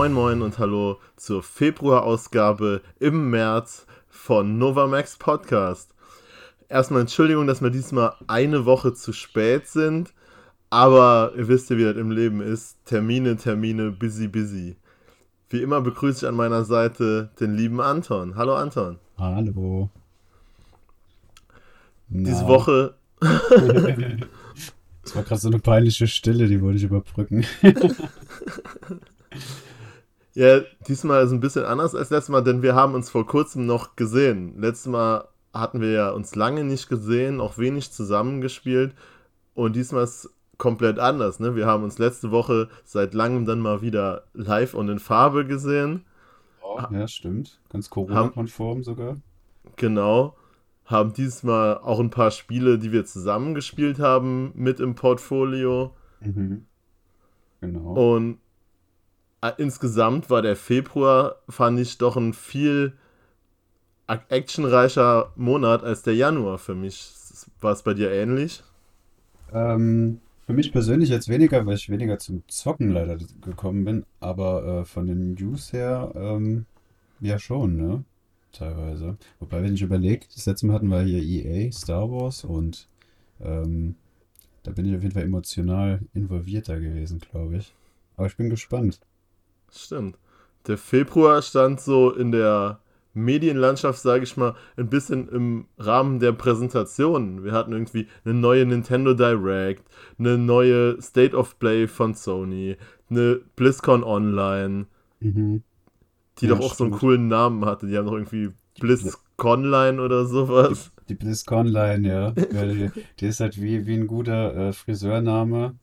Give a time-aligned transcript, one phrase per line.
[0.00, 5.92] Moin Moin und Hallo zur Februarausgabe im März von Novamax Podcast.
[6.70, 10.14] Erstmal Entschuldigung, dass wir diesmal eine Woche zu spät sind,
[10.70, 12.78] aber ihr wisst ja, wie das im Leben ist.
[12.86, 14.76] Termine, Termine, busy, busy.
[15.50, 18.36] Wie immer begrüße ich an meiner Seite den lieben Anton.
[18.36, 18.98] Hallo Anton.
[19.18, 19.90] Hallo.
[22.08, 22.94] Diese Woche.
[25.02, 27.44] Das war gerade so eine peinliche Stille, die wollte ich überbrücken.
[30.34, 33.66] Ja, diesmal ist ein bisschen anders als letztes Mal, denn wir haben uns vor kurzem
[33.66, 34.60] noch gesehen.
[34.60, 38.94] Letztes Mal hatten wir ja uns lange nicht gesehen, auch wenig zusammengespielt.
[39.54, 41.40] Und diesmal ist komplett anders.
[41.40, 41.56] Ne?
[41.56, 46.04] Wir haben uns letzte Woche seit langem dann mal wieder live und in Farbe gesehen.
[46.90, 47.60] Ja, stimmt.
[47.68, 49.16] Ganz Corona-konform sogar.
[49.76, 50.36] Genau.
[50.84, 55.94] Haben diesmal auch ein paar Spiele, die wir zusammengespielt haben, mit im Portfolio.
[56.20, 56.66] Mhm.
[57.60, 58.14] Genau.
[58.14, 58.38] Und
[59.56, 62.94] insgesamt war der Februar, fand ich, doch ein viel
[64.28, 67.12] actionreicher Monat als der Januar für mich.
[67.60, 68.62] War es bei dir ähnlich?
[69.52, 74.80] Ähm, für mich persönlich jetzt weniger, weil ich weniger zum Zocken leider gekommen bin, aber
[74.80, 76.66] äh, von den News her, ähm,
[77.20, 78.04] ja schon, ne?
[78.52, 79.16] Teilweise.
[79.38, 82.88] Wobei, wenn ich überlege, das letzte Mal hatten wir hier EA, Star Wars und
[83.40, 83.94] ähm,
[84.64, 87.72] da bin ich auf jeden Fall emotional involvierter gewesen, glaube ich.
[88.16, 89.00] Aber ich bin gespannt.
[89.74, 90.16] Stimmt.
[90.66, 92.80] Der Februar stand so in der
[93.14, 97.42] Medienlandschaft, sage ich mal, ein bisschen im Rahmen der Präsentationen.
[97.44, 99.84] Wir hatten irgendwie eine neue Nintendo Direct,
[100.18, 102.76] eine neue State of Play von Sony,
[103.10, 104.86] eine BlizzCon Online,
[105.20, 105.62] Mhm.
[106.40, 107.00] die Ja, doch auch so einen stimmt.
[107.00, 107.86] coolen Namen hatte.
[107.86, 110.92] Die haben doch irgendwie BlizzConline oder sowas.
[111.08, 112.34] Die BlizzConline, ja.
[112.52, 115.78] ja die, die ist halt wie, wie ein guter äh, Friseurname.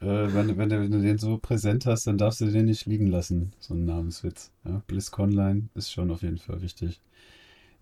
[0.00, 2.86] Äh, wenn, wenn, du, wenn du den so präsent hast, dann darfst du den nicht
[2.86, 4.52] liegen lassen, so ein Namenswitz.
[4.64, 7.00] Ja, BlizzConline ist schon auf jeden Fall wichtig.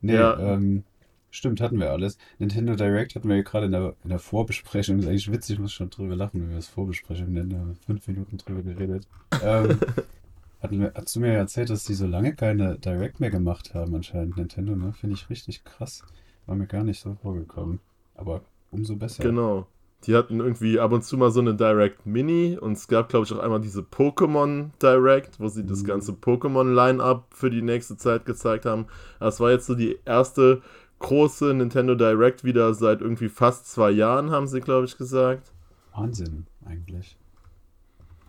[0.01, 0.39] Nee, Ja.
[0.39, 0.85] ähm,
[1.31, 2.17] stimmt, hatten wir alles.
[2.39, 4.99] Nintendo Direct hatten wir ja gerade in der, in der Vorbesprechung.
[4.99, 7.51] Ist eigentlich witzig, ich muss schon drüber lachen, wenn wir das Vorbesprechung nennen.
[7.51, 9.07] Da haben wir fünf Minuten drüber geredet.
[9.43, 9.79] Ähm,
[10.63, 13.75] hatten wir, hast du mir ja erzählt, dass die so lange keine Direct mehr gemacht
[13.75, 14.93] haben, anscheinend Nintendo, ne?
[14.95, 16.03] Finde ich richtig krass.
[16.47, 17.81] War mir gar nicht so vorgekommen.
[18.15, 18.41] Aber
[18.71, 19.23] umso besser.
[19.23, 19.67] Genau.
[20.07, 23.27] Die hatten irgendwie ab und zu mal so eine Direct Mini und es gab, glaube
[23.27, 25.87] ich, auch einmal diese Pokémon Direct, wo sie das Mhm.
[25.87, 28.87] ganze Pokémon-Line-Up für die nächste Zeit gezeigt haben.
[29.19, 30.63] Das war jetzt so die erste
[31.01, 35.53] große Nintendo Direct wieder seit irgendwie fast zwei Jahren, haben sie, glaube ich, gesagt.
[35.93, 37.19] Wahnsinn, eigentlich.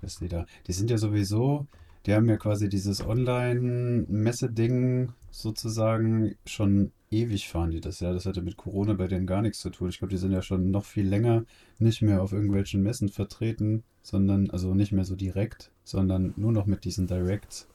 [0.01, 0.45] Dass die da.
[0.67, 1.67] Die sind ja sowieso,
[2.05, 8.13] die haben ja quasi dieses Online-Messe-Ding sozusagen schon ewig fahren die das ja.
[8.13, 9.90] Das hatte mit Corona bei denen gar nichts zu tun.
[9.90, 11.45] Ich glaube, die sind ja schon noch viel länger
[11.79, 16.66] nicht mehr auf irgendwelchen Messen vertreten, sondern, also nicht mehr so direkt, sondern nur noch
[16.66, 17.67] mit diesen Directs.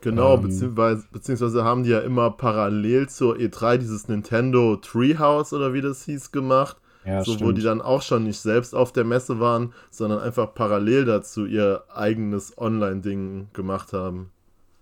[0.00, 0.42] Genau, Ähm.
[0.42, 6.04] beziehungsweise, beziehungsweise haben die ja immer parallel zur E3 dieses Nintendo Treehouse oder wie das
[6.04, 6.76] hieß gemacht.
[7.04, 7.58] Ja, so, wo stimmt.
[7.58, 11.84] die dann auch schon nicht selbst auf der Messe waren, sondern einfach parallel dazu ihr
[11.94, 14.30] eigenes Online-Ding gemacht haben.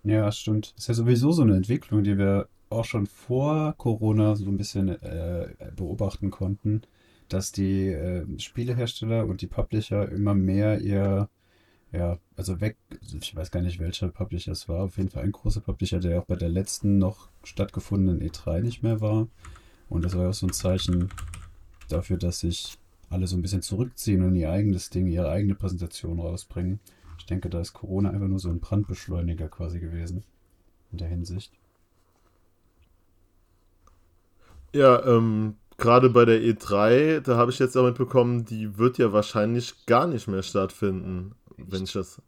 [0.03, 0.75] Ja, stimmt.
[0.77, 4.89] Ist ja sowieso so eine Entwicklung, die wir auch schon vor Corona so ein bisschen
[5.03, 6.83] äh, beobachten konnten,
[7.29, 11.29] dass die äh, Spielehersteller und die Publisher immer mehr ihr,
[11.93, 12.77] ja, also weg,
[13.21, 16.21] ich weiß gar nicht, welcher Publisher es war, auf jeden Fall ein großer Publisher, der
[16.21, 19.29] auch bei der letzten noch stattgefundenen E3 nicht mehr war.
[19.89, 21.09] Und das war ja auch so ein Zeichen
[21.89, 22.79] dafür, dass sich
[23.11, 26.81] alle so ein bisschen zurückziehen und ihr eigenes Ding, ihre eigene Präsentation rausbringen.
[27.19, 30.25] Ich denke, da ist Corona einfach nur so ein Brandbeschleuniger quasi gewesen.
[30.93, 31.53] In der Hinsicht.
[34.75, 39.13] Ja, ähm, gerade bei der E3, da habe ich jetzt auch mitbekommen, die wird ja
[39.13, 42.21] wahrscheinlich gar nicht mehr stattfinden, wenn ich das.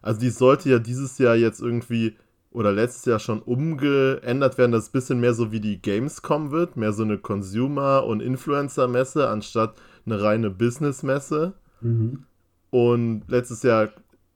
[0.00, 2.16] Also die sollte ja dieses Jahr jetzt irgendwie
[2.52, 6.50] oder letztes Jahr schon umgeändert werden, dass es ein bisschen mehr so wie die Gamescom
[6.50, 9.74] wird, mehr so eine Consumer- und Influencer-Messe anstatt
[10.04, 11.54] eine reine Business-Messe.
[11.80, 12.24] Mhm.
[12.70, 13.88] Und letztes Jahr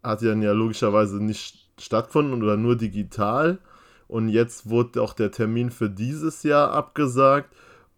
[0.02, 3.58] hat die dann ja logischerweise nicht stattgefunden oder nur digital.
[4.08, 7.54] Und jetzt wurde auch der Termin für dieses Jahr abgesagt.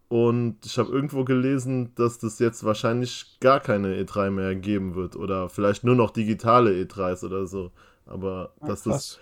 [0.07, 5.15] Und ich habe irgendwo gelesen, dass das jetzt wahrscheinlich gar keine E3 mehr geben wird.
[5.15, 7.71] Oder vielleicht nur noch digitale E3s oder so.
[8.07, 9.19] Aber Ah, dass das krass.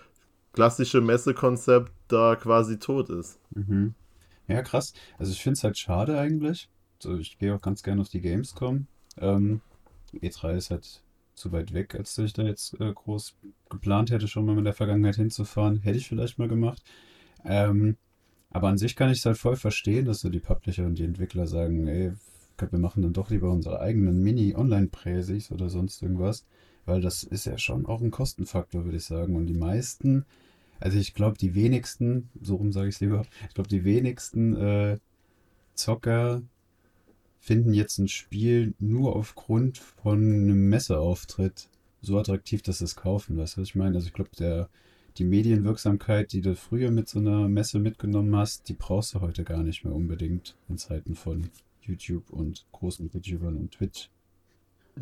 [0.54, 3.38] klassische Messekonzept da quasi tot ist.
[3.54, 3.92] Mhm.
[4.46, 4.94] Ja, krass.
[5.18, 6.70] Also ich finde es halt schade eigentlich.
[7.00, 8.86] So, ich gehe auch ganz gerne auf die Gamescom.
[9.18, 9.60] Ähm,
[10.14, 11.02] E3 ist halt
[11.38, 13.36] zu weit weg, als dass ich da jetzt äh, groß
[13.70, 15.80] geplant hätte, schon mal in der Vergangenheit hinzufahren.
[15.82, 16.82] Hätte ich vielleicht mal gemacht.
[17.44, 17.96] Ähm,
[18.50, 21.04] aber an sich kann ich es halt voll verstehen, dass so die Publisher und die
[21.04, 22.12] Entwickler sagen, ey,
[22.58, 26.44] wir machen dann doch lieber unsere eigenen Mini-Online-Präsis oder sonst irgendwas.
[26.88, 29.36] weil das ist ja schon auch ein Kostenfaktor, würde ich sagen.
[29.36, 30.24] Und die meisten,
[30.80, 34.56] also ich glaube, die wenigsten, so rum sage ich es lieber, ich glaube, die wenigsten
[34.56, 34.98] äh,
[35.74, 36.42] Zocker
[37.40, 41.68] finden jetzt ein Spiel nur aufgrund von einem Messeauftritt
[42.00, 43.36] so attraktiv, dass sie es kaufen.
[43.36, 43.96] Weißt du, was ich meine?
[43.96, 44.30] Also ich glaube,
[45.16, 49.44] die Medienwirksamkeit, die du früher mit so einer Messe mitgenommen hast, die brauchst du heute
[49.44, 51.50] gar nicht mehr unbedingt in Zeiten von
[51.82, 54.10] YouTube und großen YouTubern und Twitch.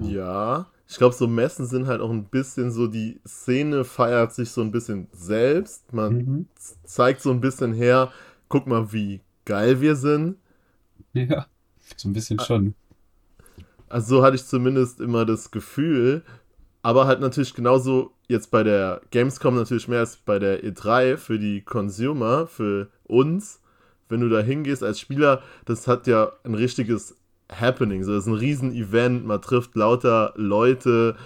[0.01, 4.33] Ja, ja ich glaube, so Messen sind halt auch ein bisschen so, die Szene feiert
[4.33, 5.93] sich so ein bisschen selbst.
[5.93, 6.47] Man mhm.
[6.85, 8.13] zeigt so ein bisschen her,
[8.49, 10.37] guck mal, wie geil wir sind.
[11.13, 11.47] Ja,
[11.97, 12.75] so ein bisschen schon.
[13.89, 16.23] Also so hatte ich zumindest immer das Gefühl,
[16.83, 21.39] aber halt natürlich genauso jetzt bei der Gamescom natürlich mehr als bei der E3 für
[21.39, 23.61] die Consumer, für uns,
[24.09, 27.17] wenn du da hingehst als Spieler, das hat ja ein richtiges
[27.51, 28.03] Happening.
[28.05, 31.17] So, das ist ein Riesen-Event, man trifft lauter Leute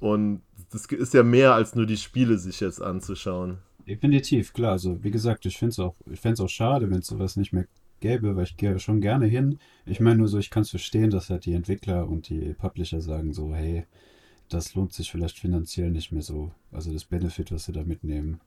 [0.00, 3.58] und das ist ja mehr als nur die Spiele sich jetzt anzuschauen.
[3.86, 4.72] Definitiv, klar.
[4.72, 5.96] Also wie gesagt, ich finde es auch,
[6.40, 7.66] auch schade, wenn es sowas nicht mehr
[8.02, 9.58] gäbe, weil ich gehe schon gerne hin.
[9.86, 13.00] Ich meine nur so, ich kann es verstehen, dass halt die Entwickler und die Publisher
[13.00, 13.86] sagen so, hey,
[14.50, 16.52] das lohnt sich vielleicht finanziell nicht mehr so.
[16.70, 18.40] Also das Benefit, was sie da mitnehmen.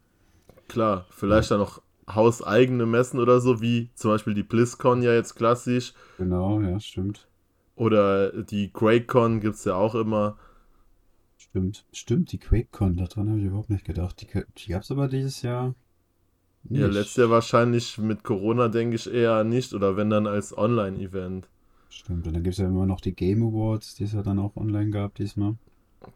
[0.67, 1.57] Klar, vielleicht ja.
[1.57, 5.93] dann noch hauseigene Messen oder so, wie zum Beispiel die BlizzCon ja jetzt klassisch.
[6.17, 7.27] Genau, ja, stimmt.
[7.75, 10.37] Oder die QuakeCon gibt es ja auch immer.
[11.37, 14.21] Stimmt, stimmt, die QuakeCon, daran habe ich überhaupt nicht gedacht.
[14.21, 14.27] Die,
[14.57, 15.73] die gab es aber dieses Jahr.
[16.69, 16.81] Nicht.
[16.81, 19.73] Ja, letztes Jahr wahrscheinlich mit Corona, denke ich, eher nicht.
[19.73, 21.47] Oder wenn dann als Online-Event.
[21.89, 24.39] Stimmt, und dann gibt es ja immer noch die Game Awards, die es ja dann
[24.39, 25.55] auch online gab diesmal.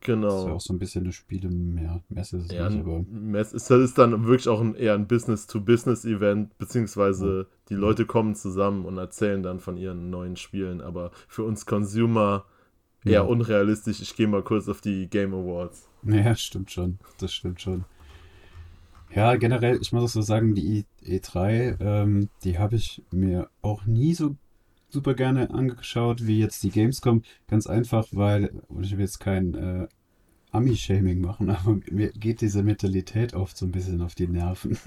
[0.01, 0.27] Genau.
[0.27, 1.49] Das ist ja auch so ein bisschen eine Spiele,
[1.81, 3.03] ja, Messe ist es ja, nicht, aber.
[3.09, 7.57] Messe ist, das ist dann wirklich auch ein, eher ein Business-to-Business-Event, beziehungsweise ja.
[7.69, 12.45] die Leute kommen zusammen und erzählen dann von ihren neuen Spielen, aber für uns Consumer
[13.03, 13.21] eher ja.
[13.21, 14.01] unrealistisch.
[14.01, 15.87] Ich gehe mal kurz auf die Game Awards.
[16.03, 16.99] Ja, stimmt schon.
[17.19, 17.85] Das stimmt schon.
[19.13, 23.85] Ja, generell, ich muss auch so sagen, die E3, ähm, die habe ich mir auch
[23.85, 24.35] nie so
[24.89, 27.23] super gerne angeschaut, wie jetzt die Gamescom.
[27.47, 29.87] Ganz einfach, weil, und ich will jetzt kein äh,
[30.51, 34.77] Ami-Shaming machen, aber mir geht diese Mentalität oft so ein bisschen auf die Nerven.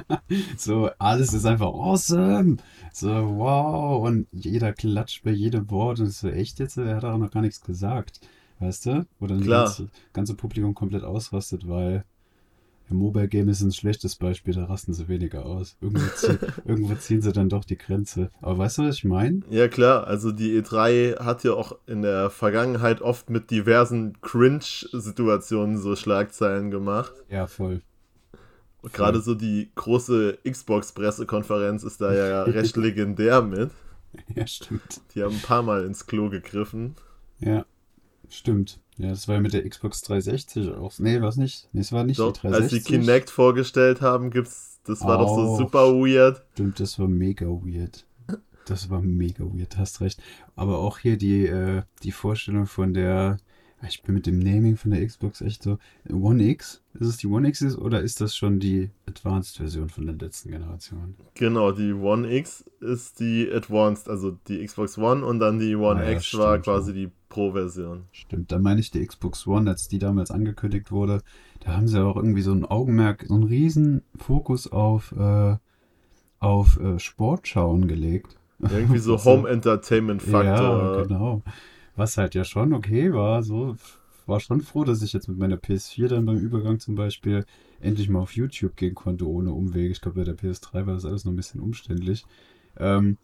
[0.56, 2.58] so, alles ist einfach awesome.
[2.92, 4.04] So, wow.
[4.06, 6.00] Und jeder klatscht bei jedem Wort.
[6.00, 6.76] Und so, echt jetzt?
[6.76, 8.20] Der hat auch noch gar nichts gesagt.
[8.58, 9.06] Weißt du?
[9.18, 12.04] Oder das ganze, ganze Publikum komplett ausrastet, weil
[12.92, 15.76] im Mobile Game ist ein schlechtes Beispiel, da rasten sie weniger aus.
[15.80, 18.30] Irgendwo, zieh, irgendwo ziehen sie dann doch die Grenze.
[18.40, 19.40] Aber weißt du, was ich meine?
[19.50, 20.06] Ja, klar.
[20.06, 26.70] Also die E3 hat ja auch in der Vergangenheit oft mit diversen Cringe-Situationen so Schlagzeilen
[26.70, 27.12] gemacht.
[27.28, 27.82] Ja, voll.
[28.92, 33.70] Gerade so die große Xbox-Pressekonferenz ist da ja recht legendär mit.
[34.34, 35.00] Ja, stimmt.
[35.14, 36.96] Die haben ein paar Mal ins Klo gegriffen.
[37.38, 37.64] Ja,
[38.34, 38.80] stimmt.
[38.98, 40.92] Ja, das war ja mit der Xbox 360 auch.
[40.98, 41.68] Nee, war es nicht.
[41.72, 42.78] Nee, es war nicht doch, die 360.
[42.78, 44.80] Als sie Kinect vorgestellt haben, gibt's.
[44.84, 46.42] Das war oh, doch so super weird.
[46.54, 48.04] Stimmt, das war mega weird.
[48.66, 50.20] Das war mega weird, hast recht.
[50.54, 53.38] Aber auch hier die, äh, die Vorstellung von der.
[53.88, 55.78] Ich bin mit dem Naming von der Xbox echt so.
[56.08, 56.82] One X?
[56.94, 61.16] Ist es die One X oder ist das schon die Advanced-Version von der letzten Generation?
[61.34, 66.00] Genau, die One X ist die Advanced, also die Xbox One und dann die One
[66.00, 66.96] ah, ja, X stimmt, war quasi ja.
[66.96, 68.04] die Pro-Version.
[68.12, 71.22] Stimmt, da meine ich die Xbox One, als die damals angekündigt wurde.
[71.60, 75.56] Da haben sie auch irgendwie so ein Augenmerk, so einen riesen Fokus auf, äh,
[76.38, 78.36] auf äh, Sportschauen gelegt.
[78.60, 80.96] Irgendwie so Home-Entertainment-Faktor.
[80.98, 81.42] Ja, genau.
[81.96, 83.76] Was halt ja schon okay war, so
[84.26, 87.44] war schon froh, dass ich jetzt mit meiner PS4 dann beim Übergang zum Beispiel
[87.80, 89.90] endlich mal auf YouTube gehen konnte, ohne Umwege.
[89.90, 92.24] Ich glaube, bei der PS3 war das alles noch ein bisschen umständlich.
[92.78, 93.18] Ähm,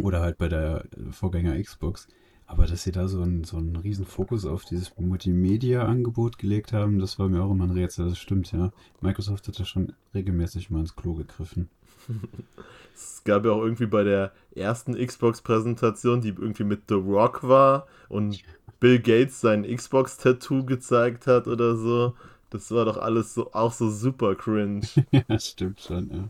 [0.00, 2.08] oder halt bei der Vorgänger Xbox.
[2.52, 6.98] Aber dass sie da so einen, so einen riesen Fokus auf dieses Multimedia-Angebot gelegt haben,
[6.98, 8.10] das war mir auch immer ein Rätsel.
[8.10, 8.70] Das stimmt, ja.
[9.00, 11.70] Microsoft hat da schon regelmäßig mal ins Klo gegriffen.
[12.94, 17.86] es gab ja auch irgendwie bei der ersten Xbox-Präsentation, die irgendwie mit The Rock war
[18.10, 18.42] und
[18.80, 22.12] Bill Gates sein Xbox-Tattoo gezeigt hat oder so.
[22.50, 24.82] Das war doch alles so auch so super cringe.
[25.10, 26.28] ja, stimmt schon, ja.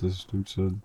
[0.00, 0.82] Das stimmt schon.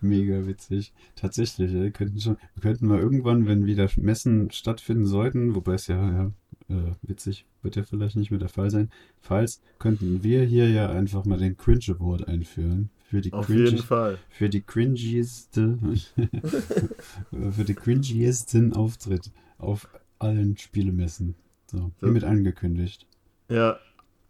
[0.00, 0.92] Mega witzig.
[1.16, 5.86] Tatsächlich, wir könnten, schon, wir könnten mal irgendwann, wenn wieder Messen stattfinden sollten, wobei es
[5.86, 6.32] ja, ja
[6.68, 8.90] äh, witzig wird ja vielleicht nicht mehr der Fall sein,
[9.20, 12.90] falls könnten wir hier ja einfach mal den Cringe Award einführen.
[13.10, 14.18] Für die Auf cringy, jeden Fall.
[14.28, 15.78] Für die cringieste,
[17.50, 19.88] für die cringiesten Auftritt auf
[20.18, 21.34] allen Spielemessen.
[21.70, 23.06] So, hiermit angekündigt.
[23.48, 23.78] Ja,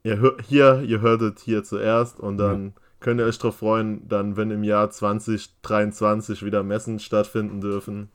[0.04, 2.72] ihr, hier, ihr hörtet hier zuerst und dann ja.
[3.00, 8.08] Könnt ihr euch darauf freuen, dann, wenn im Jahr 2023 wieder Messen stattfinden dürfen.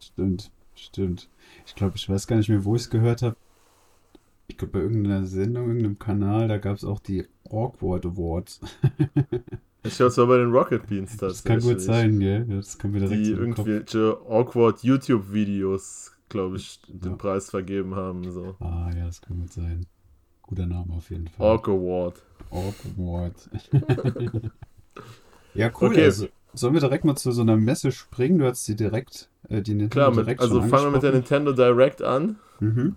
[0.00, 1.28] Stimmt, stimmt.
[1.66, 3.36] Ich glaube, ich weiß gar nicht mehr, wo ich es gehört habe.
[4.48, 8.60] ich glaube, bei irgendeiner Sendung, irgendeinem Kanal, da gab es auch die Awkward Awards.
[9.82, 11.76] Ich glaube, es war bei den Rocket Beans Das kann tatsächlich.
[11.76, 12.44] gut sein, gell?
[12.46, 17.16] Das kann mir direkt Die irgendwelche awkward YouTube-Videos, glaube ich, den Ja.
[17.16, 18.28] Preis vergeben haben.
[18.32, 18.56] So.
[18.58, 19.86] Ah, ja, das kann gut sein.
[20.46, 21.46] Guter Name auf jeden Fall.
[21.46, 22.22] Orc Award.
[22.50, 23.34] Awkward.
[25.54, 25.88] ja, cool.
[25.88, 26.04] Okay.
[26.04, 28.38] Also, sollen wir direkt mal zu so einer Messe springen?
[28.38, 31.12] Du hast die direkt, äh, die Nintendo Klar, mit, direkt also fangen wir mit der.
[31.12, 32.38] Nintendo Direct an.
[32.60, 32.96] Mhm.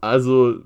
[0.00, 0.56] Also,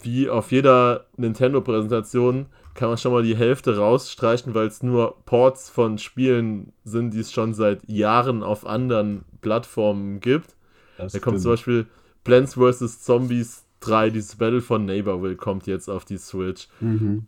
[0.00, 5.70] wie auf jeder Nintendo-Präsentation kann man schon mal die Hälfte rausstreichen, weil es nur Ports
[5.70, 10.54] von Spielen sind, die es schon seit Jahren auf anderen Plattformen gibt.
[10.98, 11.42] Das Da kommt stimmt.
[11.42, 11.86] zum Beispiel
[12.24, 13.02] Plants vs.
[13.02, 16.68] Zombies 3, dieses Battle von Neighborville kommt jetzt auf die Switch.
[16.80, 17.26] Mhm.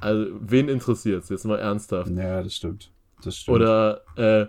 [0.00, 2.10] Also, wen interessiert es jetzt mal ernsthaft?
[2.10, 2.90] Ja, das stimmt.
[3.22, 3.56] Das stimmt.
[3.56, 4.46] Oder äh,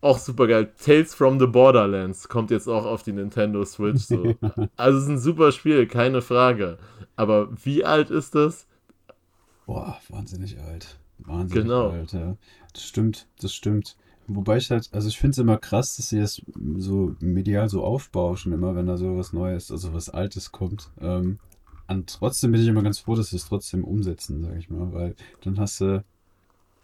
[0.00, 4.02] auch super geil, Tales from the Borderlands kommt jetzt auch auf die Nintendo Switch.
[4.02, 4.34] So.
[4.76, 6.78] also es ist ein super Spiel, keine Frage.
[7.16, 8.66] Aber wie alt ist das?
[9.66, 10.98] Boah, wahnsinnig alt.
[11.18, 11.90] Wahnsinnig Genau.
[11.90, 12.36] alt, ja.
[12.72, 13.96] Das stimmt, das stimmt.
[14.28, 16.42] Wobei ich halt, also ich finde es immer krass, dass sie das
[16.76, 20.90] so medial so aufbauschen, immer wenn da so was Neues, also was Altes kommt.
[21.00, 21.38] Ähm,
[21.88, 24.92] und trotzdem bin ich immer ganz froh, dass sie es trotzdem umsetzen, sag ich mal,
[24.92, 26.04] weil dann hast du,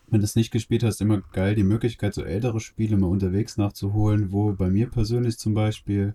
[0.08, 3.56] wenn du es nicht gespielt hast, immer geil die Möglichkeit, so ältere Spiele mal unterwegs
[3.56, 6.14] nachzuholen, wo bei mir persönlich zum Beispiel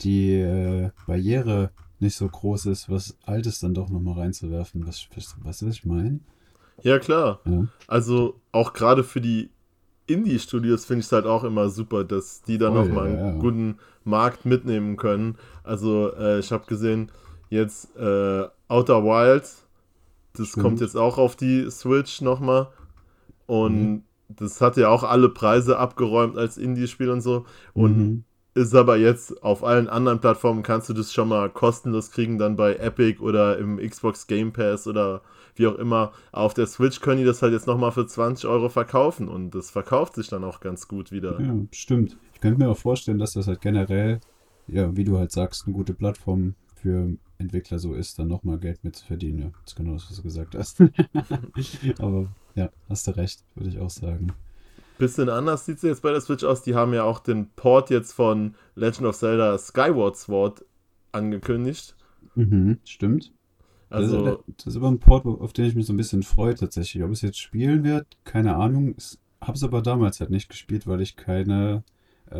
[0.00, 4.86] die äh, Barriere nicht so groß ist, was Altes dann doch nochmal reinzuwerfen.
[4.86, 6.20] Was, was, was, was ich meine?
[6.82, 7.40] Ja, klar.
[7.46, 7.66] Ja.
[7.86, 9.50] Also auch gerade für die
[10.06, 13.26] Indie-Studios finde ich es halt auch immer super, dass die da Voll, nochmal einen ja,
[13.32, 13.38] ja.
[13.38, 15.36] guten Markt mitnehmen können.
[15.64, 17.10] Also äh, ich habe gesehen,
[17.50, 19.66] jetzt äh, Outer Wilds,
[20.34, 20.62] das Stimmt.
[20.62, 22.68] kommt jetzt auch auf die Switch nochmal.
[23.46, 24.02] Und Mhm.
[24.28, 27.44] das hat ja auch alle Preise abgeräumt als Indie-Spiel und so.
[27.74, 28.24] Und Mhm.
[28.56, 32.56] Ist aber jetzt auf allen anderen Plattformen kannst du das schon mal kostenlos kriegen, dann
[32.56, 35.20] bei Epic oder im Xbox Game Pass oder
[35.56, 36.12] wie auch immer.
[36.32, 39.70] Auf der Switch können die das halt jetzt nochmal für 20 Euro verkaufen und das
[39.70, 41.38] verkauft sich dann auch ganz gut wieder.
[41.40, 42.16] Ja, stimmt.
[42.32, 44.20] Ich könnte mir auch vorstellen, dass das halt generell,
[44.66, 48.84] ja, wie du halt sagst, eine gute Plattform für Entwickler so ist, dann nochmal Geld
[48.84, 49.38] mit zu verdienen.
[49.38, 50.80] Ja, das ist genau das, was du gesagt hast.
[51.98, 54.32] Aber ja, hast du recht, würde ich auch sagen.
[54.98, 56.62] Bisschen anders sieht es jetzt bei der Switch aus.
[56.62, 60.64] Die haben ja auch den Port jetzt von Legend of Zelda Skyward Sword
[61.12, 61.94] angekündigt.
[62.34, 63.32] Mhm, stimmt.
[63.88, 66.22] Also, das, ist, das ist aber ein Port, auf den ich mich so ein bisschen
[66.22, 67.02] freue tatsächlich.
[67.04, 68.94] Ob es jetzt spielen wird, keine Ahnung.
[68.96, 71.84] Ich habe es aber damals halt nicht gespielt, weil ich keine
[72.30, 72.36] äh,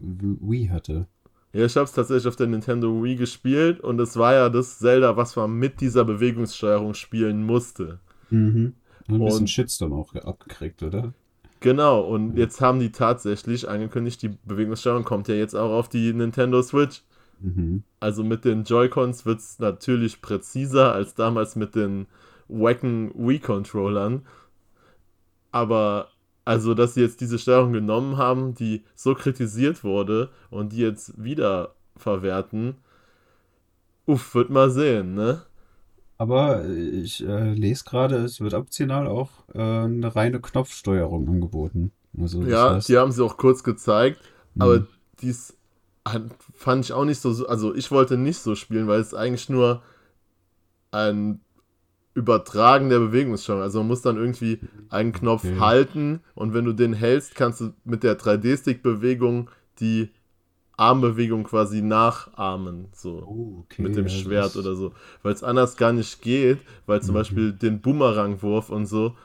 [0.00, 1.06] Wii hatte.
[1.52, 4.78] ja, ich habe es tatsächlich auf der Nintendo Wii gespielt und es war ja das
[4.78, 8.00] Zelda, was man mit dieser Bewegungssteuerung spielen musste.
[8.30, 8.74] Mhm.
[9.08, 11.12] Und ein bisschen Shitstorm auch ge- abgekriegt, oder?
[11.62, 16.12] Genau, und jetzt haben die tatsächlich angekündigt, die Bewegungssteuerung kommt ja jetzt auch auf die
[16.12, 17.02] Nintendo Switch.
[17.40, 17.84] Mhm.
[18.00, 22.06] Also mit den Joy-Cons wird es natürlich präziser als damals mit den
[22.48, 24.26] wacken Wii-Controllern.
[25.52, 26.08] Aber
[26.44, 31.22] also, dass sie jetzt diese Steuerung genommen haben, die so kritisiert wurde und die jetzt
[31.22, 32.76] wieder verwerten,
[34.06, 35.42] uff, wird mal sehen, ne?
[36.22, 41.90] Aber äh, ich äh, lese gerade, es wird optional auch äh, eine reine Knopfsteuerung angeboten.
[42.16, 44.20] Also Ja, heißt, die haben sie auch kurz gezeigt,
[44.56, 44.86] aber Mhm.
[45.20, 45.56] dies
[46.54, 49.82] fand ich auch nicht so, also ich wollte nicht so spielen, weil es eigentlich nur
[50.92, 51.40] ein
[52.14, 54.60] Übertragen der Bewegungssteuerung, also man muss dann irgendwie
[54.90, 55.58] einen Knopf Okay.
[55.58, 59.50] halten und wenn du den hältst, kannst du mit der 3D-Stick-Bewegung
[59.80, 60.10] die
[60.76, 65.76] Armbewegung quasi nachahmen, so Oh, okay, mit dem ja, Schwert oder so, weil es anders
[65.76, 67.14] gar nicht geht, weil zum Mhm.
[67.14, 69.16] Beispiel den Boomerangwurf und so,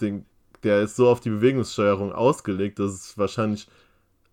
[0.00, 0.24] den,
[0.62, 3.68] der ist so auf die Bewegungssteuerung ausgelegt, dass es wahrscheinlich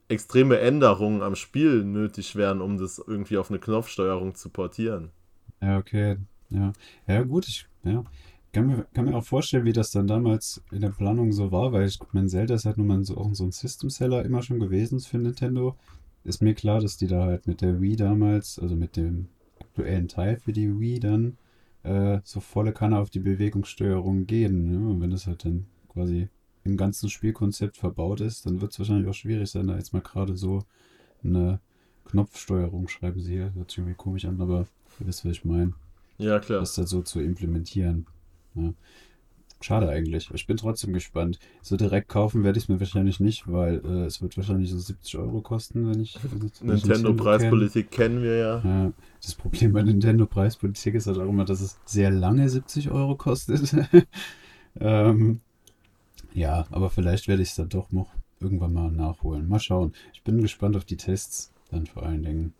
[0.10, 5.12] extreme Änderungen am Spiel nötig wären, um das irgendwie auf eine Knopfsteuerung zu portieren.
[5.62, 6.18] Ja, okay.
[6.50, 6.74] Ja,
[7.08, 8.03] ja gut, ich ja,
[8.51, 11.72] kann mir, kann mir auch vorstellen, wie das dann damals in der Planung so war,
[11.72, 14.60] weil ich mein Zelda ist halt nun mal so, auch so ein System-Seller immer schon
[14.60, 15.75] gewesen für Nintendo.
[16.24, 19.27] Ist mir klar, dass die da halt mit der Wii damals, also mit dem
[19.60, 21.38] aktuellen Teil für die Wii dann,
[21.84, 24.72] äh, so volle Kanne auf die Bewegungssteuerung gehen.
[24.72, 24.89] Ne?
[24.89, 26.30] Und wenn das halt dann quasi
[26.63, 30.01] im ganzen Spielkonzept verbaut ist, dann wird es wahrscheinlich auch schwierig sein, da jetzt mal
[30.01, 30.63] gerade so
[31.24, 31.60] eine
[32.06, 34.68] Knopfsteuerung, schreiben sie hier, hört sich irgendwie komisch an, aber
[35.00, 35.74] ihr wisst, was ich meine
[36.18, 36.60] Ja, klar.
[36.60, 38.06] das da so zu implementieren.
[38.56, 38.74] Ja.
[39.63, 40.29] Schade eigentlich.
[40.34, 41.39] Ich bin trotzdem gespannt.
[41.62, 44.77] So direkt kaufen werde ich es mir wahrscheinlich nicht, weil äh, es wird wahrscheinlich so
[44.77, 46.20] 70 Euro kosten, wenn ich.
[46.62, 48.62] Nintendo-Preispolitik kennen wir ja.
[48.62, 48.91] Ja,
[49.22, 53.15] das Problem bei Nintendo Preispolitik ist halt auch immer, dass es sehr lange 70 Euro
[53.15, 53.74] kostet.
[54.82, 55.39] ähm,
[56.34, 59.48] ja, aber vielleicht werde ich es dann doch noch irgendwann mal nachholen.
[59.48, 59.93] Mal schauen.
[60.13, 62.53] Ich bin gespannt auf die Tests dann vor allen Dingen.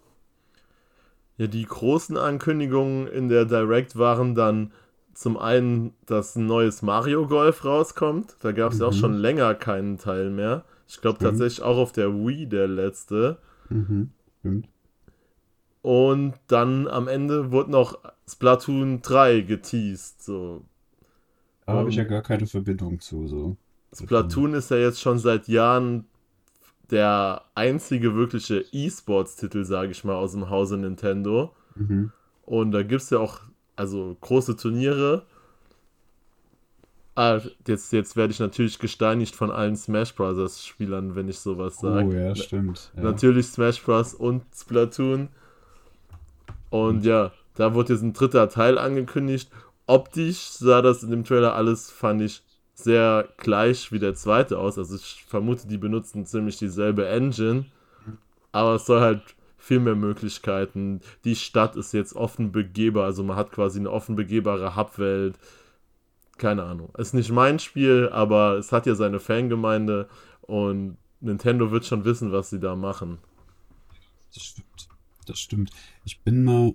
[1.38, 4.72] Ja, die großen Ankündigungen in der Direct waren dann
[5.14, 8.36] zum einen, dass ein neues Mario Golf rauskommt.
[8.42, 8.98] Da gab es ja auch Mhm.
[8.98, 10.64] schon länger keinen Teil mehr.
[10.88, 13.38] Ich glaube tatsächlich auch auf der Wii der letzte.
[13.70, 14.12] Mhm.
[14.40, 14.68] Stimmt.
[15.82, 20.24] Und dann am Ende wurde noch Splatoon 3 geteased.
[20.24, 20.64] So.
[21.66, 23.58] Da habe ich ja Ähm, gar keine Verbindung zu, so.
[23.94, 26.06] Splatoon ist ja jetzt schon seit Jahren
[26.90, 31.54] der einzige wirkliche E-Sports-Titel, sage ich mal, aus dem Hause Nintendo.
[31.76, 32.12] Mhm.
[32.46, 33.42] Und da gibt es ja auch
[33.76, 35.24] also große Turniere.
[37.16, 40.66] Ah, jetzt, jetzt werde ich natürlich gesteinigt von allen Smash Bros.
[40.66, 42.08] Spielern, wenn ich sowas sage.
[42.08, 42.92] Oh ja, stimmt.
[42.96, 43.04] Ja.
[43.04, 44.16] Natürlich Smash Bros.
[44.16, 45.30] und Splatoon.
[46.72, 47.04] Und Mhm.
[47.04, 49.52] ja, da wurde jetzt ein dritter Teil angekündigt.
[49.86, 52.42] Optisch sah das in dem Trailer alles, fand ich,
[52.74, 54.80] sehr gleich wie der zweite aus.
[54.80, 57.66] Also ich vermute, die benutzen ziemlich dieselbe Engine.
[58.52, 59.22] Aber es soll halt
[59.64, 61.00] viel mehr Möglichkeiten.
[61.24, 63.06] Die Stadt ist jetzt offen begehbar.
[63.06, 65.40] Also man hat quasi eine offen begehbare Hubwelt.
[66.38, 66.90] Keine Ahnung.
[66.98, 70.10] Ist nicht mein Spiel, aber es hat ja seine Fangemeinde.
[70.42, 73.20] Und Nintendo wird schon wissen, was sie da machen.
[74.34, 74.90] Das stimmt.
[75.28, 75.70] Das stimmt.
[76.04, 76.74] Ich bin mal,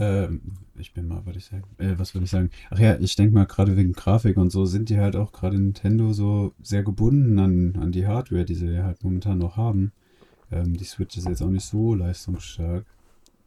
[0.00, 0.40] ähm,
[0.76, 2.48] ich bin mal, würde ich sagen, äh, was würde ich sagen?
[2.70, 5.58] Ach ja, ich denke mal, gerade wegen Grafik und so sind die halt auch gerade
[5.58, 9.92] Nintendo so sehr gebunden an, an die Hardware, die sie halt momentan noch haben.
[10.52, 12.84] Ähm, die Switch ist jetzt auch nicht so leistungsstark.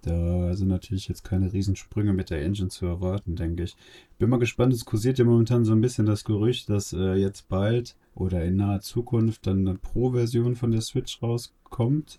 [0.02, 3.76] Da sind natürlich jetzt keine Riesensprünge mit der Engine zu erwarten, denke ich.
[4.20, 7.48] Bin mal gespannt, es kursiert ja momentan so ein bisschen das Gerücht, dass äh, jetzt
[7.48, 12.18] bald oder in naher Zukunft dann eine Pro-Version von der Switch rauskommt.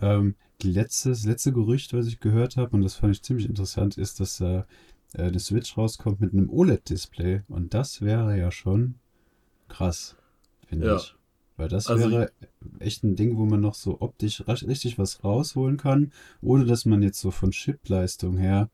[0.00, 3.48] Ähm, die letzte, das letzte Gerücht, was ich gehört habe, und das fand ich ziemlich
[3.48, 4.62] interessant, ist, dass äh,
[5.14, 7.42] äh, eine Switch rauskommt mit einem OLED-Display.
[7.48, 8.96] Und das wäre ja schon
[9.68, 10.16] krass,
[10.66, 10.96] finde Ja.
[10.96, 11.14] ich.
[11.56, 12.30] Weil das Also- wäre
[12.78, 17.02] echt ein Ding, wo man noch so optisch richtig was rausholen kann, ohne dass man
[17.02, 18.68] jetzt so von Chipleistung her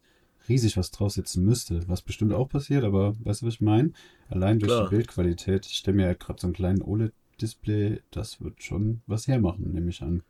[0.49, 1.89] riesig was draufsetzen müsste.
[1.89, 3.93] Was bestimmt auch passiert, aber weißt du, was ich meine?
[4.29, 4.89] Allein durch Klar.
[4.89, 5.67] die Bildqualität.
[5.67, 9.91] Ich stelle mir halt gerade so einen kleinen OLED-Display, das wird schon was hermachen, nehme
[9.91, 10.23] ich an.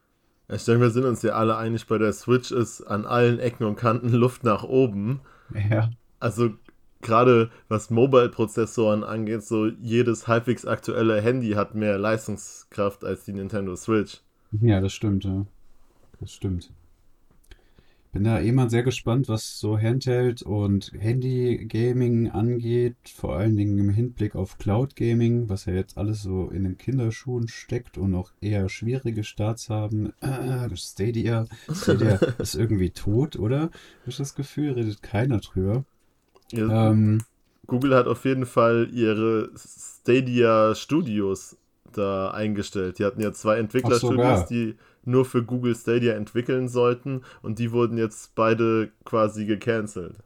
[0.53, 3.65] Ich denke, wir sind uns ja alle einig, bei der Switch ist an allen Ecken
[3.65, 5.21] und Kanten Luft nach oben.
[5.71, 5.89] Ja.
[6.21, 6.51] Also
[7.03, 13.77] gerade was Mobile-Prozessoren angeht, so jedes halbwegs aktuelle Handy hat mehr Leistungskraft als die Nintendo
[13.77, 14.23] Switch.
[14.61, 15.47] Ja, das stimmt, ja.
[16.21, 16.71] Das stimmt.
[18.13, 23.79] Bin da eh mal sehr gespannt, was so Handheld und Handy-Gaming angeht, vor allen Dingen
[23.79, 28.31] im Hinblick auf Cloud-Gaming, was ja jetzt alles so in den Kinderschuhen steckt und auch
[28.43, 30.13] eher schwierige Starts haben.
[30.21, 33.61] Äh, Stadia, Stadia ist irgendwie tot, oder?
[33.63, 33.71] Habe
[34.09, 35.87] ich das Gefühl, redet keiner drüber.
[36.53, 37.19] Ja, Ähm,
[37.67, 41.57] Google hat auf jeden Fall ihre Stadia Studios
[41.93, 42.99] da eingestellt.
[42.99, 47.99] Die hatten ja zwei Entwicklerstudios, die nur für Google Stadia entwickeln sollten und die wurden
[47.99, 50.17] jetzt beide quasi gecancelt.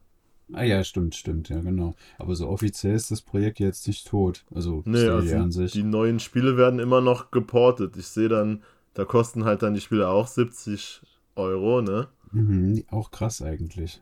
[0.53, 1.95] ah ja, stimmt, stimmt, ja, genau.
[2.19, 4.45] Aber so offiziell ist das Projekt jetzt nicht tot.
[4.55, 5.73] Also Nee, Stadia also an sich.
[5.73, 7.97] die neuen Spiele werden immer noch geportet.
[7.99, 8.63] Ich sehe dann,
[8.95, 11.03] da kosten halt dann die Spiele auch 70
[11.35, 12.09] Euro, ne?
[12.31, 14.01] Mhm, auch krass eigentlich.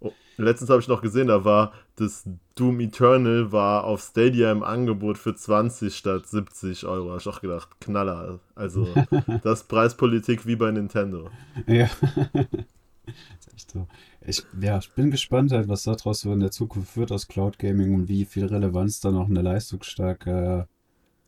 [0.00, 4.62] Oh, letztens habe ich noch gesehen, da war das Doom Eternal war auf Stadia im
[4.62, 7.10] Angebot für 20 statt 70 Euro.
[7.10, 8.40] Habe ich auch gedacht, Knaller.
[8.54, 8.86] Also,
[9.42, 11.30] das ist Preispolitik wie bei Nintendo.
[11.66, 11.84] Ja.
[13.06, 13.86] ist echt so.
[14.20, 17.58] Ich, ja, ich bin gespannt halt, was daraus so in der Zukunft wird aus Cloud
[17.58, 20.68] Gaming und wie viel Relevanz dann auch eine leistungsstarke,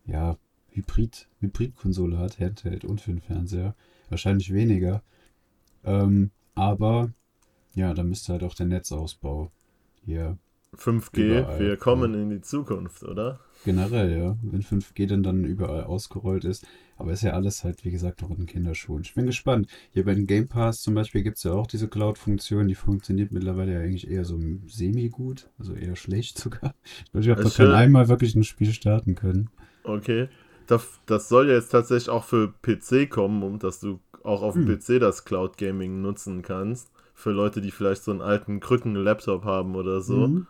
[0.05, 0.37] ja,
[0.69, 3.75] Hybrid, Hybrid-Konsole hat, Handheld und für den Fernseher.
[4.09, 5.01] Wahrscheinlich weniger.
[5.83, 7.11] Ähm, aber
[7.75, 9.51] ja, da müsste halt auch der Netzausbau
[10.05, 10.37] hier
[10.75, 13.39] 5G, Überall, wir kommen in die Zukunft, oder?
[13.63, 14.37] Generell, ja.
[14.43, 16.65] Wenn 5G dann, dann überall ausgerollt ist.
[16.97, 19.01] Aber ist ja alles halt, wie gesagt, noch in den Kinderschuhen.
[19.03, 19.67] Ich bin gespannt.
[19.91, 22.67] Hier bei den Game Pass zum Beispiel gibt es ja auch diese Cloud-Funktion.
[22.67, 25.49] Die funktioniert mittlerweile ja eigentlich eher so semi-gut.
[25.57, 26.75] Also eher schlecht sogar.
[26.83, 29.49] Ich glaube, ich habe noch kein einmal wirklich ein Spiel starten können.
[29.83, 30.29] Okay.
[30.67, 34.55] Das, das soll ja jetzt tatsächlich auch für PC kommen, um dass du auch auf
[34.55, 34.79] dem Hm.
[34.79, 36.91] PC das Cloud Gaming nutzen kannst.
[37.15, 40.27] Für Leute, die vielleicht so einen alten Krücken-Laptop haben oder so.
[40.27, 40.47] Mhm.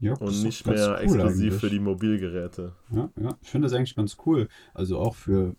[0.00, 1.60] Ja, Und nicht mehr cool exklusiv eigentlich.
[1.60, 2.72] für die Mobilgeräte.
[2.90, 4.48] Ja, ja, ich finde das eigentlich ganz cool.
[4.72, 5.56] Also auch für,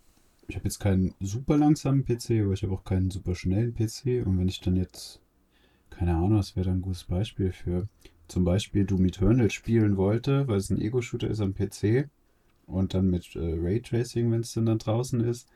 [0.48, 4.26] ich habe jetzt keinen super langsamen PC, aber ich habe auch keinen super schnellen PC.
[4.26, 5.20] Und wenn ich dann jetzt,
[5.90, 7.86] keine Ahnung, das wäre dann ein gutes Beispiel für
[8.26, 12.08] zum Beispiel Doom Eternal spielen wollte, weil es ein Ego-Shooter ist am PC
[12.66, 15.48] und dann mit äh, Raytracing, wenn es dann, dann draußen ist,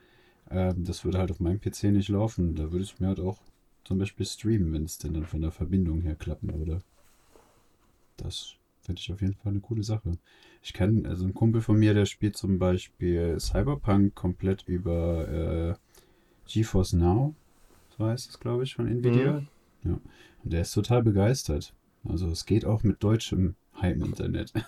[0.51, 2.55] ähm, das würde halt auf meinem PC nicht laufen.
[2.55, 3.39] Da würde ich mir halt auch
[3.85, 6.81] zum Beispiel streamen, wenn es denn dann von der Verbindung her klappen würde.
[8.17, 10.13] Das finde ich auf jeden Fall eine coole Sache.
[10.63, 15.75] Ich kann, also ein Kumpel von mir, der spielt zum Beispiel Cyberpunk komplett über äh,
[16.47, 17.35] GeForce Now.
[17.97, 19.41] so heißt es, glaube ich, von Nvidia.
[19.41, 19.49] Mhm.
[19.85, 19.99] Ja.
[20.43, 21.75] Und der ist total begeistert.
[22.09, 24.53] Also es geht auch mit deutschem Heim-Internet.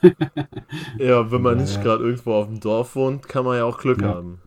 [0.98, 3.78] Ja, wenn man Ja, nicht gerade irgendwo auf dem Dorf wohnt, kann man ja auch
[3.78, 4.14] Glück Ja.
[4.14, 4.40] haben.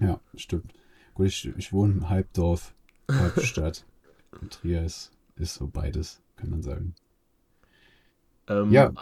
[0.00, 0.72] Ja, stimmt.
[1.14, 2.74] Gut, ich, ich wohne im Halbdorf,
[3.08, 3.84] Halbstadt.
[4.40, 6.94] Und Trier ist, ist so beides, kann man sagen.
[8.48, 8.92] Ähm, Ja.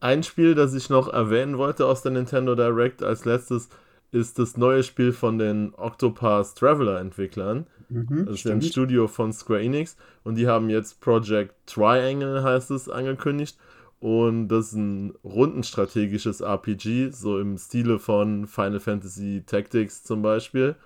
[0.00, 3.68] ein- Spiel, das ich noch erwähnen wollte aus der Nintendo Direct als letztes,
[4.12, 7.66] ist das neue Spiel von den Octopath Traveler Entwicklern.
[7.88, 12.70] Mhm, Das ist ein Studio von Square Enix und die haben jetzt Project Triangle, heißt
[12.70, 13.58] es, angekündigt.
[14.00, 20.76] Und das ist ein rundenstrategisches RPG, so im Stile von Final Fantasy Tactics zum Beispiel.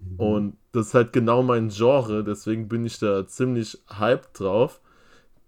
[0.00, 0.20] Mhm.
[0.20, 4.80] Und das ist halt genau mein Genre, deswegen bin ich da ziemlich hyped drauf.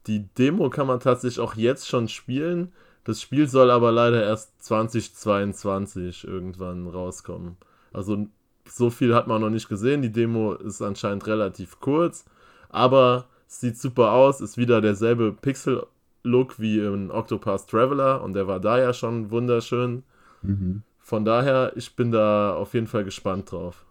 [0.06, 2.72] Die Demo kann man tatsächlich auch jetzt schon spielen.
[3.04, 7.56] Das Spiel soll aber leider erst 2022 irgendwann rauskommen.
[7.92, 8.26] Also
[8.68, 10.02] so viel hat man noch nicht gesehen.
[10.02, 12.24] Die Demo ist anscheinend relativ kurz,
[12.68, 14.40] aber sieht super aus.
[14.40, 20.02] Ist wieder derselbe Pixel-Look wie in Octopath Traveler und der war da ja schon wunderschön.
[20.42, 20.82] Mhm.
[20.98, 23.86] Von daher, ich bin da auf jeden Fall gespannt drauf.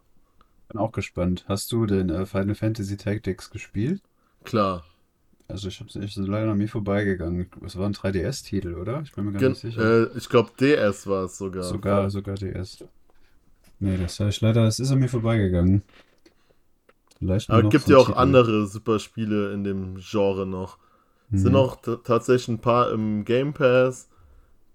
[0.69, 1.45] Bin auch gespannt.
[1.47, 4.01] Hast du den äh, Final Fantasy Tactics gespielt?
[4.43, 4.84] Klar.
[5.47, 7.47] Also ich habe es leider an mir vorbeigegangen.
[7.63, 9.01] Es war ein 3DS-Titel, oder?
[9.04, 10.12] Ich bin mir gar Gen nicht sicher.
[10.12, 11.63] äh, ich glaube, DS war es sogar.
[11.63, 12.84] sogar, sogar DS.
[13.80, 15.84] Nee, das habe ich leider, es ist an mir vorbeigegangen.
[17.19, 18.17] Vielleicht Aber es gibt so ja auch Titel.
[18.17, 20.78] andere super Spiele in dem Genre noch.
[21.32, 21.58] Es sind Mhm.
[21.58, 24.10] auch tatsächlich ein paar im Game Pass.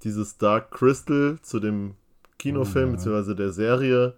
[0.04, 1.94] Dieses Dark Crystal zu dem
[2.38, 2.96] Kinofilm Oh, ja.
[2.96, 4.14] beziehungsweise der Serie.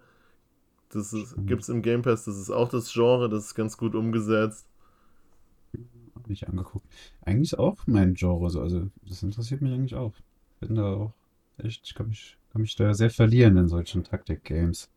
[0.95, 2.25] Das gibt es im Game Pass.
[2.25, 3.29] Das ist auch das Genre.
[3.29, 4.65] Das ist ganz gut umgesetzt.
[6.15, 6.85] Hab ich angeguckt.
[7.21, 8.61] Eigentlich auch mein Genre, so.
[8.61, 10.13] Also, das interessiert mich eigentlich auch.
[10.59, 11.13] Bin da auch
[11.57, 14.89] echt, ich kann mich, kann mich da sehr verlieren in solchen Taktik-Games.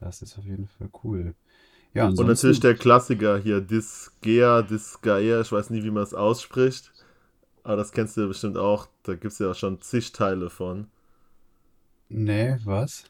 [0.00, 1.34] Das ist auf jeden Fall cool.
[1.94, 6.92] Ja, Und natürlich der Klassiker hier, Disgaea, Disgaea, ich weiß nie, wie man es ausspricht.
[7.64, 8.88] Aber das kennst du ja bestimmt auch.
[9.02, 10.88] Da gibt es ja auch schon zig Teile von.
[12.08, 13.04] Nee, was?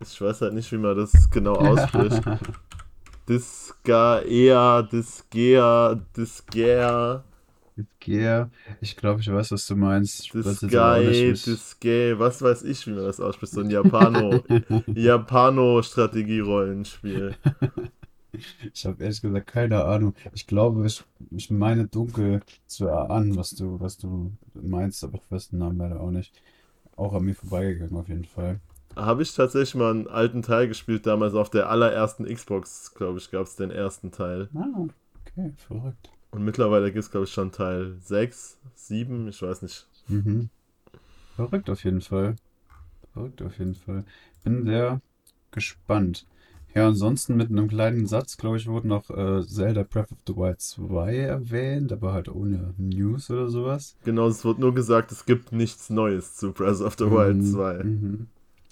[0.00, 2.22] Ich weiß halt nicht, wie man das genau ausspricht.
[3.28, 7.24] Disgaea, Disgea, Disgaea,
[8.00, 8.50] Gear.
[8.80, 10.34] Ich glaube, ich weiß, was du meinst.
[10.34, 13.52] Es- Disgaea, was weiß ich, wie man das ausspricht.
[13.52, 14.42] So ein Japano,
[14.94, 17.34] Japano-Strategierollenspiel.
[18.72, 20.14] Ich habe ehrlich gesagt keine Ahnung.
[20.34, 25.30] Ich glaube, ich, ich meine dunkel zu erahnen, was du, was du meinst, aber ich
[25.30, 26.32] weiß den Namen leider auch nicht.
[26.96, 28.60] Auch an mir vorbeigegangen auf jeden Fall.
[28.96, 33.30] Habe ich tatsächlich mal einen alten Teil gespielt, damals auf der allerersten Xbox, glaube ich,
[33.30, 34.48] gab es den ersten Teil.
[34.54, 34.86] Ah,
[35.20, 36.10] okay, verrückt.
[36.30, 39.86] Und mittlerweile gibt es, glaube ich, schon Teil 6, 7, ich weiß nicht.
[40.08, 40.48] Mhm.
[41.36, 42.36] Verrückt auf jeden Fall.
[43.12, 44.04] Verrückt auf jeden Fall.
[44.44, 45.00] Bin sehr
[45.50, 46.26] gespannt.
[46.74, 50.36] Ja, ansonsten mit einem kleinen Satz, glaube ich, wurde noch äh, Zelda Breath of the
[50.36, 53.96] Wild 2 erwähnt, aber halt ohne News oder sowas.
[54.04, 57.52] Genau, es wird nur gesagt, es gibt nichts Neues zu Breath of the Wild Mhm,
[57.52, 57.84] 2.
[57.84, 58.26] Mhm.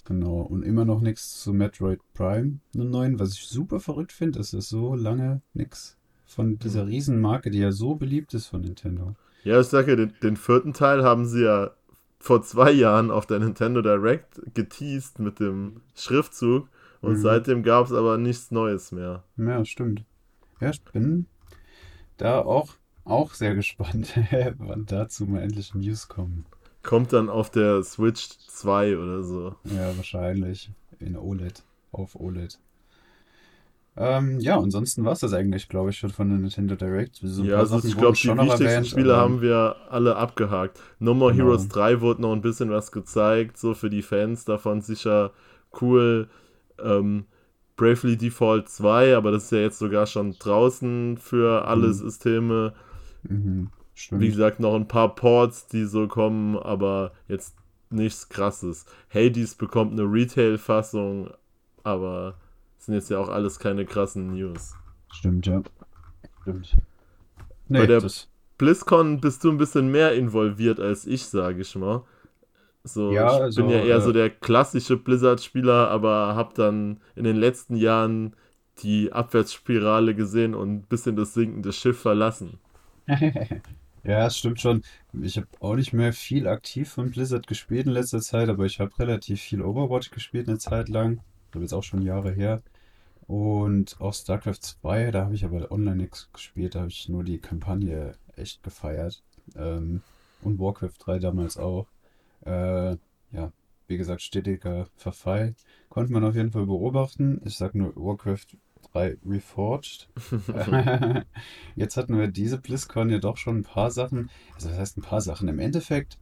[0.05, 4.39] Genau, und immer noch nichts zu Metroid Prime, einem neuen, was ich super verrückt finde,
[4.39, 6.89] ist, dass so lange nichts von dieser Mhm.
[6.89, 9.15] Riesenmarke, die ja so beliebt ist von Nintendo.
[9.43, 11.71] Ja, ich sage ja, den, den vierten Teil haben sie ja
[12.19, 16.69] vor zwei Jahren auf der Nintendo Direct geteased mit dem Schriftzug
[17.01, 17.21] und Mhm.
[17.21, 19.23] seitdem gab es aber nichts Neues mehr.
[19.37, 20.03] Ja, stimmt.
[20.61, 21.25] Ja, ich bin
[22.17, 22.73] da auch,
[23.05, 24.13] auch sehr gespannt,
[24.57, 26.45] wann dazu mal endlich News kommen.
[26.85, 29.55] Kommt dann auf der Switch 2 oder so.
[29.65, 30.69] Ja, wahrscheinlich
[30.99, 32.59] in OLED, auf OLED.
[33.97, 37.15] Ähm, ja, ansonsten war es das eigentlich, glaube ich, schon von der Nintendo Direct.
[37.23, 40.81] So ja, also Sachen ich glaube, die wichtigsten erwähnt, Spiele haben wir alle abgehakt.
[40.99, 41.45] No More Genau.
[41.45, 45.31] Heroes 3 wurde noch ein bisschen was gezeigt, so für die Fans davon sicher
[45.81, 46.27] cool.
[46.83, 47.25] Ähm,
[47.77, 51.93] Bravely Default 2, aber das ist ja jetzt sogar schon draußen für alle Mhm.
[51.93, 52.73] Systeme.
[53.23, 54.21] Mhm, stimmt.
[54.21, 57.55] Wie gesagt, noch ein paar Ports, die so kommen, aber jetzt
[57.89, 58.85] nichts krasses.
[59.13, 61.31] Hades bekommt eine Retail-Fassung,
[61.83, 62.35] aber
[62.77, 64.75] sind jetzt ja auch alles keine krassen News.
[65.11, 65.61] Stimmt, ja.
[66.41, 66.75] Stimmt.
[67.67, 68.27] Nee, Bei der- das,
[68.57, 72.03] BlizzCon bist du ein bisschen mehr involviert als ich, sage ich mal.
[72.83, 76.99] So, Ja, ich also, bin ja eher äh, so der klassische Blizzard-Spieler, aber habe dann
[77.15, 78.35] in den letzten Jahren
[78.83, 82.59] die Abwärtsspirale gesehen und ein bisschen das sinkende Schiff verlassen.
[84.05, 84.83] Ja, es stimmt schon.
[85.19, 88.79] Ich habe auch nicht mehr viel aktiv von Blizzard gespielt in letzter Zeit, aber ich
[88.79, 91.21] habe relativ viel Overwatch gespielt eine Zeit lang.
[91.51, 92.61] Das ist jetzt auch schon Jahre her.
[93.27, 97.23] Und auch StarCraft 2, da habe ich aber online nichts gespielt, da habe ich nur
[97.23, 99.23] die Kampagne echt gefeiert.
[99.55, 100.03] Ähm,
[100.43, 101.87] und Warcraft 3 damals auch.
[102.45, 102.97] Äh,
[103.31, 103.51] ja,
[103.87, 105.55] wie gesagt, stetiger Verfall.
[105.89, 107.41] Konnte man auf jeden Fall beobachten.
[107.43, 108.55] Ich sag nur, Warcraft
[108.95, 110.07] 3 Reforged.
[111.75, 114.29] Jetzt hatten wir diese BlizzCon ja doch schon ein paar Sachen.
[114.55, 115.47] Also, das heißt ein paar Sachen.
[115.49, 116.17] Im Endeffekt,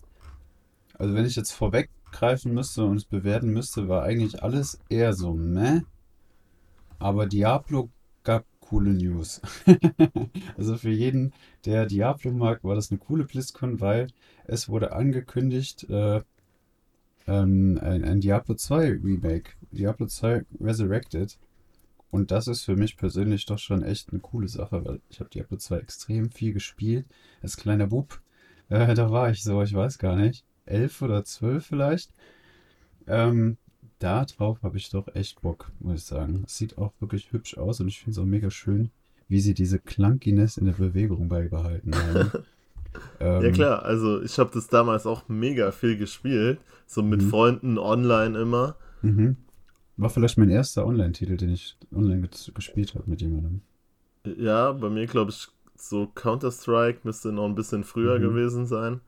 [0.97, 5.33] also wenn ich jetzt vorweggreifen müsste und es bewerten müsste, war eigentlich alles eher so
[5.33, 5.81] meh.
[6.99, 7.89] Aber Diablo
[8.23, 9.41] gab coole News.
[10.57, 11.33] also für jeden,
[11.65, 14.07] der Diablo mag, war das eine coole BlizzCon, weil
[14.45, 16.21] es wurde angekündigt, äh,
[17.27, 21.37] ähm, ein, ein Diablo 2 Remake, Diablo 2 Resurrected.
[22.13, 25.31] Und das ist für mich persönlich doch schon echt eine coole Sache, weil ich habe
[25.31, 27.07] Diablo 2 extrem viel gespielt.
[27.41, 28.21] Als kleiner Bub,
[28.69, 32.11] äh, da war ich so, ich weiß gar nicht, elf oder zwölf vielleicht.
[33.07, 33.57] Ähm,
[33.97, 36.43] da drauf habe ich doch echt Bock, muss ich sagen.
[36.45, 38.91] Es sieht auch wirklich hübsch aus und ich finde es auch mega schön,
[39.27, 42.31] wie sie diese Clunkiness in der Bewegung beibehalten haben.
[43.21, 47.29] ähm, ja klar, also ich habe das damals auch mega viel gespielt, so mit mhm.
[47.31, 48.75] Freunden online immer.
[49.01, 49.37] Mhm.
[49.97, 53.61] War vielleicht mein erster Online-Titel, den ich online gespielt habe mit jemandem.
[54.37, 58.23] Ja, bei mir glaube ich so Counter-Strike müsste noch ein bisschen früher mhm.
[58.23, 59.01] gewesen sein.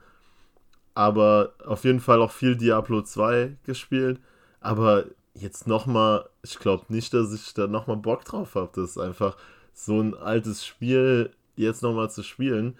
[0.93, 4.19] Aber auf jeden Fall auch viel Diablo 2 gespielt.
[4.61, 8.71] Aber jetzt nochmal, ich glaube nicht, dass ich da nochmal Bock drauf habe.
[8.73, 9.37] Das ist einfach
[9.73, 12.75] so ein altes Spiel jetzt nochmal zu spielen,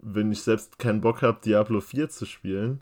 [0.00, 2.80] wenn ich selbst keinen Bock habe, Diablo 4 zu spielen.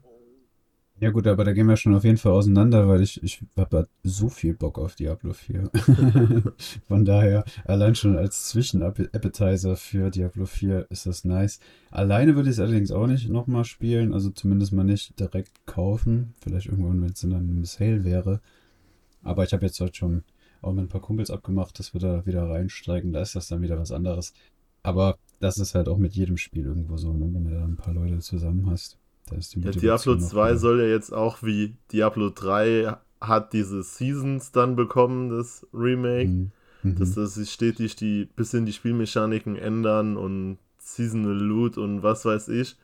[1.01, 3.89] Ja gut, aber da gehen wir schon auf jeden Fall auseinander, weil ich, ich habe
[4.05, 5.69] so viel Bock auf Diablo 4.
[6.87, 11.59] Von daher, allein schon als Zwischenappetizer für Diablo 4 ist das nice.
[11.91, 16.35] Alleine würde ich es allerdings auch nicht nochmal spielen, also zumindest mal nicht direkt kaufen.
[16.41, 18.41] Vielleicht irgendwann, wenn es in einem Sale wäre.
[19.25, 20.23] Aber ich habe jetzt heute schon
[20.61, 23.13] auch mit ein paar Kumpels abgemacht, dass wir da wieder reinsteigen.
[23.13, 24.35] Da ist das dann wieder was anderes.
[24.85, 27.29] Aber das ist halt auch mit jedem Spiel irgendwo so, ne?
[27.33, 28.99] wenn du da ein paar Leute zusammen hast.
[29.31, 35.31] Ja, Diablo 2 soll ja jetzt auch wie Diablo 3 hat diese Seasons dann bekommen,
[35.31, 36.29] das Remake.
[36.29, 36.53] Mhm.
[36.83, 36.97] Mhm.
[36.97, 42.49] Dass das sich stetig die bisschen die Spielmechaniken ändern und Seasonal Loot und was weiß
[42.49, 42.77] ich.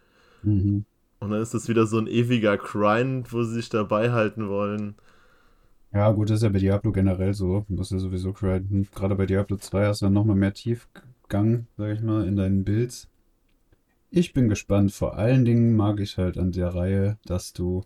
[0.42, 0.84] Mhm.
[1.20, 4.94] Und dann ist das wieder so ein ewiger Grind, wo sie sich dabei halten wollen.
[5.92, 7.64] Ja, gut, das ist ja bei Diablo generell so.
[7.68, 8.86] Du musst ja sowieso grinden.
[8.94, 12.64] Gerade bei Diablo 2 hast du dann nochmal mehr Tiefgang, sag ich mal, in deinen
[12.64, 13.08] Builds.
[14.10, 14.92] Ich bin gespannt.
[14.92, 17.82] Vor allen Dingen mag ich halt an der Reihe, dass du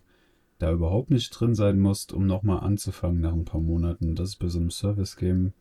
[0.59, 4.15] da überhaupt nicht drin sein musst, um nochmal anzufangen nach ein paar Monaten.
[4.15, 5.51] Das ist bei so einem Service-Game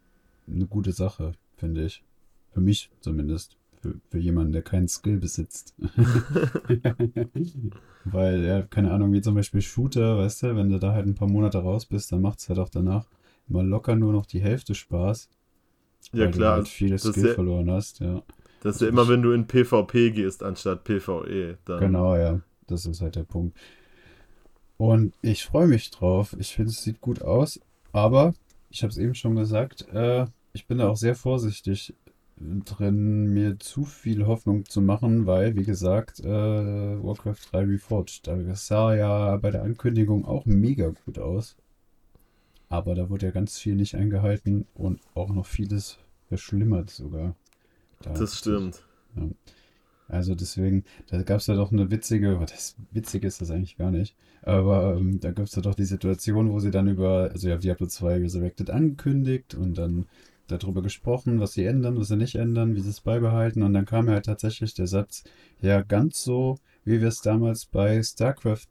[0.46, 2.04] eine gute Sache, finde ich.
[2.52, 3.56] Für mich zumindest.
[3.80, 5.74] Für, für jemanden, der keinen Skill besitzt.
[8.04, 11.16] Weil, ja, keine Ahnung, wie zum Beispiel Shooter, weißt du, wenn du da halt ein
[11.16, 13.08] paar Monate raus bist, dann macht es halt auch danach
[13.48, 15.28] mal locker nur noch die Hälfte Spaß.
[16.12, 16.52] Ja, klar.
[16.52, 18.22] Du halt viele Skill ja, verloren hast, ja.
[18.62, 21.58] Das ist ja immer, wenn du in PvP gehst, anstatt PvE.
[21.64, 21.80] Dann.
[21.80, 22.40] Genau, ja.
[22.68, 23.56] Das ist halt der Punkt.
[24.76, 26.36] Und ich freue mich drauf.
[26.38, 27.60] Ich finde, es sieht gut aus.
[27.92, 28.34] Aber,
[28.70, 31.94] ich habe es eben schon gesagt, äh, ich bin da auch sehr vorsichtig
[32.36, 38.66] drin, mir zu viel Hoffnung zu machen, weil, wie gesagt, äh, Warcraft 3 Reforged, das
[38.66, 41.56] sah ja bei der Ankündigung auch mega gut aus.
[42.68, 45.98] Aber da wurde ja ganz viel nicht eingehalten und auch noch vieles
[46.28, 47.34] verschlimmert sogar.
[48.02, 48.82] Da das stimmt.
[49.16, 49.28] Ja.
[50.08, 53.90] Also deswegen, da gab es ja doch eine witzige, das witzig ist das eigentlich gar
[53.90, 57.48] nicht, aber ähm, da gab es ja doch die Situation, wo sie dann über, also
[57.48, 60.06] ja, Diablo 2 Resurrected angekündigt und dann
[60.48, 63.86] darüber gesprochen, was sie ändern, was sie nicht ändern, wie sie es beibehalten und dann
[63.86, 65.24] kam ja halt tatsächlich der Satz,
[65.62, 68.66] ja, ganz so, wie wir es damals bei StarCraft,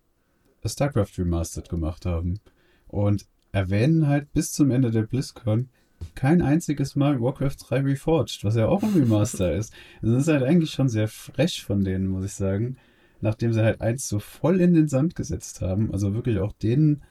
[0.63, 2.39] StarCraft Remastered gemacht haben.
[2.88, 5.70] Und erwähnen halt bis zum Ende der BlizzCon,
[6.15, 9.73] kein einziges Mal Warcraft 3 Reforged, was ja auch ein Remaster ist.
[10.01, 12.77] Das ist halt eigentlich schon sehr frech von denen, muss ich sagen.
[13.21, 17.03] Nachdem sie halt eins so voll in den Sand gesetzt haben, also wirklich auch denen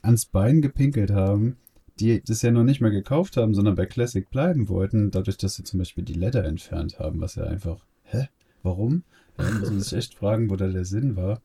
[0.00, 1.56] ans Bein gepinkelt haben,
[2.00, 5.54] die das ja noch nicht mehr gekauft haben, sondern bei Classic bleiben wollten, dadurch, dass
[5.56, 8.28] sie zum Beispiel die Letter entfernt haben, was ja einfach, hä?
[8.62, 9.02] Warum?
[9.36, 11.40] Da muss man sich echt fragen, wo da der Sinn war.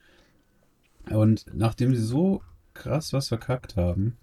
[1.09, 2.41] Und nachdem sie so
[2.73, 4.17] krass was verkackt haben,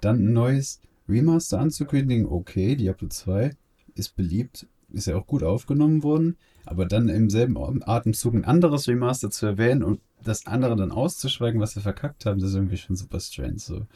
[0.00, 3.50] dann ein neues Remaster anzukündigen, okay, Diablo 2
[3.94, 8.88] ist beliebt, ist ja auch gut aufgenommen worden, aber dann im selben Atemzug ein anderes
[8.88, 12.76] Remaster zu erwähnen und das andere dann auszuschweigen, was wir verkackt haben, das ist irgendwie
[12.78, 13.58] schon super strange.
[13.58, 13.86] So.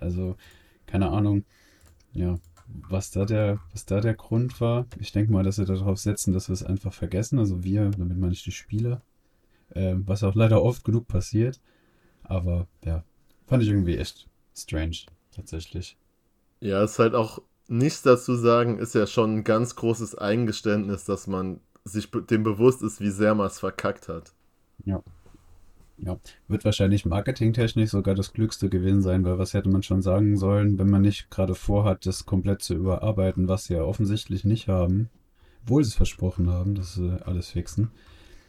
[0.00, 0.36] Also,
[0.86, 1.44] keine Ahnung,
[2.12, 4.86] ja, was da der, was da der Grund war.
[4.98, 7.38] Ich denke mal, dass sie darauf setzen, dass wir es einfach vergessen.
[7.38, 9.02] Also wir, damit meine ich die Spieler.
[9.70, 11.60] Äh, was auch leider oft genug passiert.
[12.22, 13.04] Aber ja,
[13.46, 14.96] fand ich irgendwie echt strange,
[15.32, 15.96] tatsächlich.
[16.64, 21.26] Ja, ist halt auch nichts dazu sagen, ist ja schon ein ganz großes Eingeständnis, dass
[21.26, 24.32] man sich dem bewusst ist, wie sehr man es verkackt hat.
[24.86, 25.02] Ja.
[25.98, 30.38] Ja, wird wahrscheinlich marketingtechnisch sogar das Klügste gewesen sein, weil was hätte man schon sagen
[30.38, 34.66] sollen, wenn man nicht gerade vorhat, das komplett zu überarbeiten, was sie ja offensichtlich nicht
[34.66, 35.10] haben,
[35.62, 37.90] obwohl sie es versprochen haben, dass sie alles fixen.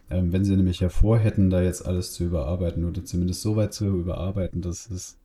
[0.10, 3.74] Ähm, wenn sie nämlich ja vorhätten, da jetzt alles zu überarbeiten oder zumindest so weit
[3.74, 5.18] zu überarbeiten, dass es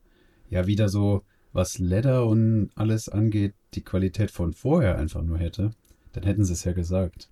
[0.49, 1.23] ja wieder so,
[1.53, 5.71] was Leather und alles angeht, die Qualität von vorher einfach nur hätte,
[6.13, 7.29] dann hätten sie es ja gesagt.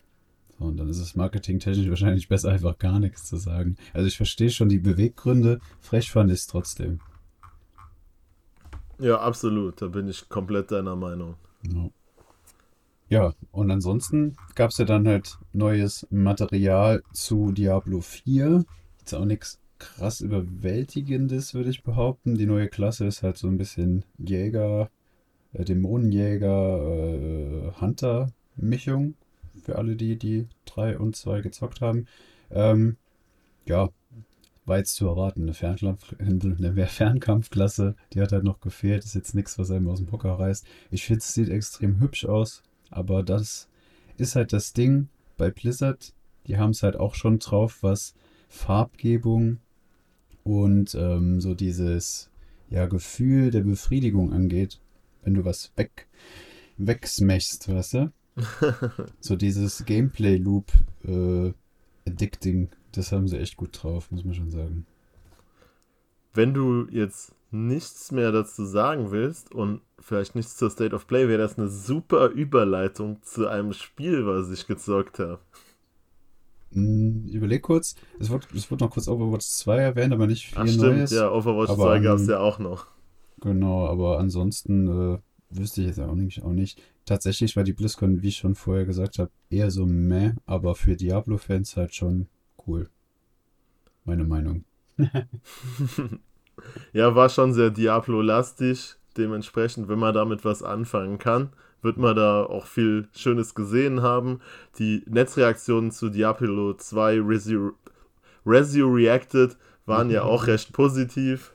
[0.57, 3.77] So, und dann ist es marketingtechnisch wahrscheinlich besser, einfach gar nichts zu sagen.
[3.93, 6.99] Also ich verstehe schon die Beweggründe, frech fand ich es trotzdem.
[8.99, 9.81] Ja, absolut.
[9.81, 11.35] Da bin ich komplett deiner Meinung.
[11.63, 11.89] Ja.
[13.11, 18.63] Ja, und ansonsten gab es ja dann halt neues Material zu Diablo 4.
[18.99, 22.37] Jetzt auch nichts krass Überwältigendes, würde ich behaupten.
[22.37, 24.89] Die neue Klasse ist halt so ein bisschen Jäger,
[25.53, 29.15] äh, Dämonenjäger, äh, Hunter-Mischung.
[29.63, 32.07] Für alle, die die 3 und 2 gezockt haben.
[32.51, 32.97] Ähm,
[33.65, 33.89] ja,
[34.65, 35.43] war jetzt zu erwarten.
[35.43, 39.03] Eine, Fernkampf eine Fernkampfklasse, die hat halt noch gefehlt.
[39.03, 40.65] Ist jetzt nichts, was einem aus dem Hocker reißt.
[40.91, 42.63] Ich finde, es sieht extrem hübsch aus.
[42.89, 43.67] Aber das
[44.17, 46.13] ist halt das Ding bei Blizzard.
[46.47, 48.15] Die haben es halt auch schon drauf, was
[48.47, 49.59] Farbgebung
[50.49, 52.31] und ähm, so dieses
[52.71, 54.79] ja, Gefühl der Befriedigung angeht,
[55.23, 56.07] wenn du was weg,
[56.77, 58.11] wegsmechst, weißt du?
[59.19, 60.71] so dieses Gameplay-Loop
[61.05, 61.53] äh,
[62.07, 64.87] Addicting, das haben sie echt gut drauf, muss man schon sagen.
[66.33, 71.27] Wenn du jetzt nichts mehr dazu sagen willst und vielleicht nichts zur State of Play,
[71.27, 75.41] wäre das eine super Überleitung zu einem Spiel, was ich gezockt habe.
[76.71, 80.57] Hm, überleg kurz, es wurde, es wurde noch kurz Overwatch 2 erwähnt, aber nicht viel
[80.59, 81.11] Ach, stimmt, Neues.
[81.11, 82.87] ja, Overwatch aber 2 gab es ja auch noch.
[83.41, 85.17] Genau, aber ansonsten äh,
[85.49, 86.81] wüsste ich jetzt auch nicht, auch nicht.
[87.05, 90.95] Tatsächlich war die BlizzCon, wie ich schon vorher gesagt habe, eher so meh, aber für
[90.95, 92.27] Diablo-Fans halt schon
[92.67, 92.89] cool.
[94.05, 94.63] Meine Meinung.
[96.93, 98.95] ja, war schon sehr Diablo-lastig.
[99.17, 101.49] Dementsprechend, wenn man damit was anfangen kann,
[101.81, 104.41] wird man da auch viel Schönes gesehen haben.
[104.77, 107.73] Die Netzreaktionen zu Diablo 2 Resur
[108.45, 111.53] Resurrected waren ja auch recht positiv.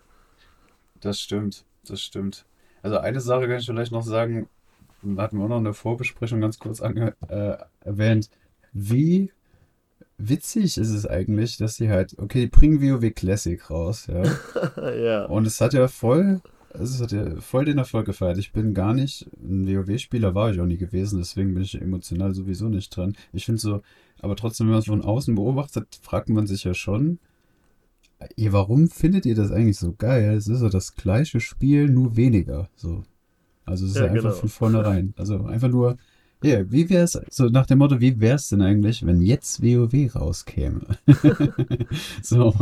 [1.01, 2.45] Das stimmt, das stimmt.
[2.83, 4.49] Also eine Sache kann ich vielleicht noch sagen,
[5.17, 8.31] hatten wir auch noch in der Vorbesprechung ganz kurz ange äh, erwähnt,
[8.73, 9.33] wie
[10.19, 14.93] witzig ist es eigentlich, dass sie halt, okay, die bringen WoW Classic raus, ja.
[14.95, 15.25] ja.
[15.27, 16.41] Und es hat ja voll,
[16.79, 18.39] es hat ja voll den Erfolg gefeiert.
[18.39, 22.35] Ich bin gar nicht, ein WoW-Spieler war ich auch nie gewesen, deswegen bin ich emotional
[22.35, 23.15] sowieso nicht dran.
[23.33, 23.83] Ich finde so,
[24.21, 27.19] aber trotzdem, wenn man es von außen beobachtet, fragt man sich ja schon,
[28.37, 30.35] ihr, warum findet ihr das eigentlich so geil?
[30.35, 33.03] Es ist so das gleiche Spiel, nur weniger, so.
[33.67, 34.35] Also es ist ja, ja einfach genau.
[34.35, 35.15] von vornherein.
[35.17, 35.97] Also einfach nur,
[36.43, 40.83] ja, wie wär's, so nach dem Motto, wie wär's denn eigentlich, wenn jetzt WoW rauskäme?
[42.23, 42.55] so.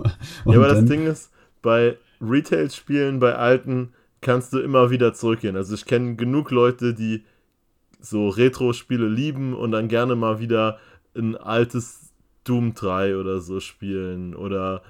[0.46, 1.31] ja, aber das Ding ist,
[1.62, 3.90] bei Retail-Spielen, bei alten,
[4.23, 5.57] kannst du immer wieder zurückgehen.
[5.57, 7.25] Also ich kenne genug Leute, die
[8.01, 10.79] so Retro-Spiele lieben und dann gerne mal wieder
[11.15, 12.13] ein altes
[12.45, 14.83] Doom 3 oder so spielen oder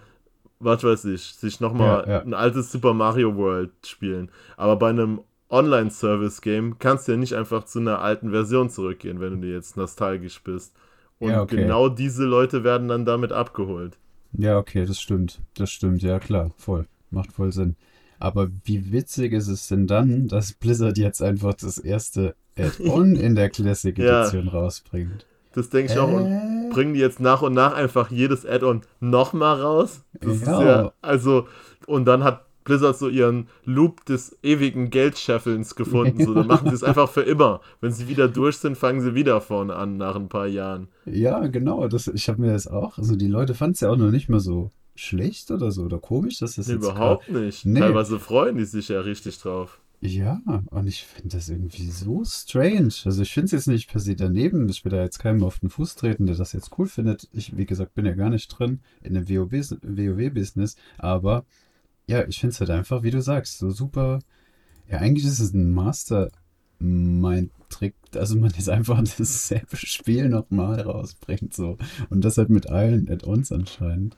[0.60, 2.22] was weiß ich, sich nochmal ja, ja.
[2.22, 4.30] ein altes Super Mario World spielen.
[4.56, 9.40] Aber bei einem Online-Service-Game kannst du ja nicht einfach zu einer alten Version zurückgehen, wenn
[9.40, 10.74] du dir jetzt nostalgisch bist.
[11.18, 11.56] Und ja, okay.
[11.56, 13.98] genau diese Leute werden dann damit abgeholt.
[14.32, 15.40] Ja, okay, das stimmt.
[15.54, 16.86] Das stimmt, ja klar, voll.
[17.10, 17.76] Macht voll Sinn.
[18.22, 23.34] Aber wie witzig ist es denn dann, dass Blizzard jetzt einfach das erste Add-on in
[23.34, 24.52] der Classic Edition ja.
[24.52, 25.26] rausbringt?
[25.54, 26.00] Das denke ich äh?
[26.00, 26.12] auch.
[26.12, 26.70] Und äh?
[26.70, 30.04] bringen die jetzt nach und nach einfach jedes Add-on nochmal raus.
[30.20, 30.64] Das ja.
[30.64, 30.92] ja.
[31.02, 31.48] Also,
[31.88, 36.24] und dann hat Blizzard so ihren Loop des ewigen Geldscheffelns gefunden.
[36.24, 37.60] So, dann machen sie es einfach für immer.
[37.80, 40.86] Wenn sie wieder durch sind, fangen sie wieder vorne an nach ein paar Jahren.
[41.06, 41.88] Ja, genau.
[41.88, 42.98] Das, ich habe mir das auch.
[42.98, 45.98] Also die Leute fanden es ja auch noch nicht mal so schlecht oder so oder
[45.98, 47.42] komisch, dass das überhaupt grad...
[47.42, 47.64] nicht.
[47.64, 47.80] Nee.
[47.80, 49.80] Teilweise freuen die sich ja richtig drauf.
[50.04, 52.92] Ja, und ich finde das irgendwie so strange.
[53.04, 54.68] Also ich finde es jetzt nicht per se daneben.
[54.68, 57.28] Ich will da jetzt keinem auf den Fuß treten, der das jetzt cool findet.
[57.32, 61.44] Ich, wie gesagt, bin ja gar nicht drin in dem WoW-Business, aber
[62.08, 64.18] ja, ich finde es halt einfach, wie du sagst, so super.
[64.90, 66.32] Ja, eigentlich ist es ein Master
[66.80, 71.78] mein Trick, also man jetzt einfach dasselbe Spiel nochmal rausbringt, so.
[72.10, 74.16] Und das halt mit allen Add-ons anscheinend.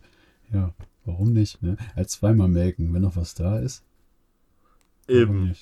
[0.55, 0.73] Ja,
[1.05, 1.77] warum nicht, ne?
[1.97, 3.83] Als zweimal melken, wenn noch was da ist.
[5.09, 5.55] Eben.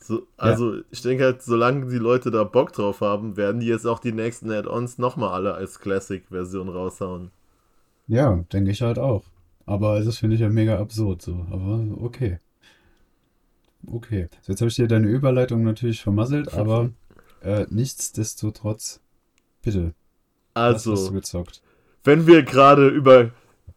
[0.00, 0.82] So, also, ja.
[0.90, 4.12] ich denke halt, solange die Leute da Bock drauf haben, werden die jetzt auch die
[4.12, 7.30] nächsten Add-ons nochmal alle als Classic-Version raushauen.
[8.06, 9.24] Ja, denke ich halt auch.
[9.66, 11.46] Aber das finde ich ja mega absurd so.
[11.50, 12.38] Aber okay.
[13.86, 14.28] Okay.
[14.42, 16.90] So, jetzt habe ich dir deine Überleitung natürlich vermasselt, aber
[17.42, 19.00] äh, nichtsdestotrotz,
[19.62, 19.94] bitte.
[20.54, 21.12] Also,
[22.04, 23.30] wenn wir gerade über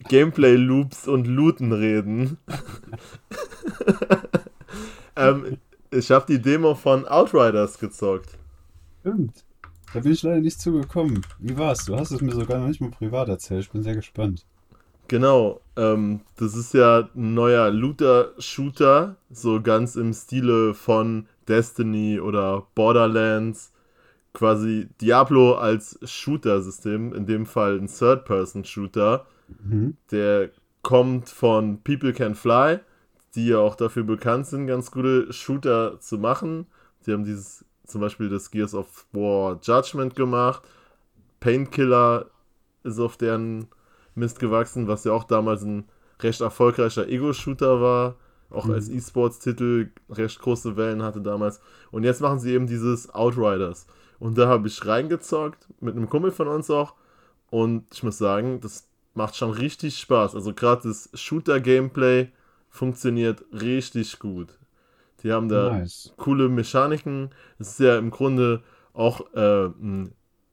[0.04, 2.38] Gameplay-Loops und Looten reden.
[5.16, 5.58] ähm,
[5.92, 8.38] ich habe die Demo von Outriders gezockt.
[9.02, 9.46] Stimmt.
[9.94, 11.26] Da bin ich leider nicht zugekommen.
[11.40, 11.86] Wie war's?
[11.86, 13.62] Du hast es mir sogar noch nicht mal privat erzählt.
[13.62, 14.46] Ich bin sehr gespannt.
[15.08, 22.68] Genau, ähm, das ist ja ein neuer Looter-Shooter, so ganz im Stile von Destiny oder
[22.76, 23.72] Borderlands.
[24.34, 29.26] Quasi Diablo als Shooter-System, in dem Fall ein Third-Person-Shooter.
[29.64, 29.98] Mhm.
[30.12, 30.50] Der
[30.82, 32.80] kommt von People Can Fly,
[33.36, 36.68] die ja auch dafür bekannt sind, ganz gute Shooter zu machen.
[37.06, 40.64] Die haben dieses zum Beispiel das Gears of War Judgment gemacht.
[41.40, 42.28] Painkiller
[42.84, 43.68] ist auf deren
[44.16, 45.86] Mist gewachsen, was ja auch damals ein
[46.22, 48.16] recht erfolgreicher Ego-Shooter war.
[48.50, 48.74] Auch Mhm.
[48.74, 51.60] als E-Sports-Titel recht große Wellen hatte damals.
[51.92, 53.88] Und jetzt machen sie eben dieses Outriders.
[54.20, 56.96] Und da habe ich reingezockt, mit einem Kumpel von uns auch.
[57.50, 58.87] Und ich muss sagen, das
[59.18, 60.36] macht schon richtig Spaß.
[60.36, 62.30] Also gerade das Shooter-Gameplay
[62.70, 64.58] funktioniert richtig gut.
[65.24, 66.14] Die haben da Nice.
[66.18, 67.32] coole Mechaniken.
[67.60, 68.64] Es ist ja im Grunde
[68.94, 69.70] auch äh,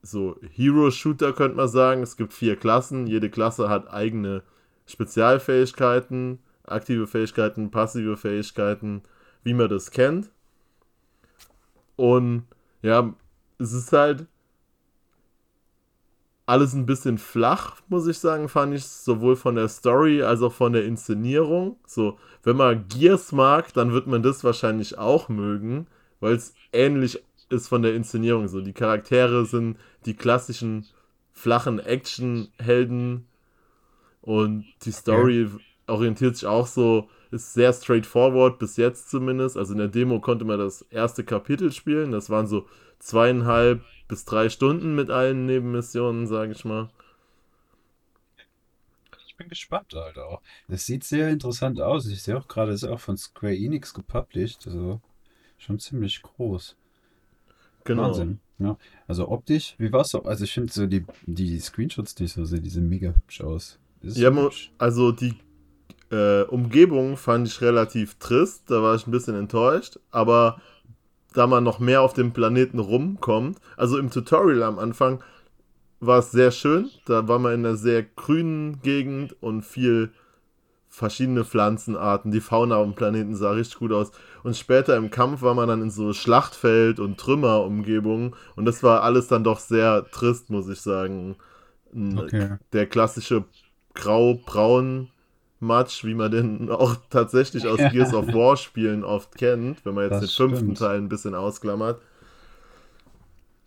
[0.02, 2.02] so Hero-Shooter, könnte man sagen.
[2.02, 3.06] Es gibt vier Klassen.
[3.06, 4.42] Jede Klasse hat eigene
[4.86, 9.02] Spezialfähigkeiten, aktive Fähigkeiten, passive Fähigkeiten,
[9.42, 10.30] wie man das kennt.
[11.96, 12.44] Und
[12.82, 13.14] ja,
[13.58, 14.26] es ist halt
[16.46, 20.52] alles ein bisschen flach, muss ich sagen, fand ich, sowohl von der Story als auch
[20.52, 21.76] von der Inszenierung.
[21.86, 25.86] So, wenn man Gears mag, dann wird man das wahrscheinlich auch mögen,
[26.20, 28.48] weil es ähnlich ist von der Inszenierung.
[28.48, 30.86] So, die Charaktere sind die klassischen
[31.32, 33.26] flachen Action-Helden
[34.20, 35.48] und die Story
[35.86, 39.56] orientiert sich auch so, ist sehr straightforward, bis jetzt zumindest.
[39.56, 42.12] Also in der Demo konnte man das erste Kapitel spielen.
[42.12, 42.66] Das waren so
[43.04, 46.90] zweieinhalb bis drei Stunden mit allen Nebenmissionen, sage ich mal.
[49.26, 50.26] Ich bin gespannt, Alter.
[50.26, 50.42] auch.
[50.68, 52.06] Das sieht sehr interessant aus.
[52.06, 54.66] Ich sehe auch gerade, es ist auch von Square Enix gepublished.
[54.66, 55.00] Also
[55.58, 56.76] schon ziemlich groß.
[57.84, 58.02] Genau.
[58.04, 58.40] Wahnsinn.
[58.58, 58.76] Ja.
[59.08, 60.24] Also optisch, wie war's auch?
[60.24, 63.40] Also ich finde so die, die Screenshots, die ich so sehe, die sehen mega hübsch
[63.40, 63.78] aus.
[64.02, 64.70] Ist Ja, hübsch.
[64.78, 65.34] also die
[66.12, 70.60] äh, Umgebung fand ich relativ trist, da war ich ein bisschen enttäuscht, aber
[71.34, 75.22] da man noch mehr auf dem Planeten rumkommt, also im Tutorial am Anfang
[76.00, 80.10] war es sehr schön, da war man in einer sehr grünen Gegend und viel
[80.88, 84.12] verschiedene Pflanzenarten, die Fauna auf dem Planeten sah richtig gut aus.
[84.44, 89.02] Und später im Kampf war man dann in so Schlachtfeld- und Trümmerumgebungen und das war
[89.02, 91.36] alles dann doch sehr trist, muss ich sagen.
[91.96, 92.56] Okay.
[92.72, 93.44] der klassische
[93.94, 95.10] grau-braun
[95.60, 97.78] Match, wie man den auch tatsächlich aus.
[97.92, 100.78] Gears of War Spielen oft kennt, wenn man jetzt Das den fünften stimmt.
[100.78, 102.00] Teil ein bisschen ausklammert.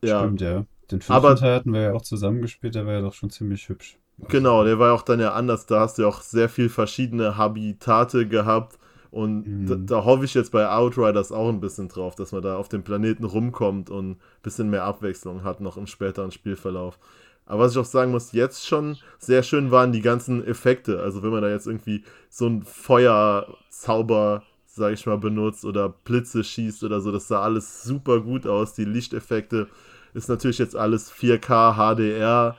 [0.02, 0.66] Ja, Stimmt, ja.
[0.92, 3.68] Den fünften Aber- Teil hatten wir ja auch zusammengespielt, der war ja doch schon ziemlich
[3.70, 3.98] hübsch.
[4.30, 5.66] genau, der war ja auch dann ja anders.
[5.66, 8.78] Da hast du ja auch sehr viel verschiedene Habitate gehabt.
[9.10, 9.68] Und Mhm.
[9.68, 12.68] da, da hoffe ich jetzt bei Outriders auch ein bisschen drauf, dass man da auf
[12.70, 17.00] dem Planeten rumkommt und ein bisschen mehr Abwechslung hat noch im späteren Spielverlauf.
[17.48, 21.00] Aber was ich auch sagen muss, jetzt schon sehr schön waren die ganzen Effekte.
[21.00, 26.44] Also wenn man da jetzt irgendwie so ein Feuerzauber, sag ich mal, benutzt oder Blitze
[26.44, 28.74] schießt oder so, das sah alles super gut aus.
[28.74, 29.68] Die Lichteffekte
[30.14, 32.58] ist natürlich jetzt alles 4K HDR.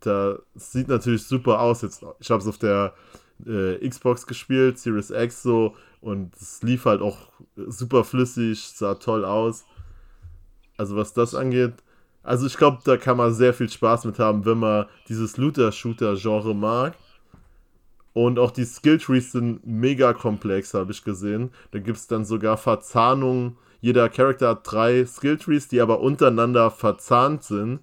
[0.00, 1.82] Da sieht natürlich super aus.
[1.82, 2.94] Jetzt, ich habe es auf der
[3.46, 9.26] äh, Xbox gespielt, Series X so, und es lief halt auch super flüssig, sah toll
[9.26, 9.66] aus.
[10.78, 11.74] Also was das angeht,
[12.22, 16.54] also ich glaube, da kann man sehr viel Spaß mit haben, wenn man dieses Looter-Shooter-Genre
[16.54, 16.94] mag.
[18.12, 21.50] Und auch die Skilltrees sind mega komplex, habe ich gesehen.
[21.70, 23.56] Da gibt es dann sogar Verzahnungen.
[23.80, 27.80] Jeder Charakter hat drei Skilltrees, die aber untereinander verzahnt sind.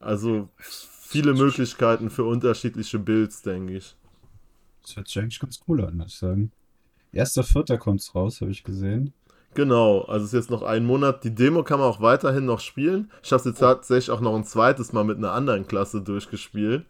[0.00, 3.96] Also viele Möglichkeiten für unterschiedliche Builds, denke ich.
[4.82, 6.52] Das hört sich eigentlich ganz cool an, muss ich sagen.
[7.12, 9.12] Erster Vierter kommt's raus, habe ich gesehen.
[9.54, 11.22] Genau, also es ist jetzt noch ein Monat.
[11.24, 13.10] Die Demo kann man auch weiterhin noch spielen.
[13.22, 16.84] Ich habe es jetzt tatsächlich auch noch ein zweites Mal mit einer anderen Klasse durchgespielt.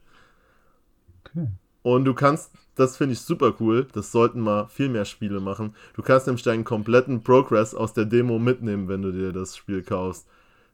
[1.26, 1.46] Okay.
[1.82, 5.74] Und du kannst, das finde ich super cool, das sollten mal viel mehr Spiele machen.
[5.94, 9.82] Du kannst nämlich deinen kompletten Progress aus der Demo mitnehmen, wenn du dir das Spiel
[9.82, 10.26] kaufst.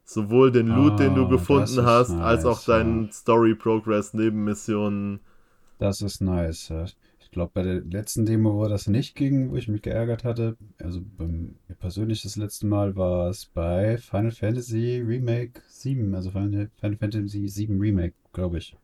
[0.04, 5.20] Sowohl den Loot, den du Ah, gefunden hast, als auch nice, deinen Story-Progress, Nebenmissionen.
[5.78, 6.70] Das ist nice.
[7.36, 11.00] Glaube, bei der letzten Demo, wo das nicht ging, wo ich mich geärgert hatte, also
[11.16, 16.96] beim persönlich das letzte Mal war es bei Final Fantasy Remake 7, also Final, Final
[16.96, 18.74] Fantasy 7 Remake, glaube ich.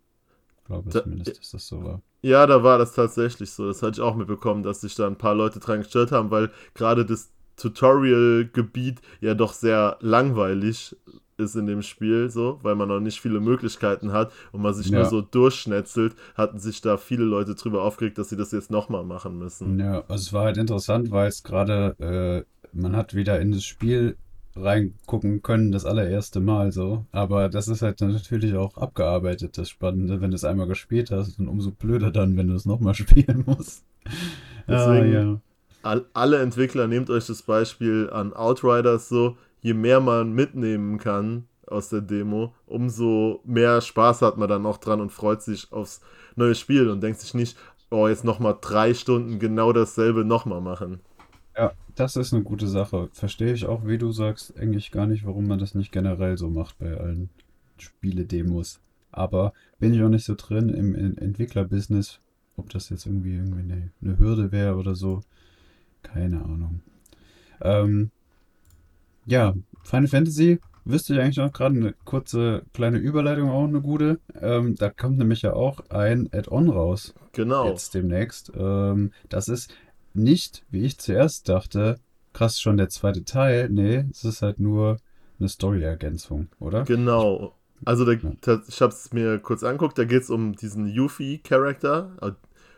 [0.59, 2.03] Ich glaube Da- zumindest, dass das so war.
[2.23, 3.67] Ja, da war das tatsächlich so.
[3.67, 6.51] Das hatte ich auch mitbekommen, dass sich da ein paar Leute dran gestört haben, weil
[6.75, 10.97] gerade das Tutorial-Gebiet ja doch sehr langweilig
[11.39, 14.89] ist in dem Spiel, so, weil man noch nicht viele Möglichkeiten hat und man sich
[14.89, 15.01] Ja.
[15.01, 19.05] nur so durchschnetzelt, hatten sich da viele Leute drüber aufgeregt, dass sie das jetzt nochmal
[19.05, 19.79] machen müssen.
[19.79, 23.65] Ja, also es war halt interessant, weil es gerade, äh, man hat wieder in das
[23.65, 24.17] Spiel
[24.55, 27.07] reingucken können, das allererste Mal so.
[27.11, 31.39] Aber das ist halt natürlich auch abgearbeitet, das Spannende, wenn du es einmal gespielt hast
[31.39, 33.85] und umso blöder dann, wenn du es nochmal spielen musst.
[34.05, 34.11] Ah,
[34.69, 35.41] Deswegen- ja.
[35.85, 41.49] All, alle Entwickler, nehmt euch das Beispiel an Outriders so, je mehr man mitnehmen kann
[41.67, 46.03] aus der Demo, umso mehr Spaß hat man dann auch dran und freut sich aufs
[46.37, 47.57] neue Spiel und denkt sich nicht,
[47.91, 51.01] oh, jetzt nochmal drei Stunden genau dasselbe nochmal machen.
[51.57, 53.09] Ja, das ist eine gute Sache.
[53.13, 56.49] Verstehe ich auch, wie du sagst, eigentlich gar nicht, warum man das nicht generell so
[56.49, 57.31] macht bei allen
[57.79, 58.81] Spiele-Demos.
[59.11, 62.21] Aber bin ich auch nicht so drin im, im Entwicklerbusiness,
[62.57, 65.21] ob das jetzt irgendwie, irgendwie eine, eine Hürde wäre oder so.
[66.03, 66.81] Keine Ahnung.
[67.61, 68.11] Ähm,
[69.27, 69.55] ja,
[69.85, 74.19] Final Fantasy wüsste ich eigentlich noch gerade eine kurze kleine Überleitung, auch eine gute.
[74.41, 77.69] Ähm, da kommt nämlich ja auch ein Add-on raus Genau.
[77.69, 78.53] jetzt demnächst.
[78.57, 79.73] Ähm, das ist
[80.15, 81.99] nicht, wie ich zuerst dachte,
[82.33, 83.69] krass schon der zweite Teil.
[83.71, 84.97] Nee, es ist halt nur
[85.39, 86.85] eine Story-Ergänzung, oder?
[86.85, 87.55] Genau.
[87.85, 92.37] Also da, ta- ich habe es mir kurz angeguckt, da geht es um diesen Yuffie-Charakter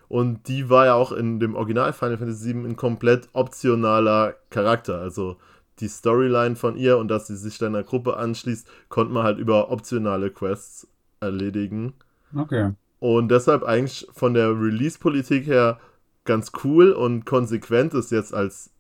[0.09, 4.99] und die war ja auch in dem Original Final Fantasy VII ein komplett optionaler Charakter.
[5.01, 5.37] Also
[5.81, 9.71] die Storyline von ihr und dass sie sich deiner Gruppe anschließt, konnte man halt über
[9.71, 10.89] optionale Quests
[11.21, 11.95] erledigen.
[12.35, 12.73] Okay.
[13.01, 15.79] Und deshalb eigentlich von der Release-Politik her
[16.25, 18.71] ganz cool und konsequent ist jetzt als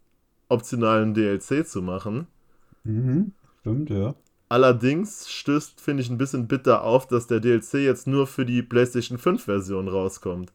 [0.49, 2.26] optionalen DLC zu machen.
[2.84, 3.32] Mhm.
[3.61, 4.14] Stimmt, ja.
[4.49, 8.62] Allerdings stößt, finde ich, ein bisschen bitter auf, dass der DLC jetzt nur für die
[8.62, 10.53] PlayStation 5-Version rauskommt.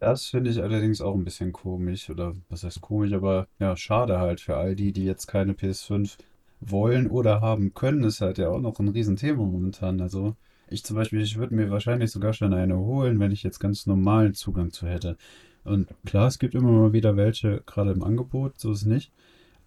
[0.00, 2.10] Das finde ich allerdings auch ein bisschen komisch.
[2.10, 6.16] Oder was heißt komisch, aber ja, schade halt für all die, die jetzt keine PS5
[6.60, 8.04] wollen oder haben können.
[8.04, 10.00] Ist halt ja auch noch ein Riesenthema momentan.
[10.00, 10.36] Also
[10.68, 13.86] ich zum Beispiel, ich würde mir wahrscheinlich sogar schon eine holen, wenn ich jetzt ganz
[13.86, 15.16] normalen Zugang zu hätte.
[15.64, 19.12] Und klar, es gibt immer mal wieder welche, gerade im Angebot, so ist es nicht.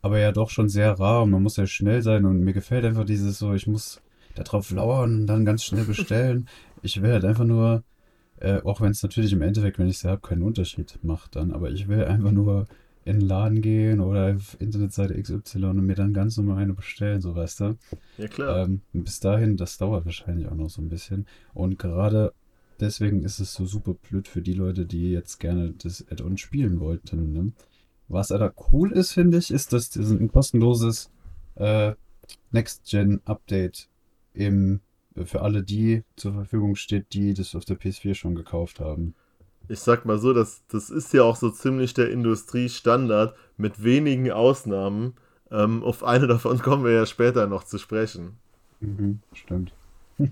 [0.02, 2.86] Aber ja doch schon sehr rar und man muss ja schnell sein und mir gefällt
[2.86, 4.02] einfach dieses so, ich muss
[4.36, 6.48] da drauf lauern und dann ganz schnell bestellen.
[6.82, 7.84] Ich will halt einfach nur,
[8.44, 11.52] äh, auch wenn es natürlich im Endeffekt, wenn ich es habe, keinen Unterschied macht dann,
[11.52, 12.68] aber ich will einfach nur
[13.06, 17.22] in den Laden gehen oder auf Internetseite XY und mir dann ganz normal eine bestellen,
[17.22, 17.78] so weißt du.
[18.18, 18.66] Ja, klar.
[18.66, 21.26] Ähm, bis dahin, das dauert wahrscheinlich auch noch so ein bisschen.
[21.54, 22.34] Und gerade
[22.82, 26.82] deswegen ist es so super blöd für die Leute, die jetzt gerne das Add-on spielen
[26.82, 27.32] wollten.
[27.32, 27.52] Ne?
[28.10, 31.10] Was aber cool ist, finde ich, ist, dass das ein kostenloses
[31.56, 31.94] äh,
[32.52, 33.88] Next-Gen-Update
[34.34, 34.82] im,
[35.26, 39.16] für alle die zur Verfügung steht, die das auf der PS4 schon gekauft haben.
[39.70, 44.32] Ich sag mal so, das, das ist ja auch so ziemlich der Industriestandard, mit wenigen
[44.32, 45.14] Ausnahmen.
[45.52, 48.38] Ähm, auf eine davon kommen wir ja später noch zu sprechen.
[48.82, 49.74] Mhm, stimmt.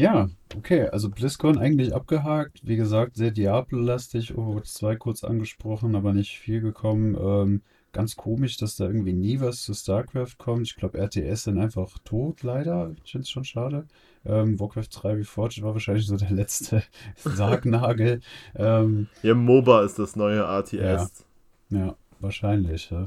[0.00, 2.60] Ja, okay, also BlizzCon eigentlich abgehakt.
[2.66, 4.34] Wie gesagt, sehr Diablo-lastig.
[4.34, 7.16] Overwatch 2 kurz angesprochen, aber nicht viel gekommen.
[7.20, 7.60] Ähm,
[7.92, 10.66] ganz komisch, dass da irgendwie nie was zu StarCraft kommt.
[10.66, 12.94] Ich glaube, RTS sind einfach tot, leider.
[13.04, 13.86] Ich finde es schon schade.
[14.24, 16.82] Ähm, Warcraft 3 Reforged war wahrscheinlich so der letzte
[17.16, 18.20] Sargnagel.
[18.54, 21.24] Ähm, Ja, MOBA ist das neue RTS.
[21.70, 22.90] ja, wahrscheinlich.
[22.90, 23.06] Ja.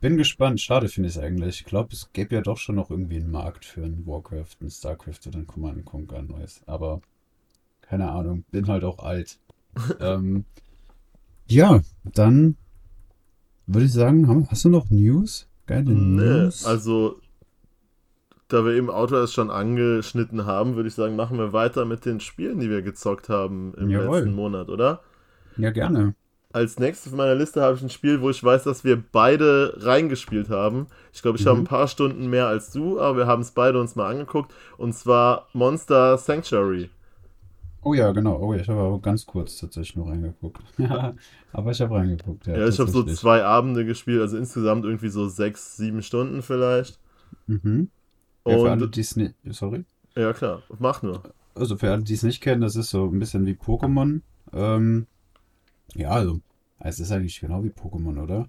[0.00, 0.60] Bin gespannt.
[0.60, 1.60] Schade finde ich es eigentlich.
[1.60, 4.70] Ich glaube, es gäbe ja doch schon noch irgendwie einen Markt für ein Warcraft, ein
[4.70, 6.62] Starcraft oder ein Command Conquer neues.
[6.66, 7.00] Aber
[7.82, 8.44] keine Ahnung.
[8.50, 9.38] Bin halt auch alt.
[10.00, 10.44] ähm,
[11.46, 12.56] ja, dann
[13.74, 15.48] würde ich sagen, hast du noch News?
[15.66, 16.64] Geile Nee, News?
[16.64, 17.20] also,
[18.48, 22.04] da wir eben Auto erst schon angeschnitten haben, würde ich sagen, machen wir weiter mit
[22.04, 24.18] den Spielen, die wir gezockt haben im Jawohl.
[24.18, 25.00] letzten Monat, oder?
[25.56, 26.14] Ja, gerne.
[26.52, 29.74] Als nächstes auf meiner Liste habe ich ein Spiel, wo ich weiß, dass wir beide
[29.78, 30.88] reingespielt haben.
[31.12, 31.62] Ich glaube, ich habe Mhm.
[31.62, 34.52] ein paar Stunden mehr als du, aber wir haben es beide uns mal angeguckt.
[34.76, 36.90] Und zwar Monster Sanctuary.
[37.82, 38.38] Oh ja, genau.
[38.40, 40.62] Oh ja, ich habe aber ganz kurz tatsächlich nur reingeguckt.
[41.52, 45.08] aber ich habe reingeguckt, ja, Ja, ich habe so zwei Abende gespielt, also insgesamt irgendwie
[45.08, 46.98] so sechs, sieben Stunden vielleicht.
[47.46, 47.90] Mhm.
[48.46, 49.34] Ja, für alle, die es nicht.
[49.50, 49.84] Sorry?
[50.16, 51.22] ja, klar, mach nur.
[51.54, 54.20] Also für alle, die es nicht kennen, das ist so ein bisschen wie Pokémon.
[54.52, 55.06] Ähm,
[55.94, 56.40] ja, also,
[56.78, 58.48] es ist eigentlich genau wie Pokémon, oder?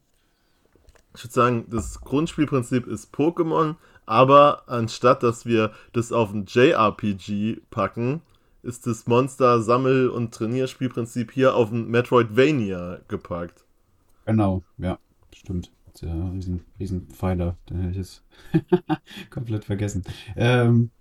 [1.15, 3.75] Ich würde sagen, das Grundspielprinzip ist Pokémon,
[4.05, 8.21] aber anstatt dass wir das auf ein JRPG packen,
[8.64, 13.66] ist das Monster-Sammel- und Trainierspielprinzip hier auf ein Metroidvania gepackt.
[14.26, 14.99] Genau, ja,
[15.34, 15.72] stimmt.
[15.86, 18.24] Das ist Ja, riesen, riesen Pfeiler, den hätte ich jetzt
[19.30, 20.03] komplett vergessen.
[20.36, 20.91] Ähm,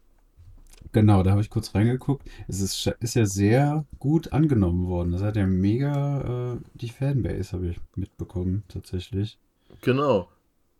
[0.93, 2.29] genau, da habe ich kurz reingeguckt.
[2.49, 5.13] Es ist, ist ja sehr gut angenommen worden.
[5.13, 9.39] Das hat ja mega äh, die Fanbase, habe ich mitbekommen, tatsächlich.
[9.83, 10.29] Genau.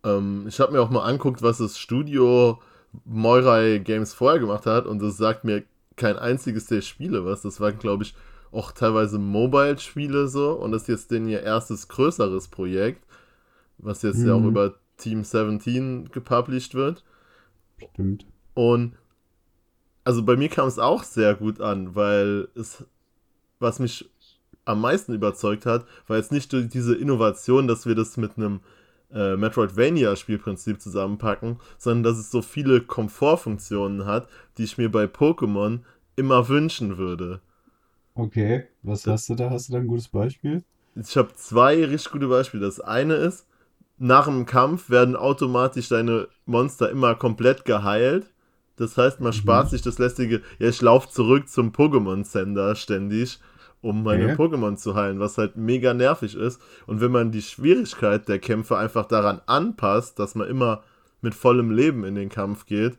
[0.03, 2.59] Ähm, ich habe mir auch mal anguckt, was das Studio
[3.05, 5.63] Moirai Games vorher gemacht hat und das sagt mir
[6.01, 7.43] kein einziges der Spiele was.
[7.43, 8.15] Das waren, glaube ich,
[8.51, 13.05] auch teilweise Mobile-Spiele so und das ist jetzt denn ihr erstes größeres Projekt,
[13.77, 14.27] was jetzt mhm.
[14.27, 14.49] ja auch mhm.
[14.49, 17.03] über Team 17 gepublished wird.
[17.93, 18.25] Stimmt.
[18.53, 18.97] Und
[20.03, 22.83] also bei mir kam es auch sehr gut an, weil es,
[23.59, 24.09] was mich
[24.65, 28.61] am meisten überzeugt hat, war jetzt nicht diese Innovation, dass wir das mit einem
[29.13, 34.27] äh, Metroidvania-Spielprinzip zusammenpacken, sondern dass es so viele Komfortfunktionen hat,
[34.57, 35.79] die ich mir bei Pokémon
[36.15, 37.41] immer wünschen würde.
[38.15, 39.49] Okay, was hast du da?
[39.49, 40.63] Hast du da ein gutes Beispiel?
[40.95, 42.65] Ich habe zwei richtig gute Beispiele.
[42.65, 43.47] Das eine ist,
[43.97, 48.25] nach dem Kampf werden automatisch deine Monster immer komplett geheilt.
[48.75, 49.37] Das heißt, man mhm.
[49.37, 53.39] spart sich das lästige, ja, ich laufe zurück zum Pokémon-Sender ständig
[53.81, 54.35] um meine okay.
[54.35, 56.61] Pokémon zu heilen, was halt mega nervig ist.
[56.85, 60.83] Und wenn man die Schwierigkeit der Kämpfe einfach daran anpasst, dass man immer
[61.21, 62.97] mit vollem Leben in den Kampf geht,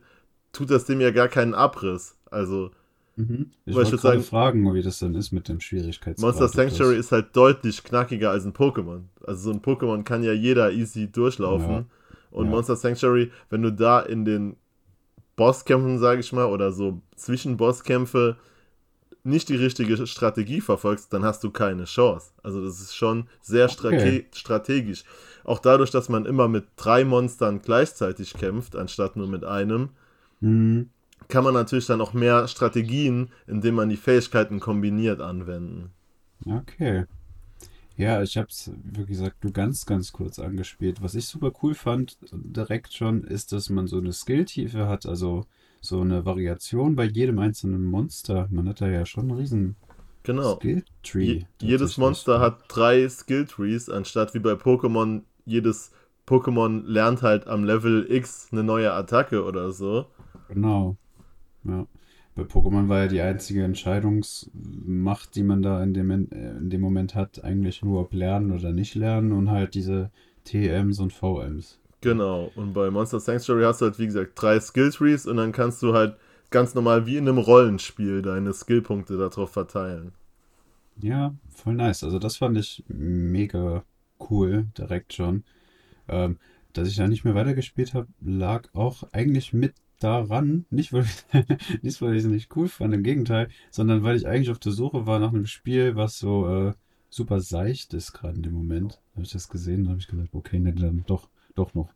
[0.51, 2.17] tut das dem ja gar keinen Abriss.
[2.29, 2.71] Also,
[3.15, 3.51] mhm.
[3.65, 6.19] ich wollte sagen, fragen, wie das dann ist mit dem Schwierigkeitsgrad.
[6.19, 9.03] Monster Sanctuary ist halt deutlich knackiger als ein Pokémon.
[9.25, 11.69] Also so ein Pokémon kann ja jeder easy durchlaufen.
[11.69, 11.85] Ja.
[12.31, 12.51] Und ja.
[12.51, 14.55] Monster Sanctuary, wenn du da in den
[15.35, 18.37] Bosskämpfen, sage ich mal, oder so Zwischenbosskämpfe
[19.23, 22.31] nicht die richtige Strategie verfolgst, dann hast du keine Chance.
[22.43, 24.25] Also das ist schon sehr okay.
[24.33, 25.03] strategisch.
[25.45, 29.89] Auch dadurch, dass man immer mit drei Monstern gleichzeitig kämpft, anstatt nur mit einem,
[30.41, 30.89] mhm.
[31.27, 35.91] Kann man natürlich dann auch mehr Strategien, indem man die Fähigkeiten kombiniert, anwenden.
[36.45, 37.05] Okay.
[37.95, 41.01] Ja, ich habe es, wie gesagt, nur ganz, ganz kurz angespielt.
[41.03, 45.05] Was ich super cool fand, direkt schon, ist, dass man so eine Skilltiefe hat.
[45.05, 45.45] Also
[45.79, 48.47] so eine Variation bei jedem einzelnen Monster.
[48.49, 49.75] Man hat da ja schon einen riesen
[50.23, 50.55] genau.
[50.55, 51.23] Skill-Tree.
[51.23, 55.91] Je jedes Monster hat drei Skill-Trees, anstatt wie bei Pokémon jedes
[56.25, 60.07] Pokémon lernt halt am Level X eine neue Attacke oder so.
[60.47, 60.95] Genau.
[61.65, 61.87] Ja.
[62.35, 67.13] Bei Pokémon war ja die einzige Entscheidungsmacht, die man da in dem, in dem Moment
[67.13, 70.09] hat, eigentlich nur ob lernen oder nicht lernen und halt diese
[70.45, 71.79] TMs und VMs.
[72.01, 75.81] Genau, und bei Monster Sanctuary hast du halt, wie gesagt, drei Skill-Trees und dann kannst
[75.83, 76.17] du halt
[76.49, 80.11] ganz normal wie in einem Rollenspiel deine Skillpunkte darauf verteilen.
[81.01, 82.03] Ja, voll nice.
[82.03, 83.83] Also das fand ich mega
[84.29, 85.43] cool, direkt schon.
[86.07, 86.37] Ähm,
[86.73, 89.73] dass ich da nicht mehr weitergespielt habe, lag auch eigentlich mit
[90.03, 94.15] daran, nicht weil, ich, nicht weil ich es nicht cool fand, im Gegenteil, sondern weil
[94.15, 96.73] ich eigentlich auf der Suche war nach einem Spiel, was so äh,
[97.09, 98.99] super seicht ist gerade in dem Moment.
[99.13, 101.89] Habe ich das gesehen, habe ich gesagt, okay, ne, dann doch doch noch,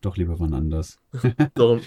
[0.00, 0.98] doch lieber wann anders.
[1.54, 1.80] doch,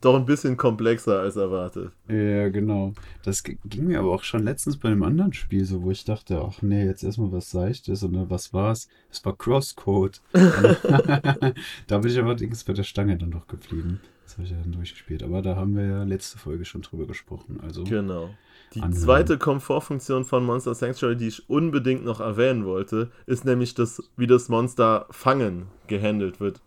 [0.00, 1.92] doch ein bisschen komplexer als erwartet.
[2.08, 2.92] Ja, genau.
[3.22, 6.40] Das ging mir aber auch schon letztens bei einem anderen Spiel so, wo ich dachte,
[6.40, 8.88] ach nee, jetzt erstmal was Seichtes und dann, was war's?
[9.10, 10.20] Es war Crosscode.
[10.32, 14.00] da bin ich allerdings bei der Stange dann doch geblieben.
[14.26, 15.22] Das habe ich ja dann durchgespielt.
[15.22, 17.60] Aber da haben wir ja letzte Folge schon drüber gesprochen.
[17.62, 18.30] Also genau.
[18.74, 19.00] Die anhören.
[19.00, 24.26] zweite Komfortfunktion von Monster Sanctuary, die ich unbedingt noch erwähnen wollte, ist nämlich das, wie
[24.26, 26.60] das Monster Fangen gehandelt wird.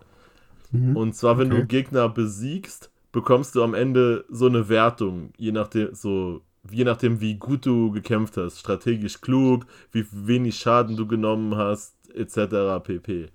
[0.72, 0.95] Mhm.
[0.95, 1.62] Und zwar, wenn okay.
[1.62, 6.41] du Gegner besiegst, bekommst du am Ende so eine Wertung, je nachdem, so,
[6.72, 11.93] je nachdem, wie gut du gekämpft hast, strategisch klug, wie wenig Schaden du genommen hast,
[12.16, 12.82] etc.
[12.82, 13.26] pp.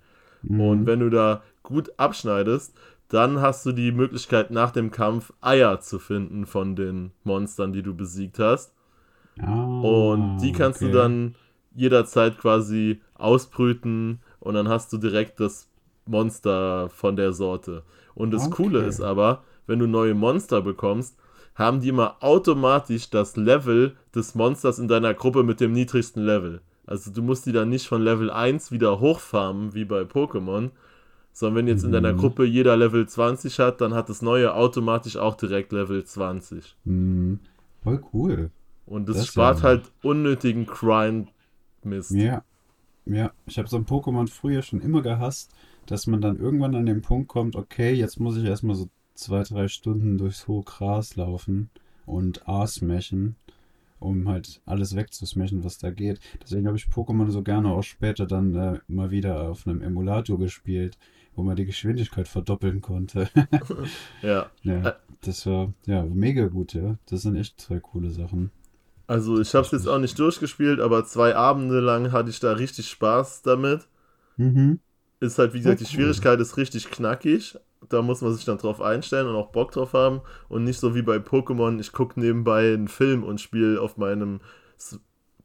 [0.41, 0.59] Mhm.
[0.59, 2.73] Und wenn du da gut abschneidest,
[3.15, 7.81] dann hast du die Möglichkeit, nach dem Kampf Eier zu finden von den Monstern, die
[7.81, 8.73] du besiegt hast.
[9.41, 10.91] Oh, und die kannst okay.
[10.91, 11.35] du dann
[11.73, 15.69] jederzeit quasi ausbrüten und dann hast du direkt das
[16.05, 17.83] Monster von der Sorte.
[18.15, 18.63] Und das okay.
[18.63, 21.17] Coole ist aber, wenn du neue Monster bekommst,
[21.55, 26.61] haben die immer automatisch das Level des Monsters in deiner Gruppe mit dem niedrigsten Level.
[26.85, 30.71] Also du musst die dann nicht von Level 1 wieder hochfarmen, wie bei Pokémon,
[31.35, 32.17] sondern wenn jetzt in deiner mhm.
[32.17, 36.77] Gruppe jeder Level 20 hat, dann hat das neue automatisch auch direkt Level 20.
[36.85, 37.41] Mhm.
[37.83, 38.51] Voll cool.
[38.85, 39.63] Und das, das spart ja.
[39.63, 42.11] halt unnötigen Grind-Mist.
[42.11, 42.45] Ja.
[43.05, 45.53] Ja, ich habe so ein Pokémon früher schon immer gehasst,
[45.87, 49.43] dass man dann irgendwann an den Punkt kommt, okay, jetzt muss ich erstmal so zwei,
[49.43, 51.69] drei Stunden durchs hohe Gras laufen
[52.05, 53.35] und A smashen,
[53.99, 56.21] um halt alles wegzusmashen, was da geht.
[56.41, 60.39] Deswegen habe ich Pokémon so gerne auch später dann äh, mal wieder auf einem Emulator
[60.39, 60.97] gespielt,
[61.35, 63.29] wo man die Geschwindigkeit verdoppeln konnte.
[64.21, 64.49] ja.
[64.63, 64.95] ja.
[65.21, 66.97] Das war ja mega gut, ja.
[67.07, 68.51] Das sind echt zwei coole Sachen.
[69.07, 72.53] Also ich habe es jetzt auch nicht durchgespielt, aber zwei Abende lang hatte ich da
[72.53, 73.87] richtig Spaß damit.
[74.37, 74.79] Mhm.
[75.19, 77.57] Ist halt, wie gesagt, die Schwierigkeit ist richtig knackig.
[77.89, 80.21] Da muss man sich dann drauf einstellen und auch Bock drauf haben.
[80.49, 84.41] Und nicht so wie bei Pokémon, ich gucke nebenbei einen Film und spiele auf meinem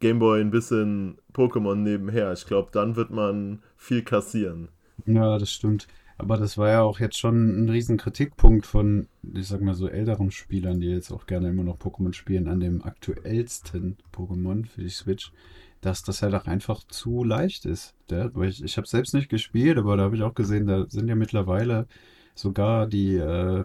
[0.00, 2.32] Gameboy ein bisschen Pokémon nebenher.
[2.32, 4.68] Ich glaube, dann wird man viel kassieren.
[5.06, 5.86] Ja, das stimmt.
[6.20, 9.88] Aber das war ja auch jetzt schon ein riesen Kritikpunkt von, ich sag mal so,
[9.88, 14.82] älteren Spielern, die jetzt auch gerne immer noch Pokémon spielen, an dem aktuellsten Pokémon für
[14.82, 15.32] die Switch,
[15.80, 17.94] dass das halt auch einfach zu leicht ist.
[18.10, 21.08] Der, ich ich habe selbst nicht gespielt, aber da habe ich auch gesehen, da sind
[21.08, 21.86] ja mittlerweile
[22.34, 23.64] sogar die, äh,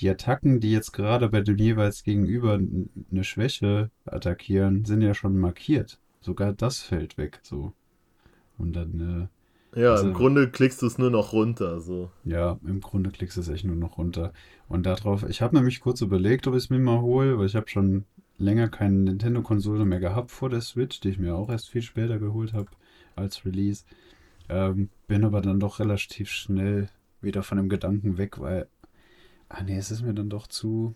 [0.00, 2.54] die Attacken, die jetzt gerade bei dem jeweils gegenüber
[3.12, 6.00] eine Schwäche attackieren, sind ja schon markiert.
[6.20, 7.38] Sogar das fällt weg.
[7.44, 7.74] So.
[8.58, 9.28] Und dann.
[9.30, 9.41] Äh,
[9.74, 11.80] ja, also, im Grunde klickst du es nur noch runter.
[11.80, 12.10] So.
[12.24, 14.32] Ja, im Grunde klickst du es echt nur noch runter.
[14.68, 17.56] Und darauf, ich habe nämlich kurz überlegt, ob ich es mir mal hole, weil ich
[17.56, 18.04] habe schon
[18.38, 22.18] länger keine Nintendo-Konsole mehr gehabt vor der Switch, die ich mir auch erst viel später
[22.18, 22.68] geholt habe
[23.16, 23.84] als Release.
[24.48, 26.88] Ähm, bin aber dann doch relativ schnell
[27.20, 28.66] wieder von dem Gedanken weg, weil,
[29.48, 30.94] ah nee, es ist mir dann doch zu,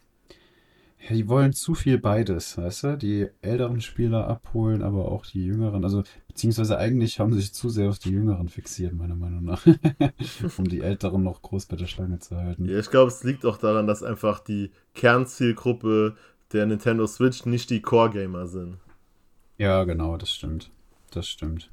[1.01, 2.97] ja, die wollen zu viel beides, weißt du?
[2.99, 5.85] Die älteren Spieler abholen, aber auch die jüngeren.
[5.85, 6.03] Also,
[6.37, 9.67] beziehungsweise eigentlich haben sie sich zu sehr auf die jüngeren fixiert, meiner Meinung nach.
[10.59, 12.67] um die älteren noch groß bei der Schlange zu halten.
[12.67, 16.15] Ja, ich glaube, es liegt auch daran, dass einfach die Kernzielgruppe
[16.53, 18.79] der Nintendo Switch nicht die Core-Gamer sind.
[19.59, 20.71] Ja, genau, das stimmt.
[21.11, 21.71] Das stimmt.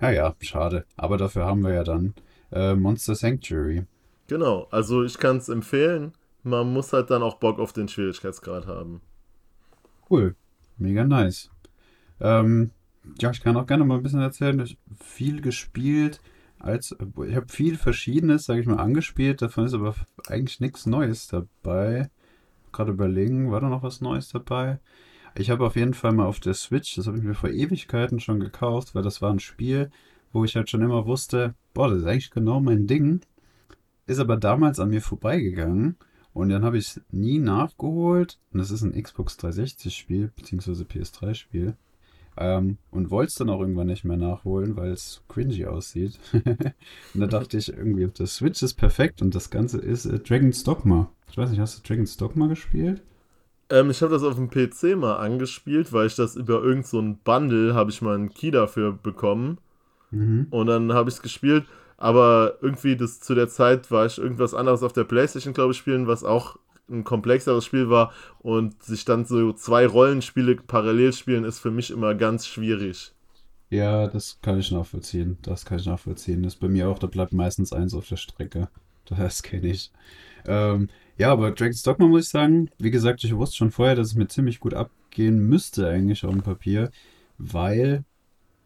[0.00, 0.84] Ja, ja, schade.
[0.96, 2.14] Aber dafür haben wir ja dann
[2.50, 3.84] äh, Monster Sanctuary.
[4.26, 8.66] Genau, also ich kann es empfehlen man muss halt dann auch Bock auf den Schwierigkeitsgrad
[8.66, 9.00] haben.
[10.08, 10.34] Cool.
[10.78, 11.50] Mega nice.
[12.20, 12.70] Ähm,
[13.18, 14.58] ja, ich kann auch gerne mal ein bisschen erzählen.
[14.60, 16.20] Ich habe viel gespielt.
[16.58, 16.94] Als,
[17.26, 19.40] ich habe viel Verschiedenes, sage ich mal, angespielt.
[19.40, 19.94] Davon ist aber
[20.28, 22.10] eigentlich nichts Neues dabei.
[22.72, 24.78] Gerade überlegen, war da noch was Neues dabei?
[25.34, 28.20] Ich habe auf jeden Fall mal auf der Switch, das habe ich mir vor Ewigkeiten
[28.20, 29.90] schon gekauft, weil das war ein Spiel,
[30.32, 33.20] wo ich halt schon immer wusste, boah, das ist eigentlich genau mein Ding.
[34.06, 35.96] Ist aber damals an mir vorbeigegangen.
[36.32, 38.38] Und dann habe ich es nie nachgeholt.
[38.52, 41.76] Und das ist ein Xbox 360-Spiel, beziehungsweise PS3-Spiel.
[42.36, 46.18] Ähm, und wollte es dann auch irgendwann nicht mehr nachholen, weil es cringy aussieht.
[46.32, 50.64] und da dachte ich irgendwie, der Switch ist perfekt und das Ganze ist äh, Dragon's
[50.64, 51.10] Dogma.
[51.30, 53.02] Ich weiß nicht, hast du Dragon's Dogma gespielt?
[53.68, 57.16] Ähm, ich habe das auf dem PC mal angespielt, weil ich das über irgendein so
[57.24, 59.58] Bundle habe ich mal einen Key dafür bekommen.
[60.10, 60.46] Mhm.
[60.50, 61.66] Und dann habe ich es gespielt
[62.00, 65.78] aber irgendwie das zu der Zeit war ich irgendwas anderes auf der Playstation, glaube ich,
[65.78, 66.56] spielen, was auch
[66.90, 71.90] ein komplexeres Spiel war und sich dann so zwei Rollenspiele parallel spielen, ist für mich
[71.90, 73.12] immer ganz schwierig.
[73.70, 75.38] Ja, das kann ich nachvollziehen.
[75.42, 76.42] Das kann ich nachvollziehen.
[76.42, 78.68] Das ist bei mir auch, da bleibt meistens eins auf der Strecke.
[79.06, 79.90] Das kenne ich.
[80.46, 80.88] Ähm,
[81.18, 84.14] ja, aber Dragon's Dogma muss ich sagen, wie gesagt, ich wusste schon vorher, dass es
[84.14, 86.92] mir ziemlich gut abgehen müsste, eigentlich auf dem Papier,
[87.36, 88.04] weil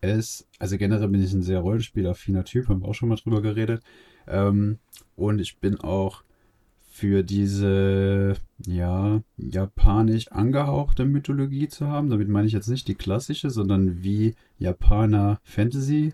[0.02, 3.40] es, also generell bin ich ein sehr rollenspielaffiner Typ, haben wir auch schon mal drüber
[3.40, 3.82] geredet.
[4.26, 4.80] Ähm,
[5.16, 6.24] und ich bin auch
[6.94, 12.08] für diese, ja, japanisch angehauchte Mythologie zu haben.
[12.08, 16.12] Damit meine ich jetzt nicht die klassische, sondern wie Japaner Fantasy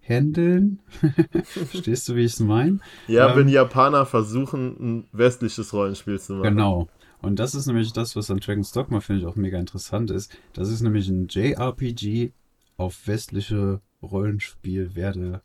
[0.00, 0.78] handeln.
[1.42, 2.78] Verstehst du, wie ich es meine?
[3.08, 6.54] Ja, ähm, wenn Japaner versuchen, ein westliches Rollenspiel zu machen.
[6.54, 6.88] Genau.
[7.20, 10.38] Und das ist nämlich das, was an Dragon's Dogma, finde ich, auch mega interessant ist.
[10.52, 12.30] Das ist nämlich ein JRPG
[12.76, 15.42] auf westliche Rollenspielwerte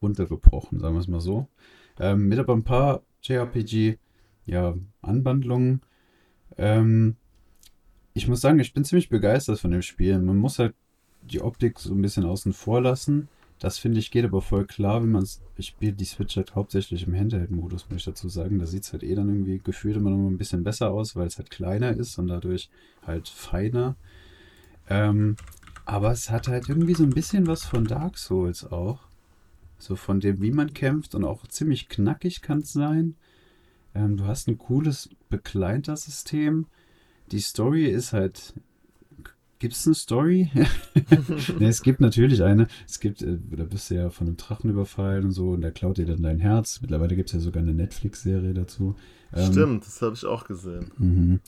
[0.00, 1.48] runtergebrochen, sagen wir es mal so.
[2.00, 3.98] Ähm, mit aber ein paar JRPG,
[4.46, 5.82] ja, Anwandlungen.
[6.56, 7.16] Ähm,
[8.14, 10.18] ich muss sagen, ich bin ziemlich begeistert von dem Spiel.
[10.18, 10.74] Man muss halt
[11.22, 13.28] die Optik so ein bisschen außen vor lassen.
[13.58, 15.40] Das finde ich geht aber voll klar, wenn man es.
[15.56, 18.58] Ich spiele die Switch halt hauptsächlich im Handheld-Modus, muss ich dazu sagen.
[18.58, 21.26] Da sieht es halt eh dann irgendwie gefühlt immer noch ein bisschen besser aus, weil
[21.26, 22.70] es halt kleiner ist und dadurch
[23.06, 23.96] halt feiner.
[24.88, 25.36] Ähm,
[25.86, 29.00] aber es hat halt irgendwie so ein bisschen was von Dark Souls auch.
[29.78, 33.14] So von dem, wie man kämpft und auch ziemlich knackig kann es sein.
[33.96, 36.66] Ähm, du hast ein cooles Begleitersystem.
[37.32, 38.54] Die Story ist halt.
[39.58, 40.50] Gibt es eine Story?
[41.58, 42.68] ne, es gibt natürlich eine.
[42.86, 45.72] Es gibt, äh, da bist du ja von einem Drachen überfallen und so und der
[45.72, 46.80] klaut dir dann dein Herz.
[46.82, 48.96] Mittlerweile gibt es ja sogar eine Netflix-Serie dazu.
[49.32, 50.90] Ähm, Stimmt, das habe ich auch gesehen.
[50.98, 51.40] Mhm.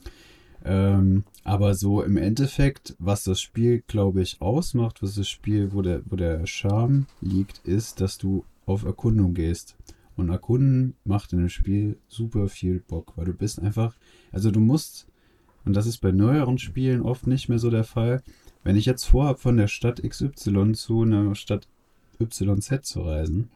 [0.64, 5.82] Ähm, aber so im Endeffekt, was das Spiel, glaube ich, ausmacht, was das Spiel, wo
[5.82, 9.76] der, wo der Charme liegt, ist, dass du auf Erkundung gehst.
[10.18, 13.96] Und Erkunden macht in dem Spiel super viel Bock, weil du bist einfach,
[14.32, 15.06] also du musst,
[15.64, 18.22] und das ist bei neueren Spielen oft nicht mehr so der Fall,
[18.64, 21.68] wenn ich jetzt vorhabe, von der Stadt XY zu einer Stadt
[22.18, 23.48] YZ zu reisen,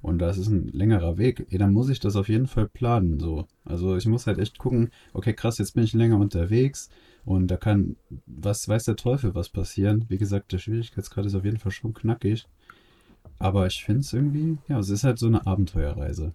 [0.00, 3.18] und das ist ein längerer Weg, ey, dann muss ich das auf jeden Fall planen.
[3.18, 3.46] So.
[3.64, 6.88] Also ich muss halt echt gucken, okay, krass, jetzt bin ich länger unterwegs
[7.24, 7.96] und da kann,
[8.26, 10.04] was weiß der Teufel, was passieren.
[10.08, 12.46] Wie gesagt, der Schwierigkeitsgrad ist auf jeden Fall schon knackig.
[13.38, 16.32] Aber ich finde es irgendwie, ja, es ist halt so eine Abenteuerreise.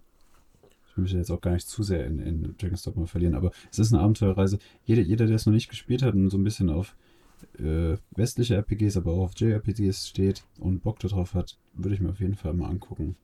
[0.90, 3.52] Ich will mich jetzt auch gar nicht zu sehr in, in Dragon's Dogma verlieren, aber
[3.72, 4.60] es ist eine Abenteuerreise.
[4.86, 6.96] Jeder, jeder der es noch nicht gespielt hat und so ein bisschen auf
[7.60, 12.10] äh, westliche RPGs, aber auch auf JRPGs steht und Bock darauf hat, würde ich mir
[12.10, 13.16] auf jeden Fall mal angucken.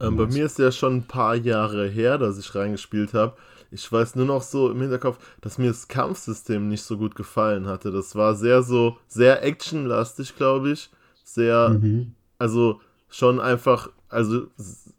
[0.00, 3.36] Ähm, bei mir ist ja schon ein paar Jahre her, dass ich reingespielt habe.
[3.70, 7.66] Ich weiß nur noch so im Hinterkopf, dass mir das Kampfsystem nicht so gut gefallen
[7.66, 7.90] hatte.
[7.90, 10.90] Das war sehr so, sehr actionlastig, glaube ich.
[11.24, 12.12] Sehr, Mhm.
[12.38, 14.46] Also schon einfach, also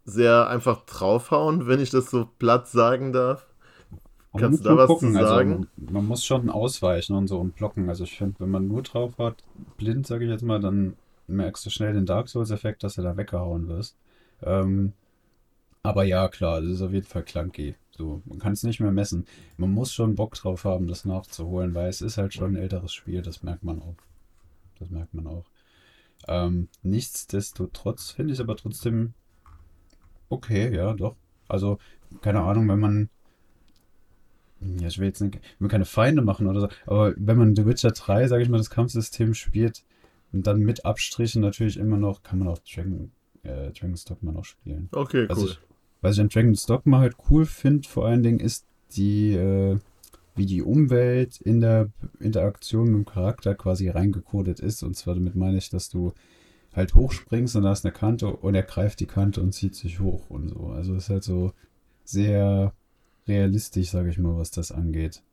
[0.05, 3.47] sehr einfach draufhauen, wenn ich das so platt sagen darf.
[4.33, 5.49] Man Kannst muss du da schon was gucken, zu also sagen?
[5.49, 7.89] man, man muss schon ausweichen und so und blocken.
[7.89, 9.43] Also ich finde, wenn man nur drauf hat,
[9.77, 10.95] blind, sage ich jetzt mal, dann
[11.27, 13.97] merkst du schnell den Dark Souls-Effekt, dass du da weggehauen wirst.
[14.43, 14.93] Ähm,
[15.83, 17.75] aber ja, klar, das ist auf jeden Fall clunky.
[17.91, 19.25] So, man kann es nicht mehr messen.
[19.57, 22.93] Man muss schon Bock drauf haben, das nachzuholen, weil es ist halt schon ein älteres
[22.93, 23.95] Spiel, das merkt man auch.
[24.79, 25.45] Das merkt man auch.
[26.27, 29.13] Ähm, nichtsdestotrotz finde ich es aber trotzdem
[30.29, 31.15] okay, ja, doch.
[31.47, 31.79] Also,
[32.21, 33.09] keine Ahnung, wenn man
[34.61, 37.55] ja, ich will jetzt nicht, ich will keine Feinde machen oder so, aber wenn man
[37.55, 39.83] The Witcher 3, sage ich mal, das Kampfsystem spielt
[40.33, 43.11] und dann mit Abstrichen natürlich immer noch, kann man auch Dragon,
[43.43, 44.89] äh, Dragon's Dogma noch spielen.
[44.91, 45.49] Okay, Was cool.
[45.49, 45.59] ich,
[46.01, 48.65] was ich an Dragon's Dogma halt cool finde, vor allen Dingen, ist
[48.95, 49.77] die, äh,
[50.37, 54.83] wie die Umwelt in der Interaktion mit dem Charakter quasi reingekodet ist.
[54.83, 56.13] Und zwar damit meine ich, dass du
[56.73, 59.99] halt hochspringst und da ist eine Kante und er greift die Kante und zieht sich
[59.99, 60.67] hoch und so.
[60.67, 61.53] Also es ist halt so
[62.03, 62.73] sehr
[63.27, 65.23] realistisch, sage ich mal, was das angeht.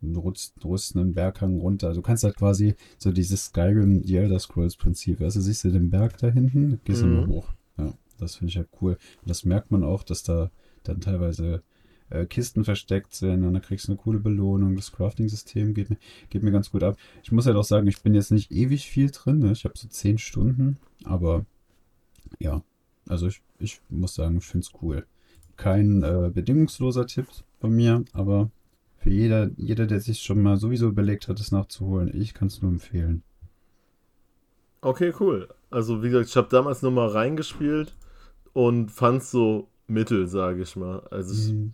[0.00, 1.92] Du rutschst, rutschst einen Berghang runter.
[1.92, 5.20] Du kannst halt quasi so dieses Skyrim, die Elder Scrolls Prinzip.
[5.20, 7.14] Also siehst du den Berg da hinten, gehst du Mhm.
[7.14, 7.48] nur hoch.
[7.78, 8.92] Ja, das finde ich halt cool.
[9.22, 10.50] Und das merkt man auch, dass da
[10.84, 11.62] dann teilweise
[12.10, 14.76] äh, Kisten versteckt sind und dann kriegst du eine coole Belohnung.
[14.76, 15.96] Das Crafting-System geht mir,
[16.30, 16.96] geht mir ganz gut ab.
[17.22, 19.40] Ich muss halt auch sagen, ich bin jetzt nicht ewig viel drin.
[19.40, 19.52] Ne?
[19.52, 21.44] Ich habe so 10 Stunden, aber
[22.38, 22.62] ja,
[23.08, 25.06] also ich, ich muss sagen, ich finde es cool.
[25.56, 27.26] Kein äh, bedingungsloser Tipp
[27.60, 28.50] von mir, aber
[28.98, 32.60] für jeder, jeder, der sich schon mal sowieso überlegt hat, es nachzuholen, ich kann es
[32.62, 33.22] nur empfehlen.
[34.80, 35.48] Okay, cool.
[35.70, 37.94] Also, wie gesagt, ich habe damals nur mal reingespielt
[38.52, 41.00] und fand es so mittel, sage ich mal.
[41.10, 41.72] Also, ich, Mhm.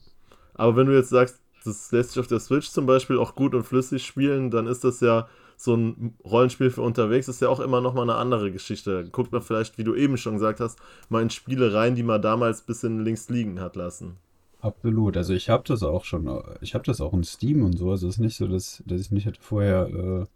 [0.55, 3.55] Aber wenn du jetzt sagst, das lässt sich auf der Switch zum Beispiel auch gut
[3.55, 7.61] und flüssig spielen, dann ist das ja so ein Rollenspiel für unterwegs, ist ja auch
[7.61, 9.09] immer noch mal eine andere Geschichte.
[9.13, 10.79] Guckt man vielleicht, wie du eben schon gesagt hast,
[11.09, 14.17] mal in Spiele rein, die man damals ein bisschen links liegen hat lassen.
[14.61, 15.17] Absolut.
[15.17, 17.91] Also ich habe das auch schon, ich habe das auch in Steam und so.
[17.91, 20.27] Also es ist nicht so, dass, dass ich nicht hätte vorher äh,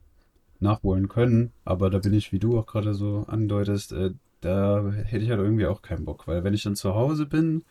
[0.61, 5.25] nachholen können, aber da bin ich, wie du auch gerade so andeutest, äh, da hätte
[5.25, 7.65] ich halt irgendwie auch keinen Bock, weil wenn ich dann zu Hause bin,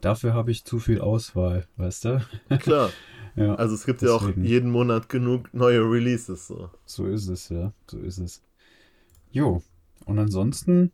[0.00, 2.26] dafür habe ich zu viel Auswahl, weißt du?
[2.60, 2.90] Klar.
[3.36, 4.44] Ja, Also es gibt ja auch deswegen.
[4.44, 6.68] jeden Monat genug neue Releases so.
[6.84, 7.72] So ist es, ja.
[7.86, 8.42] So ist es.
[9.30, 9.62] Jo.
[10.04, 10.90] Und ansonsten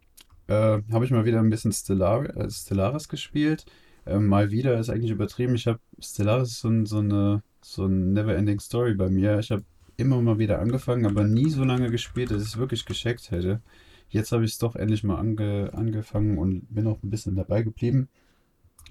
[0.49, 3.65] äh, habe ich mal wieder ein bisschen Stellar äh, Stellaris gespielt.
[4.05, 5.55] Äh, mal wieder ist eigentlich übertrieben.
[5.55, 9.39] Ich habe Stellaris ist so, ein, so eine so ein Never-Ending Story bei mir.
[9.39, 9.65] Ich habe
[9.97, 13.63] immer mal wieder angefangen, aber nie so lange gespielt, dass ich es wirklich gescheckt hätte.
[14.11, 17.63] Jetzt habe ich es doch endlich mal ange, angefangen und bin auch ein bisschen dabei
[17.63, 18.09] geblieben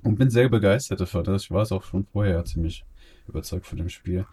[0.04, 1.28] und bin sehr begeistert davon.
[1.28, 2.86] Also Ich war es auch schon vorher ziemlich
[3.28, 4.26] überzeugt von dem Spiel.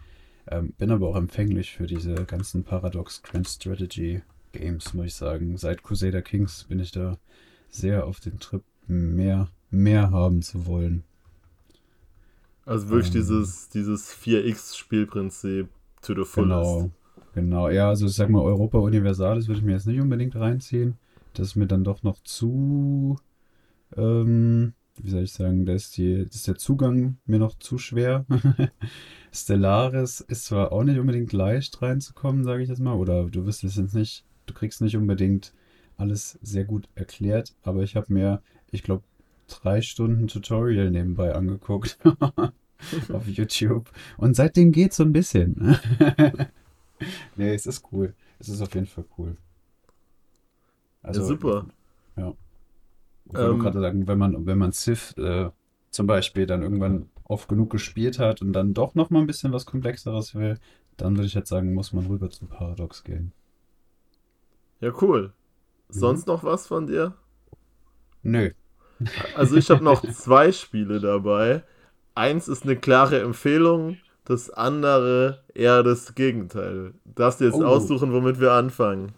[0.47, 5.57] Ähm, bin aber auch empfänglich für diese ganzen Paradox Grand Strategy Games, muss ich sagen.
[5.57, 7.17] Seit Crusader Kings bin ich da
[7.69, 11.03] sehr auf den Trip, mehr, mehr haben zu wollen.
[12.65, 13.13] Also wirklich Ähm.
[13.13, 15.67] dieses, dieses 4X-Spielprinzip
[16.01, 16.87] to the fullest.
[16.87, 16.91] Genau,
[17.33, 17.69] genau.
[17.69, 20.97] Ja, also ich sag mal, Europa Universalis würde ich mir jetzt nicht unbedingt reinziehen.
[21.33, 23.17] Das ist mir dann doch noch zu,
[23.97, 27.77] ähm, wie soll ich sagen, da ist die, das ist der Zugang mir noch zu
[27.77, 28.25] schwer.
[29.31, 33.63] Stellaris ist zwar auch nicht unbedingt leicht reinzukommen, sage ich jetzt mal, oder du wirst
[33.63, 35.53] es jetzt nicht, du kriegst nicht unbedingt
[35.97, 38.41] alles sehr gut erklärt, aber ich habe mir,
[38.71, 39.03] ich glaube,
[39.47, 41.97] drei Stunden Tutorial nebenbei angeguckt
[43.11, 45.77] auf YouTube und seitdem geht's so ein bisschen.
[47.35, 48.13] nee, es ist cool.
[48.39, 49.37] Es ist auf jeden Fall cool.
[51.01, 51.67] Also, ja, super.
[52.15, 52.33] Ja.
[53.33, 55.49] Ich wollte Ähm, gerade sagen, wenn man, wenn man Civ äh,
[55.91, 59.53] zum Beispiel dann irgendwann oft genug gespielt hat und dann doch noch mal ein bisschen
[59.53, 60.59] was Komplexeres will,
[60.97, 63.33] dann würde ich jetzt sagen, muss man rüber zu Paradox gehen.
[64.79, 65.33] Ja, cool.
[65.93, 65.93] Mhm.
[65.99, 67.15] Sonst noch was von dir?
[68.23, 68.53] Nö.
[69.35, 71.63] Also ich habe noch zwei Spiele dabei.
[72.15, 76.93] Eins ist eine klare Empfehlung, das andere eher das Gegenteil.
[77.05, 77.63] Darfst du jetzt Oh.
[77.63, 79.13] aussuchen, womit wir anfangen.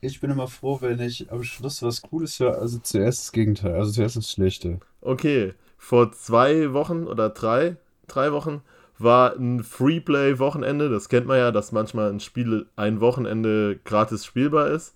[0.00, 2.58] Ich bin immer froh, wenn ich am Schluss was Cooles höre.
[2.58, 4.78] Also zuerst das Gegenteil, also zuerst das Schlechte.
[5.00, 7.76] Okay, vor zwei Wochen oder drei,
[8.06, 8.62] drei Wochen
[8.98, 10.88] war ein Freeplay-Wochenende.
[10.88, 14.94] Das kennt man ja, dass manchmal ein Spiel ein Wochenende gratis spielbar ist.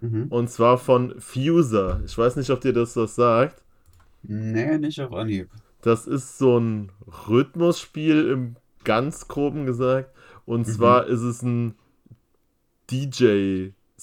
[0.00, 0.26] Mhm.
[0.28, 2.00] Und zwar von Fuser.
[2.04, 3.62] Ich weiß nicht, ob dir das was sagt.
[4.22, 5.50] Nee, nicht auf Anhieb.
[5.82, 6.90] Das ist so ein
[7.28, 10.10] Rhythmusspiel im ganz groben gesagt.
[10.46, 10.72] Und Mhm.
[10.72, 11.74] zwar ist es ein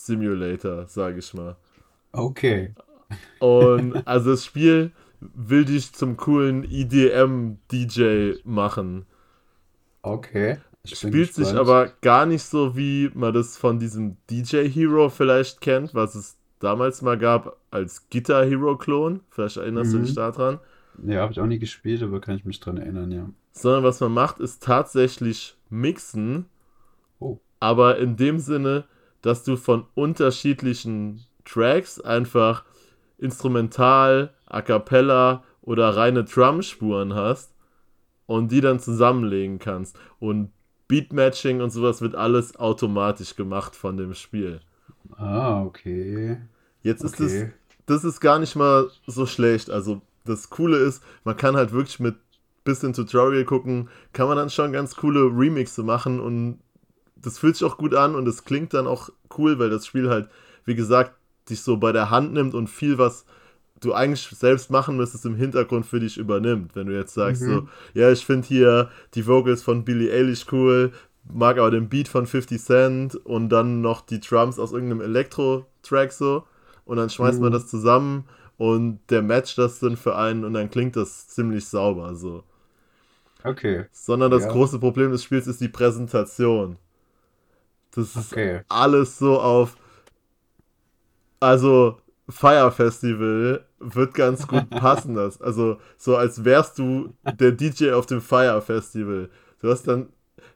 [0.02, 1.56] DJ-Simulator, sage ich mal.
[2.12, 2.74] Okay.
[3.40, 9.06] Und also das Spiel will dich zum coolen EDM-DJ machen.
[10.02, 10.58] Okay.
[10.84, 15.94] Spielt sich aber gar nicht so, wie man das von diesem DJ Hero vielleicht kennt,
[15.94, 19.20] was es damals mal gab als Guitar Hero Klon.
[19.30, 20.00] Vielleicht erinnerst mhm.
[20.00, 20.60] du dich daran.
[21.06, 23.30] Ja, habe ich auch nie gespielt, aber kann ich mich dran erinnern, ja.
[23.54, 26.46] Sondern was man macht, ist tatsächlich mixen.
[27.20, 27.38] Oh.
[27.60, 28.86] Aber in dem Sinne,
[29.22, 32.64] dass du von unterschiedlichen Tracks einfach
[33.18, 37.54] instrumental, a cappella oder reine Drum-Spuren hast
[38.26, 39.98] und die dann zusammenlegen kannst.
[40.20, 40.52] Und
[40.88, 44.60] Beatmatching und sowas wird alles automatisch gemacht von dem Spiel.
[45.16, 46.38] Ah, okay.
[46.82, 47.34] Jetzt ist das,
[47.86, 49.70] das ist gar nicht mal so schlecht.
[49.70, 52.16] Also das Coole ist, man kann halt wirklich mit
[52.64, 56.60] bisschen Tutorial gucken, kann man dann schon ganz coole Remixe machen und
[57.22, 60.10] das fühlt sich auch gut an und es klingt dann auch cool, weil das Spiel
[60.10, 60.30] halt,
[60.66, 61.14] wie gesagt,
[61.50, 63.26] dich so bei der Hand nimmt und viel, was
[63.80, 66.76] du eigentlich selbst machen müsstest, im Hintergrund für dich übernimmt.
[66.76, 67.48] Wenn du jetzt sagst, mhm.
[67.48, 70.92] so, ja, ich finde hier die Vocals von Billie Eilish cool,
[71.32, 76.12] mag aber den Beat von 50 Cent und dann noch die Drums aus irgendeinem Elektro-Track
[76.12, 76.44] so
[76.86, 77.46] und dann schmeißt mhm.
[77.46, 78.26] man das zusammen
[78.58, 82.44] und der matcht das dann für einen und dann klingt das ziemlich sauber so.
[83.44, 83.86] Okay.
[83.92, 84.52] Sondern das ja.
[84.52, 86.78] große Problem des Spiels ist die Präsentation.
[87.94, 88.62] Das ist okay.
[88.70, 89.76] alles so auf.
[91.40, 95.42] Also, Fire Festival wird ganz gut passen, das.
[95.42, 99.30] Also, so als wärst du der DJ auf dem Fire Festival.
[99.60, 100.10] Du hast dann.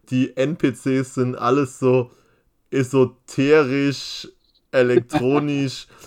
[0.10, 2.12] Die NPCs sind alles so
[2.70, 4.28] esoterisch,
[4.72, 5.88] elektronisch.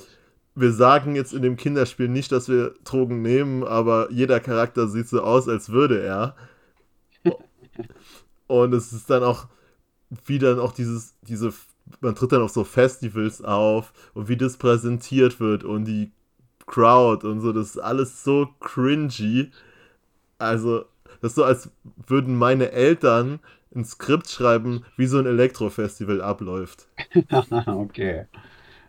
[0.60, 5.08] wir sagen jetzt in dem Kinderspiel nicht, dass wir Drogen nehmen, aber jeder Charakter sieht
[5.08, 6.34] so aus, als würde er.
[8.48, 9.46] Und es ist dann auch
[10.24, 11.52] wie dann auch dieses, diese,
[12.00, 16.12] man tritt dann auf so Festivals auf und wie das präsentiert wird und die
[16.66, 19.50] Crowd und so, das ist alles so cringy.
[20.38, 20.84] Also,
[21.20, 21.70] das ist so, als
[22.06, 23.40] würden meine Eltern
[23.74, 26.88] ein Skript schreiben, wie so ein Elektrofestival abläuft.
[27.66, 28.26] okay.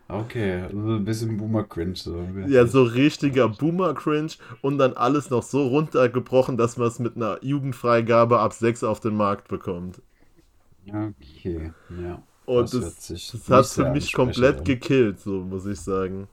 [0.08, 1.94] Okay, also ein bisschen Boomer-Cringe.
[1.94, 2.26] So.
[2.48, 7.38] Ja, so richtiger Boomer-Cringe und dann alles noch so runtergebrochen, dass man es mit einer
[7.42, 10.02] Jugendfreigabe ab 6 auf den Markt bekommt.
[10.86, 11.72] Okay,
[12.02, 12.22] ja.
[12.46, 16.28] Und das, das, das hat für mich komplett gekillt, so muss ich sagen.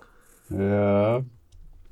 [0.49, 1.23] Ja.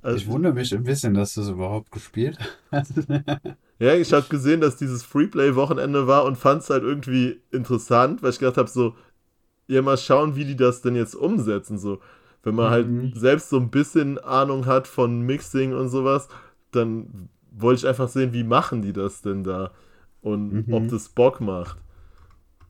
[0.02, 2.38] Also, ich wundere mich ein bisschen, dass du es überhaupt gespielt
[2.72, 2.94] hast.
[3.80, 8.30] ja, ich habe gesehen, dass dieses Freeplay-Wochenende war und fand es halt irgendwie interessant, weil
[8.30, 8.96] ich gedacht habe, so,
[9.68, 11.80] ja, mal schauen, wie die das denn jetzt umsetzen.
[11.80, 12.00] So,
[12.44, 13.02] wenn man halt mhm.
[13.02, 16.30] halt selbst so ein bisschen Ahnung hat von Mixing und sowas,
[16.72, 19.72] dann wollte ich einfach sehen, wie machen die das denn da
[20.22, 20.74] und mhm.
[20.74, 21.78] ob das Bock macht.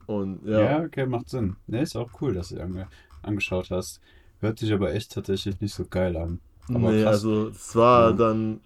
[0.06, 0.60] Und ja.
[0.60, 1.56] Ja, okay, macht Sinn.
[1.66, 2.86] Ne, ist auch cool, dass du ange
[3.22, 4.00] angeschaut hast.
[4.40, 6.40] Hört sich aber echt tatsächlich nicht so geil an.
[6.68, 8.16] Aber nee, also es war ja.
[8.16, 8.60] dann,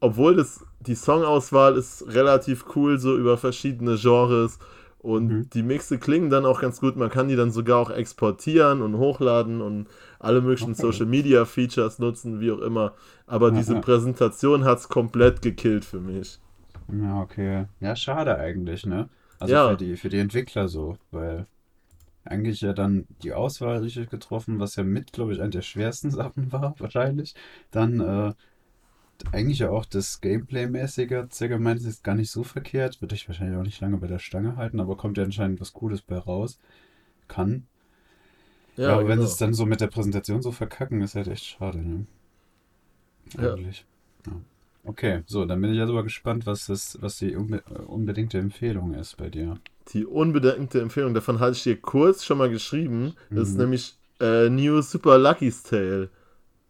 [0.00, 4.58] obwohl das, die Songauswahl ist relativ cool, so über verschiedene Genres
[4.98, 5.50] und mhm.
[5.50, 6.96] die Mixe klingen dann auch ganz gut.
[6.96, 9.86] Man kann die dann sogar auch exportieren und hochladen und
[10.18, 10.80] alle möglichen okay.
[10.80, 12.94] Social Media Features nutzen, wie auch immer.
[13.26, 13.80] Aber ja, diese.
[13.80, 16.38] Präsentation hat es komplett gekillt für mich.
[16.90, 17.66] Ja, okay.
[17.80, 19.10] Ja, schade eigentlich, ne?
[19.44, 19.70] Also ja.
[19.70, 21.46] für, die, für die Entwickler so, weil
[22.24, 26.10] eigentlich ja dann die Auswahl richtig getroffen, was ja mit, glaube ich, eine der schwersten
[26.10, 27.34] Sachen war, wahrscheinlich.
[27.70, 28.32] Dann äh,
[29.32, 31.26] eigentlich ja auch das Gameplay-mäßige.
[31.30, 33.00] Sega meint, es ist gar nicht so verkehrt.
[33.00, 35.72] Wird euch wahrscheinlich auch nicht lange bei der Stange halten, aber kommt ja anscheinend was
[35.72, 36.58] Cooles bei raus.
[37.28, 37.66] Kann.
[38.76, 39.12] Ja, ja aber genau.
[39.12, 42.06] wenn sie es dann so mit der Präsentation so verkacken, ist halt echt schade, ne?
[43.38, 43.84] Eigentlich.
[44.26, 44.32] Ja.
[44.32, 44.40] ja.
[44.84, 48.92] Okay, so, dann bin ich ja sogar gespannt, was, das, was die unbe unbedingte Empfehlung
[48.94, 49.58] ist bei dir.
[49.92, 53.14] Die unbedingte Empfehlung, davon hatte ich dir kurz schon mal geschrieben.
[53.30, 53.60] Das ist mhm.
[53.62, 56.10] nämlich äh, New Super Lucky's Tale.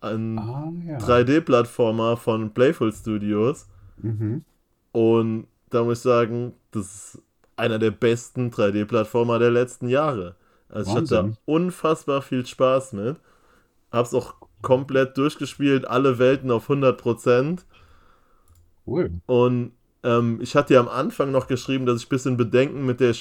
[0.00, 0.98] Ein ah, ja.
[0.98, 3.68] 3D-Plattformer von Playful Studios.
[3.96, 4.44] Mhm.
[4.92, 6.84] Und da muss ich sagen, das
[7.14, 7.22] ist
[7.56, 10.36] einer der besten 3D-Plattformer der letzten Jahre.
[10.68, 11.04] Also Wahnsinn.
[11.04, 13.16] ich hatte da unfassbar viel Spaß mit.
[13.90, 17.60] Hab's auch komplett durchgespielt, alle Welten auf 100%.
[18.86, 19.10] Cool.
[19.26, 19.72] Und
[20.02, 23.14] ähm, ich hatte ja am Anfang noch geschrieben, dass ich ein bisschen Bedenken mit, der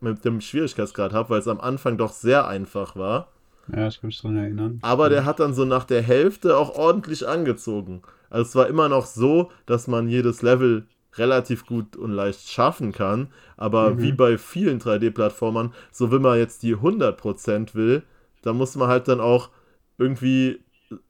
[0.00, 3.28] mit dem Schwierigkeitsgrad habe, weil es am Anfang doch sehr einfach war.
[3.74, 4.78] Ja, ich kann mich daran erinnern.
[4.82, 8.02] Aber der hat dann so nach der Hälfte auch ordentlich angezogen.
[8.30, 12.92] Also es war immer noch so, dass man jedes Level relativ gut und leicht schaffen
[12.92, 13.28] kann.
[13.56, 14.02] Aber mhm.
[14.02, 18.02] wie bei vielen 3D-Plattformern, so wenn man jetzt die 100% will,
[18.42, 19.50] dann muss man halt dann auch
[19.98, 20.60] irgendwie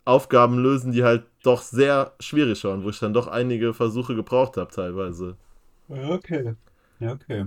[0.05, 4.57] Aufgaben lösen, die halt doch sehr schwierig waren, wo ich dann doch einige Versuche gebraucht
[4.57, 5.37] habe teilweise.
[5.89, 6.55] Okay.
[7.01, 7.47] Ja, okay.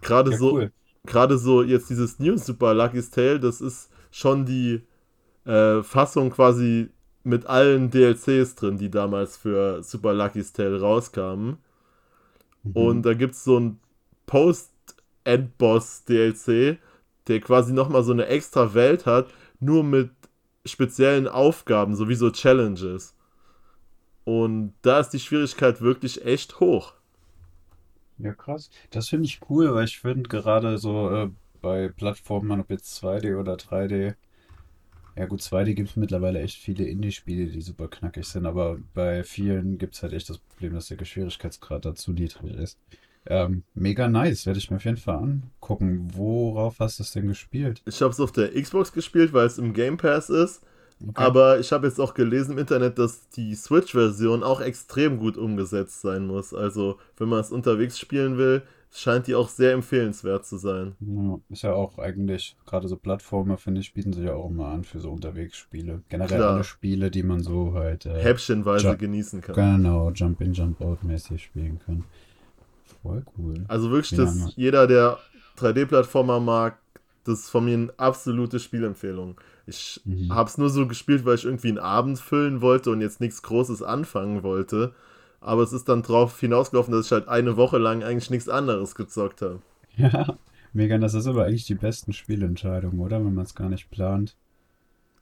[0.00, 0.72] Gerade ja, so, cool.
[1.04, 4.82] gerade so jetzt dieses New Super Lucky's Tale, das ist schon die
[5.44, 6.88] äh, Fassung quasi
[7.22, 11.58] mit allen DLCs drin, die damals für Super Lucky's Tale rauskamen.
[12.62, 12.72] Mhm.
[12.72, 13.80] Und da gibt es so ein
[14.26, 16.78] Post-Endboss-DLC,
[17.28, 19.26] der quasi nochmal so eine extra Welt hat,
[19.60, 20.10] nur mit
[20.66, 23.14] speziellen Aufgaben, sowieso Challenges.
[24.24, 26.94] Und da ist die Schwierigkeit wirklich echt hoch.
[28.18, 28.70] Ja, krass.
[28.90, 33.38] Das finde ich cool, weil ich finde gerade so äh, bei Plattformen, ob jetzt 2D
[33.38, 34.14] oder 3D,
[35.16, 39.24] ja gut, 2D gibt es mittlerweile echt viele Indie-Spiele, die super knackig sind, aber bei
[39.24, 42.78] vielen gibt es halt echt das Problem, dass der Schwierigkeitsgrad dazu niedrig ist.
[43.26, 46.08] Ähm, mega nice, werde ich mir auf jeden Fall angucken.
[46.14, 47.82] Worauf hast du es denn gespielt?
[47.86, 50.62] Ich habe es auf der Xbox gespielt, weil es im Game Pass ist.
[51.02, 51.12] Okay.
[51.14, 56.00] Aber ich habe jetzt auch gelesen im Internet, dass die Switch-Version auch extrem gut umgesetzt
[56.00, 56.54] sein muss.
[56.54, 60.94] Also, wenn man es unterwegs spielen will, scheint die auch sehr empfehlenswert zu sein.
[61.00, 64.68] Ja, ist ja auch eigentlich, gerade so Plattformer, finde ich, bieten sich ja auch immer
[64.68, 66.02] an für so Unterwegsspiele.
[66.08, 66.54] Generell Klar.
[66.54, 68.06] alle Spiele, die man so halt.
[68.06, 69.54] Äh, Häppchenweise genießen kann.
[69.54, 72.04] Genau, Jump-in, Jump-out-mäßig spielen kann.
[73.02, 73.64] Voll cool.
[73.68, 75.18] Also wirklich, ja, dass jeder, der
[75.58, 76.78] 3D-Plattformer mag,
[77.24, 79.36] das ist von mir eine absolute Spielempfehlung.
[79.66, 80.32] Ich mhm.
[80.32, 83.42] habe es nur so gespielt, weil ich irgendwie einen Abend füllen wollte und jetzt nichts
[83.42, 84.94] Großes anfangen wollte.
[85.40, 88.94] Aber es ist dann drauf hinausgelaufen, dass ich halt eine Woche lang eigentlich nichts anderes
[88.94, 89.60] gezockt habe.
[89.96, 90.38] Ja,
[90.72, 90.98] mega.
[90.98, 93.24] Das ist aber eigentlich die besten Spielentscheidungen, oder?
[93.24, 94.36] Wenn man es gar nicht plant.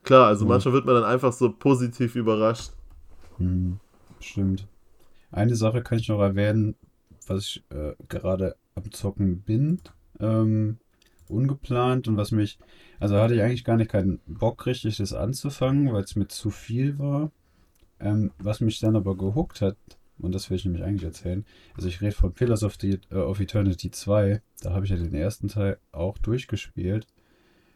[0.02, 0.50] Klar, also ja.
[0.50, 2.72] manchmal wird man dann einfach so positiv überrascht.
[3.38, 3.78] Mhm,
[4.20, 4.66] stimmt.
[5.32, 6.76] Eine Sache kann ich noch erwähnen,
[7.26, 9.80] was ich äh, gerade am Zocken bin.
[10.20, 10.78] Ähm,
[11.28, 12.58] ungeplant und was mich,
[13.00, 16.50] also hatte ich eigentlich gar nicht keinen Bock richtig das anzufangen, weil es mir zu
[16.50, 17.30] viel war.
[18.00, 19.76] Ähm, was mich dann aber gehuckt hat,
[20.18, 21.44] und das will ich nämlich eigentlich erzählen,
[21.74, 24.96] also ich rede von Pillars of, the, uh, of Eternity 2, da habe ich ja
[24.96, 27.06] den ersten Teil auch durchgespielt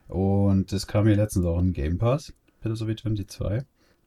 [0.09, 3.65] und das kam mir letztens auch in Game Pass, Pillars of Eternity 2,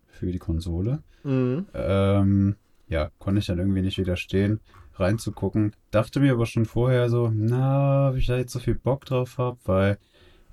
[0.08, 1.02] für die Konsole.
[1.24, 1.66] Mhm.
[1.74, 2.56] Ähm,
[2.88, 4.60] ja, konnte ich dann irgendwie nicht widerstehen
[5.02, 5.76] reinzugucken.
[5.92, 9.38] Dachte mir aber schon vorher so, na, ob ich da jetzt so viel Bock drauf
[9.38, 9.98] habe, weil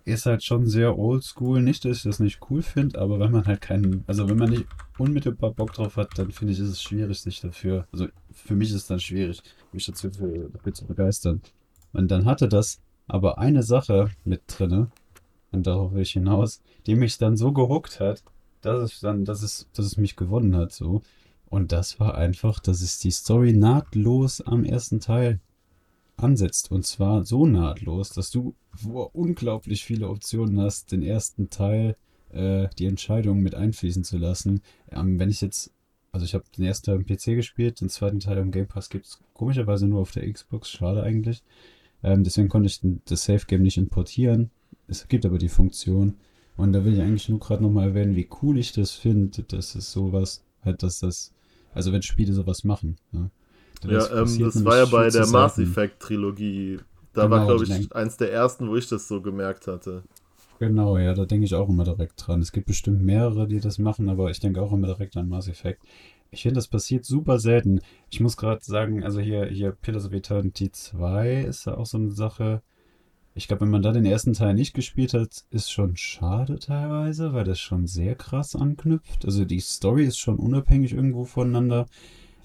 [0.09, 1.63] ist halt schon sehr oldschool.
[1.63, 4.51] Nicht, dass ich das nicht cool finde, aber wenn man halt keinen, also wenn man
[4.51, 8.57] nicht unmittelbar Bock drauf hat, dann finde ich, ist es schwierig, sich dafür, also für
[8.57, 9.43] mich ist es dann schwierig,
[9.73, 11.43] mich dazu für, dafür zu begeistern.
[11.93, 14.91] Und dann hatte das aber eine Sache mit drinne,
[15.51, 18.23] und darauf will ich hinaus, die mich dann so gehuckt hat,
[18.61, 21.03] dass es dann, dass es, dass es mich gewonnen hat, so.
[21.49, 25.41] Und das war einfach, dass es die Story nahtlos am ersten Teil
[26.17, 26.71] ansetzt.
[26.71, 28.55] Und zwar so nahtlos, dass du
[29.13, 31.97] unglaublich viele Optionen hast, den ersten Teil,
[32.31, 34.61] äh, die Entscheidung mit einfließen zu lassen.
[34.91, 35.73] Ähm, wenn ich jetzt,
[36.13, 38.91] also ich habe den ersten Teil am PC gespielt, den zweiten Teil am Game Pass
[38.91, 41.43] gibt es komischerweise nur auf der Xbox, schade eigentlich.
[42.03, 44.51] Ähm, deswegen konnte ich das Safe Game nicht importieren.
[44.87, 46.17] Es gibt aber die Funktion.
[46.57, 49.75] Und da will ich eigentlich nur gerade nochmal erwähnen, wie cool ich das finde, dass
[49.75, 51.33] es sowas, halt, dass das
[51.75, 52.97] also wenn Spiele sowas machen.
[53.13, 53.31] Ja,
[53.89, 56.79] ja ähm, das war ja bei der Mass Effect Trilogie.
[57.13, 60.03] Da genau, war, glaube ich, eins der ersten, wo ich das so gemerkt hatte.
[60.59, 62.41] Genau, ja, da denke ich auch immer direkt dran.
[62.41, 65.49] Es gibt bestimmt mehrere, die das machen, aber ich denke auch immer direkt an Mass
[65.49, 65.83] Effect.
[66.31, 67.81] Ich finde, das passiert super selten.
[68.11, 71.97] Ich muss gerade sagen, also hier, hier Pillars of Eternity 2 ist ja auch so
[71.97, 72.63] eine Sache.
[73.39, 77.33] Ich glaube, wenn man da den ersten Teil nicht gespielt hat, ist schon schade teilweise,
[77.33, 79.25] weil das schon sehr krass anknüpft.
[79.25, 81.87] Also die Story ist schon unabhängig irgendwo voneinander.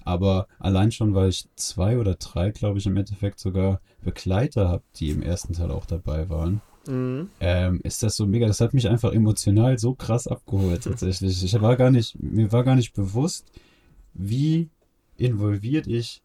[0.04, 4.84] Aber allein schon, weil ich zwei oder drei, glaube ich, im Endeffekt sogar Begleiter habe,
[4.94, 6.62] die im ersten Teil auch dabei waren.
[6.86, 7.28] Mhm.
[7.40, 8.46] Ähm, ist das so mega.
[8.46, 11.42] Das hat mich einfach emotional so krass abgeholt, tatsächlich.
[11.42, 13.50] Ich war gar nicht, mir war gar nicht bewusst,
[14.12, 14.70] wie
[15.16, 16.22] involviert ich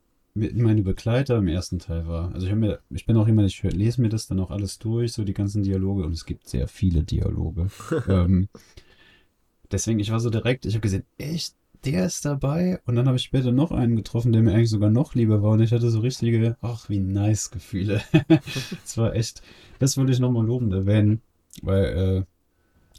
[0.53, 2.34] meine Begleiter im ersten Teil war.
[2.34, 5.14] Also ich, mir, ich bin auch immer, ich lese mir das dann auch alles durch,
[5.14, 7.68] so die ganzen Dialoge und es gibt sehr viele Dialoge.
[8.07, 8.49] ähm,
[9.72, 11.56] deswegen, ich war so direkt, ich habe gesehen, echt,
[11.86, 14.90] der ist dabei und dann habe ich später noch einen getroffen, der mir eigentlich sogar
[14.90, 18.02] noch lieber war und ich hatte so richtige, ach wie nice Gefühle.
[18.86, 19.41] Es war echt,
[19.80, 21.22] das wollte ich nochmal lobend erwähnen,
[21.61, 22.24] weil äh,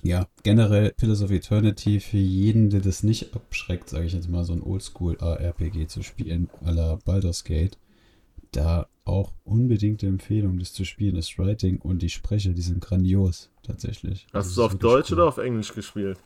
[0.02, 4.44] ja, generell Pillars of Eternity für jeden, der das nicht abschreckt, sage ich jetzt mal,
[4.44, 7.78] so ein Oldschool-ARPG zu spielen, à la Baldur's Gate,
[8.52, 13.50] da auch unbedingte Empfehlung, das zu spielen, das Writing und die Sprecher, die sind grandios,
[13.62, 14.26] tatsächlich.
[14.32, 15.18] Hast also du es auf Deutsch cool.
[15.18, 16.18] oder auf Englisch gespielt?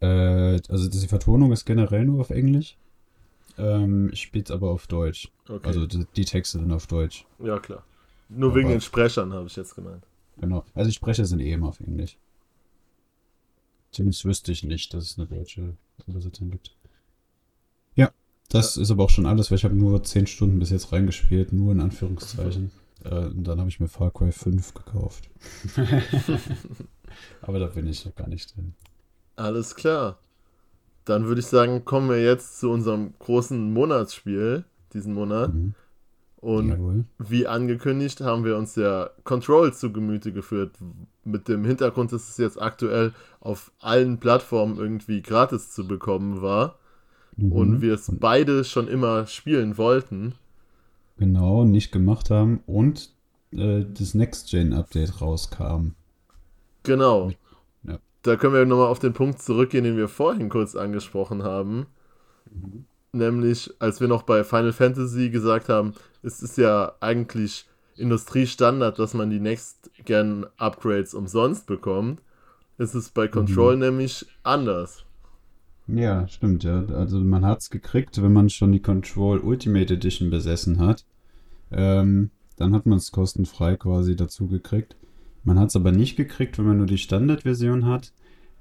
[0.00, 2.76] Äh, also die Vertonung ist generell nur auf Englisch.
[3.58, 5.30] Ähm, ich spiele es aber auf Deutsch.
[5.48, 5.66] Okay.
[5.66, 7.26] Also die, die, Texte sind auf Deutsch.
[7.38, 7.84] Ja, klar.
[8.28, 10.04] Nur aber, wegen den Sprechern habe ich jetzt gemeint.
[10.40, 10.64] Genau.
[10.74, 12.16] Also die Sprecher sind eh immer auf Englisch.
[13.92, 16.74] Zumindest wüsste ich nicht, dass es eine deutsche Übersetzung gibt.
[17.94, 18.10] Ja,
[18.48, 18.82] das ja.
[18.82, 21.72] ist aber auch schon alles, weil ich habe nur 10 Stunden bis jetzt reingespielt, nur
[21.72, 22.72] in Anführungszeichen.
[23.04, 25.28] Äh, und dann habe ich mir Far Cry 5 gekauft.
[27.42, 28.74] Aber da bin ich noch gar nicht drin.
[29.36, 30.18] Alles klar.
[31.04, 34.64] Dann würde ich sagen, kommen wir jetzt zu unserem großen Monatsspiel
[34.94, 35.52] diesen Monat.
[35.52, 35.74] Mhm.
[36.42, 37.04] Und Jawohl.
[37.20, 40.72] wie angekündigt, haben wir uns ja Control zu Gemüte geführt.
[41.24, 46.80] Mit dem Hintergrund, dass es jetzt aktuell auf allen Plattformen irgendwie gratis zu bekommen war.
[47.36, 47.52] Mhm.
[47.52, 50.34] Und wir es beide schon immer spielen wollten.
[51.16, 53.10] Genau, nicht gemacht haben und
[53.52, 55.90] äh, das Next-Gen-Update rauskam.
[56.82, 57.30] Genau.
[57.84, 58.00] Ja.
[58.22, 61.86] Da können wir nochmal auf den Punkt zurückgehen, den wir vorhin kurz angesprochen haben.
[63.12, 67.66] Nämlich, als wir noch bei Final Fantasy gesagt haben, es ist ja eigentlich
[67.96, 72.20] Industriestandard, dass man die Next-Gen-Upgrades umsonst bekommt.
[72.78, 75.04] ist es bei Control nämlich anders.
[75.86, 76.84] Ja, stimmt, ja.
[76.86, 81.04] Also man hat es gekriegt, wenn man schon die Control Ultimate Edition besessen hat.
[81.70, 84.96] Ähm, dann hat man es kostenfrei quasi dazu gekriegt.
[85.44, 88.12] Man hat es aber nicht gekriegt, wenn man nur die Standardversion hat,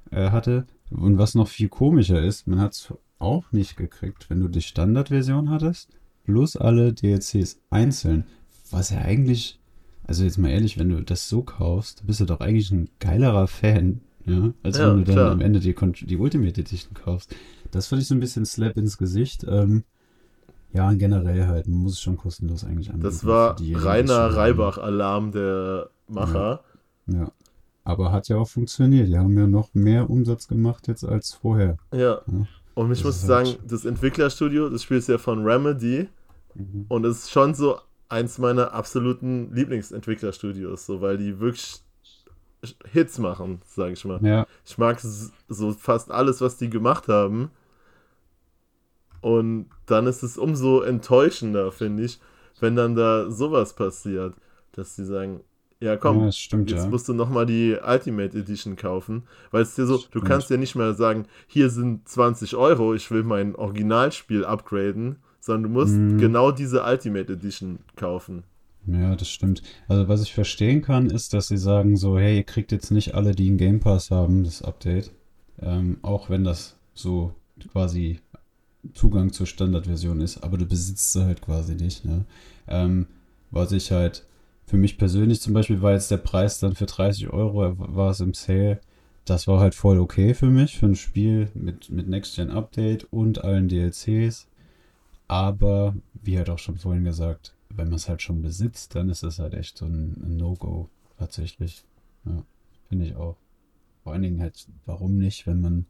[0.09, 0.65] äh, hatte.
[0.89, 4.61] Und was noch viel komischer ist, man hat es auch nicht gekriegt, wenn du die
[4.61, 5.89] Standardversion hattest,
[6.31, 8.25] plus alle DLCs einzeln.
[8.69, 9.59] Was ja eigentlich,
[10.07, 13.47] also jetzt mal ehrlich, wenn du das so kaufst, bist du doch eigentlich ein geilerer
[13.47, 15.31] Fan, ja, als Ja, wenn du dann klar.
[15.31, 15.75] am Ende die,
[16.05, 17.35] die Ultimate Edition kaufst.
[17.71, 19.45] Das fand ich so ein bisschen Slap ins Gesicht.
[19.47, 19.83] Ähm,
[20.73, 23.03] ja, und generell halt, man muss es schon kostenlos eigentlich anbieten.
[23.03, 24.35] Das war reiner.
[24.35, 26.61] Reibach-Alarm der Macher.
[27.07, 27.31] Ja.
[27.83, 29.07] Aber hat ja auch funktioniert.
[29.09, 31.77] Die haben ja noch mehr Umsatz gemacht jetzt als vorher.
[31.93, 32.21] Ja.
[32.27, 32.47] Ja.
[32.73, 36.07] Und ich Das muss ist sagen, halt- das Entwicklerstudio, das Spiel ist ja von Remedy
[36.87, 37.79] und es ist schon so
[38.09, 41.81] eins meiner absoluten Lieblingsentwicklerstudios, so weil die wirklich
[42.91, 44.19] Hits machen, sage ich mal.
[44.23, 47.49] Ja, Ich mag so fast alles, was die gemacht haben.
[49.21, 52.19] Und dann ist es umso enttäuschender, finde ich,
[52.59, 54.35] wenn dann da sowas passiert,
[54.73, 55.41] dass die sagen,
[55.79, 56.89] ja komm, ja, stimmt, Jetzt ja.
[56.89, 60.25] musst du nochmal die Ultimate Edition kaufen, weil es dir so, du Stimmt.
[60.25, 65.63] kannst ja nicht mehr sagen, hier sind 20 Euro, ich will mein Originalspiel upgraden, sondern
[65.73, 66.17] du musst Mhm.
[66.19, 68.43] genau diese Ultimate Edition kaufen.
[68.87, 69.61] Ja, das stimmt.
[69.89, 73.13] Also was ich verstehen kann, ist, dass sie sagen so, hey, ihr kriegt jetzt nicht
[73.13, 75.11] alle, die einen Game Pass haben, das Update.
[75.61, 77.33] Ähm, auch wenn das so
[77.73, 78.19] quasi
[78.93, 82.25] Zugang zur Standardversion ist, aber du besitzt sie halt quasi nicht, ne?
[82.67, 83.05] Ähm,
[83.51, 84.25] was ich halt,
[84.65, 88.21] für mich persönlich zum Beispiel war jetzt der Preis dann für 30 Euro, war es
[88.21, 88.79] im Sale.
[89.25, 93.67] Das war halt voll okay für mich, für ein Spiel mit, mit Next-Gen-Update und allen
[93.67, 94.47] DLCs.
[95.31, 99.23] Aber, wie halt auch schon vorhin gesagt, wenn man es halt schon besitzt, dann ist
[99.23, 101.85] es halt echt so ein, No-Go tatsächlich.
[102.25, 102.43] Ja,
[102.89, 103.37] finde ich auch.
[104.03, 105.85] Vor allen Dingen halt, warum nicht, wenn man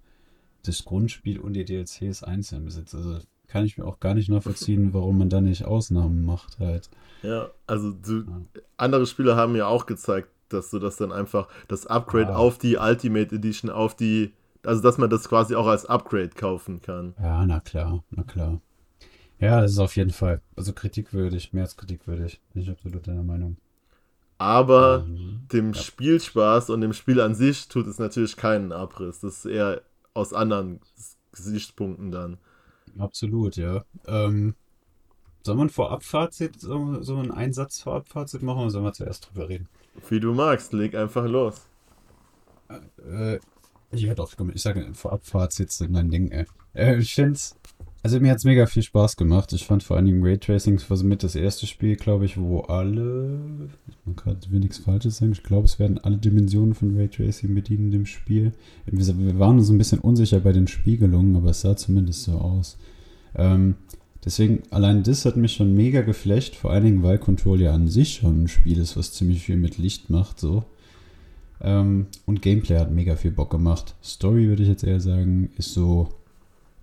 [0.63, 2.93] das Grundspiel und die DLCs einzeln besitzt?
[2.93, 6.91] Also kann ich mir auch gar nicht nachvollziehen, warum man da nicht Ausnahmen macht halt.
[7.23, 8.41] Ja, also du, Ja.
[8.77, 12.37] andere Spiele haben ja auch gezeigt, dass du das dann einfach, das Upgrade Ah.
[12.37, 16.79] auf die Ultimate Edition, auf die, also dass man das quasi auch als Upgrade kaufen
[16.83, 17.15] kann.
[17.19, 18.61] Ja, na klar, na klar.
[19.41, 22.39] Ja, das ist auf jeden Fall, also kritikwürdig, mehr als kritikwürdig.
[22.53, 23.57] Bin ich absolut deiner Meinung.
[24.37, 25.81] Aber Ähm, dem ja.
[25.81, 29.19] Spielspaß und dem Spiel an sich tut es natürlich keinen Abriss.
[29.21, 29.81] Das ist eher
[30.13, 30.79] aus anderen
[31.31, 32.37] Gesichtspunkten dann.
[32.97, 33.85] Absolut, ja.
[34.07, 34.55] Ähm,
[35.43, 39.69] soll man Vorabfazit, so, so einen Einsatz Vorabfazit machen oder sollen wir zuerst drüber reden?
[40.09, 41.67] Wie du magst, leg einfach los.
[43.03, 43.39] Äh,
[43.91, 46.45] ich hätte auch, ich sage Vorabfazit sind mein Ding, ey.
[46.73, 47.57] Äh, ich find's,
[48.03, 49.53] also mir hat's mega viel Spaß gemacht.
[49.53, 52.61] Ich fand vor allen Dingen Raytracing war so mit das erste Spiel, glaube ich, wo
[52.61, 53.69] alle,
[54.05, 57.91] man kann nichts Falsches sagen, ich glaube, es werden alle Dimensionen von Raytracing bedient in
[57.91, 58.53] dem Spiel.
[58.85, 62.77] Wir waren uns ein bisschen unsicher bei den Spiegelungen, aber es sah zumindest so aus.
[63.35, 63.75] Ähm,
[64.25, 67.87] deswegen, allein das hat mich schon mega geflasht, vor allen Dingen, weil Control ja an
[67.87, 70.63] sich schon ein Spiel ist, was ziemlich viel mit Licht macht, so.
[71.61, 73.93] Ähm, und Gameplay hat mega viel Bock gemacht.
[74.03, 76.09] Story würde ich jetzt eher sagen, ist so,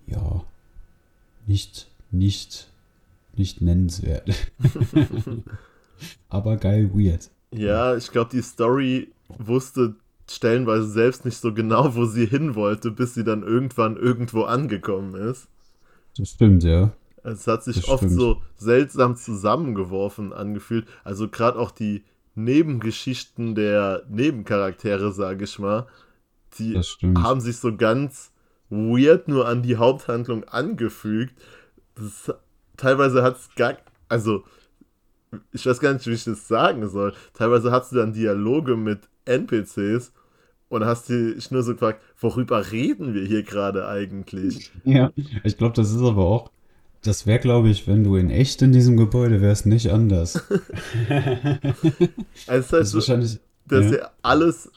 [0.07, 0.43] ja,
[1.49, 2.69] nicht, nicht,
[3.35, 4.29] nicht nennenswert.
[6.29, 7.31] Aber geil weird.
[7.51, 9.95] Ja, ich glaube, die Story wusste
[10.29, 15.15] stellenweise selbst nicht so genau, wo sie hin wollte, bis sie dann irgendwann irgendwo angekommen
[15.15, 15.47] ist.
[16.15, 16.93] Das stimmt, ja.
[17.23, 18.13] Es hat sich Das oft stimmt.
[18.13, 20.87] so seltsam zusammengeworfen angefühlt.
[21.03, 22.03] Also gerade auch die
[22.35, 25.87] Nebengeschichten der Nebencharaktere, sage ich mal,
[26.59, 26.79] die
[27.17, 28.28] haben sich so ganz
[28.69, 31.33] weird nur an die Haupthandlung angefügt.
[31.95, 32.33] Das,
[32.77, 33.77] teilweise hat es gar,
[34.07, 34.43] also
[35.51, 37.13] ich weiß gar nicht, wie ich das sagen soll.
[37.33, 40.11] Teilweise hast du dann Dialoge mit NPCs
[40.69, 44.71] und hast dich nur so gefragt, worüber reden wir hier gerade eigentlich?
[44.85, 45.11] Ja,
[45.43, 46.51] ich glaube, das ist aber auch,
[47.01, 50.43] das wäre, glaube ich, wenn du in echt in diesem Gebäude wärst, nicht anders.
[52.47, 54.71] Also ist halt Das ist wahrscheinlich, dass ja alles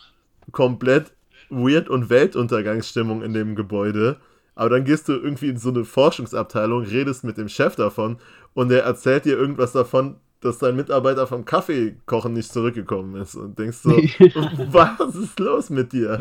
[0.51, 1.12] komplett
[1.53, 4.16] weird und Weltuntergangsstimmung in dem Gebäude.
[4.55, 8.19] Aber dann gehst du irgendwie in so eine Forschungsabteilung, redest mit dem Chef davon
[8.55, 13.59] und der erzählt dir irgendwas davon, dass dein Mitarbeiter vom Kaffeekochen nicht zurückgekommen ist und
[13.59, 13.91] denkst so,
[14.70, 16.20] was ist los mit dir?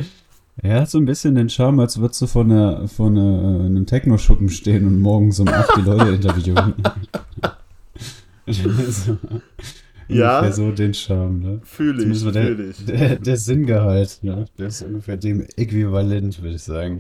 [0.58, 3.86] Er hat so ein bisschen den Charme, als würdest du vor, einer, vor einer, einem
[3.86, 6.76] Techno-Schuppen stehen und morgens um 8 die Leute interviewen.
[8.48, 9.18] so,
[10.18, 11.62] ja, so den Charme, ne?
[11.64, 12.86] Fühle ich, der, fühle ich.
[12.86, 14.46] Der, der Sinngehalt, ne?
[14.58, 17.00] Der ist ungefähr dem äquivalent, würde ich sagen.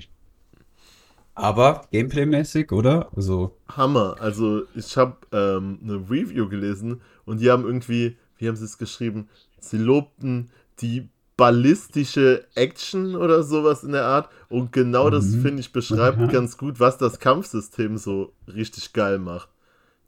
[1.33, 3.09] Aber Gameplay-mäßig, oder?
[3.15, 3.57] Also.
[3.69, 4.17] Hammer.
[4.19, 8.77] Also, ich habe ähm, eine Review gelesen und die haben irgendwie, wie haben sie es
[8.77, 9.29] geschrieben?
[9.59, 10.49] Sie lobten
[10.81, 11.07] die
[11.37, 14.29] ballistische Action oder sowas in der Art.
[14.49, 15.41] Und genau das, Mhm.
[15.41, 16.27] finde ich, beschreibt Ja.
[16.27, 19.49] ganz gut, was das Kampfsystem so richtig geil macht.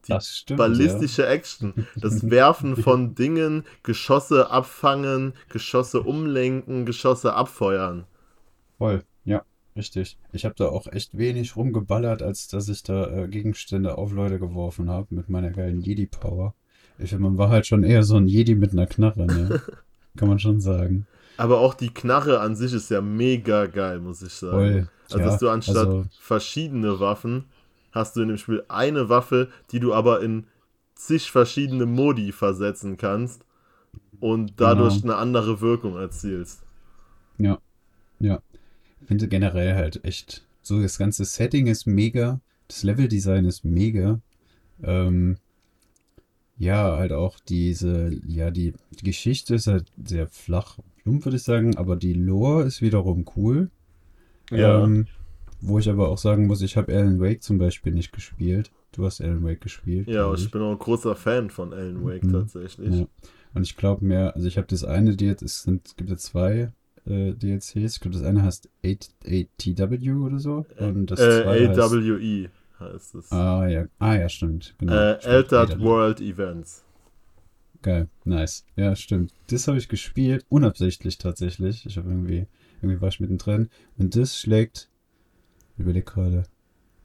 [0.07, 0.57] Die Das stimmt.
[0.57, 1.87] ballistische Action.
[1.95, 7.99] Das Werfen von Dingen, Geschosse abfangen, Geschosse umlenken, Geschosse abfeuern.
[7.99, 8.05] Ja.
[8.77, 9.43] Voll, ja,
[9.75, 10.17] richtig.
[10.33, 14.39] Ich habe da auch echt wenig rumgeballert, als dass ich da äh, Gegenstände auf Leute
[14.39, 16.53] geworfen habe mit meiner geilen Jedi-Power.
[16.99, 19.61] Ich finde, man war halt schon eher so ein Jedi mit einer Knarre, ne?
[20.17, 21.07] Kann man schon sagen.
[21.37, 24.51] Aber auch die Knarre an sich ist ja mega geil, muss ich sagen.
[24.51, 24.89] Voll.
[25.05, 27.45] Also, ja, dass du anstatt also, verschiedene Waffen
[27.93, 30.45] hast du in dem Spiel eine Waffe, die du aber in
[30.95, 33.45] zig verschiedene Modi versetzen kannst
[34.19, 35.13] und dadurch Genau.
[35.13, 36.61] eine andere Wirkung erzielst.
[37.37, 37.57] ja,
[38.19, 38.41] ja.
[39.01, 42.39] Ich finde generell halt echt, so das ganze Setting ist mega,
[42.69, 44.19] das Leveldesign ist mega.
[44.81, 45.37] Ähm,
[46.57, 51.43] ja, halt auch diese, ja, die, die Geschichte ist halt sehr flach, plump, würde ich
[51.43, 53.69] sagen, aber die Lore ist wiederum cool.
[54.51, 55.07] Ähm,
[55.65, 58.71] wo ich aber auch sagen muss, ich habe Alan Wake zum Beispiel nicht gespielt.
[58.91, 60.07] Du hast Alan Wake gespielt.
[60.07, 62.31] ja, ich bin auch ein großer Fan von Alan Wake Mhm.
[62.33, 62.93] tatsächlich.
[62.95, 63.07] Ja.
[63.55, 66.09] Und ich glaube mir, also ich habe das eine, die jetzt, es sind, es gibt
[66.09, 66.71] ja zwei
[67.05, 67.75] äh, DLCs.
[67.95, 70.65] Ich glaube, das eine heißt ATW oder so.
[70.79, 72.49] Und das Äh, heißt, AWE
[72.79, 73.31] heißt es.
[73.31, 73.85] Ah, ja.
[73.99, 74.75] Ah, ja, stimmt.
[74.79, 74.93] Genau.
[74.93, 75.79] äh, Altered AWE.
[75.81, 76.83] World Events.
[77.81, 78.65] Geil, nice.
[78.77, 79.33] Ja, stimmt.
[79.47, 81.85] Das habe ich gespielt, unabsichtlich tatsächlich.
[81.85, 82.45] Ich habe irgendwie,
[82.81, 83.69] irgendwie war ich mittendrin.
[83.97, 84.89] Und das schlägt,
[85.77, 86.43] überleg gerade.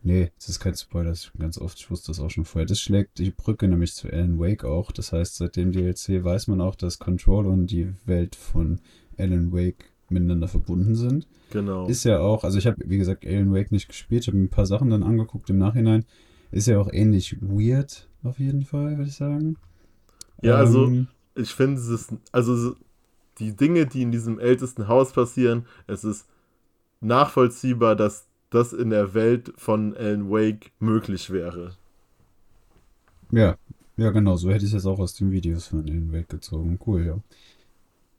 [0.02, 2.66] Nee, das ist kein Spoiler, das ganz oft, ich wusste das auch schon vorher.
[2.66, 4.92] Das schlägt die Brücke nämlich zu Alan Wake auch.
[4.92, 8.80] Das heißt, seit dem DLC weiß man auch, dass Control und die Welt von
[9.18, 11.26] Alan Wake miteinander verbunden sind.
[11.50, 11.88] Genau.
[11.88, 14.44] Ist ja auch, also ich habe, wie gesagt, Alan Wake nicht gespielt, ich habe mir
[14.44, 16.04] ein paar Sachen dann angeguckt im Nachhinein.
[16.52, 19.56] Ist ja auch ähnlich weird, auf jeden Fall, würde ich sagen.
[20.42, 22.76] Ja, also- Ähm, ich finde es ist, also so-
[23.40, 26.26] die Dinge, die in diesem ältesten Haus passieren, es ist
[27.00, 31.76] nachvollziehbar, dass das in der Welt von Alan Wake möglich wäre.
[33.30, 33.56] Ja,
[33.96, 36.78] ja, genau, so hätte ich es jetzt auch aus den Videos von Alan Wake gezogen.
[36.86, 37.18] Cool, ja.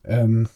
[0.04, 0.48] Ähm,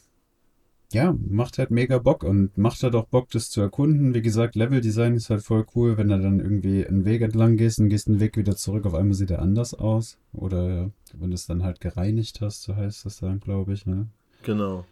[0.94, 4.14] ja, macht halt mega Bock und macht halt auch Bock, das zu erkunden.
[4.14, 7.80] Wie gesagt, Leveldesign ist halt voll cool, wenn du dann irgendwie einen Weg entlang gehst
[7.80, 10.18] und gehst einen Weg wieder zurück, auf einmal sieht er anders aus.
[10.34, 14.08] Oder wenn du es dann halt gereinigt hast, so heißt das dann, glaube ich, ne?
[14.44, 14.86] Genau.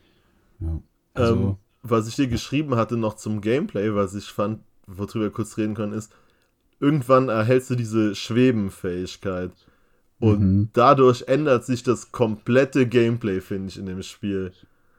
[0.60, 0.82] Ja.
[1.14, 4.62] Also, ähm, was ich dir geschrieben hatte noch zum Gameplay, was ich fand,
[4.98, 6.12] worüber wir kurz reden können, ist,
[6.80, 9.52] irgendwann erhältst du diese Schwebenfähigkeit.
[10.20, 10.70] Und Mhm.
[10.74, 14.52] dadurch ändert sich das komplette Gameplay, finde ich, in dem Spiel.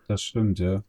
[0.09, 0.83] Das stimmt, ja.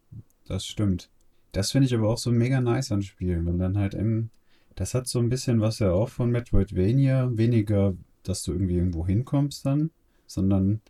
[0.48, 1.10] Das stimmt.
[1.52, 3.48] Das finde ich aber auch so mega nice an Spielen.
[3.48, 4.30] Und dann halt im.
[4.76, 7.30] Das hat so ein bisschen was ja auch von Metroidvania.
[7.38, 7.94] Weniger,
[8.24, 9.92] dass du irgendwie irgendwo hinkommst dann,
[10.26, 10.82] sondern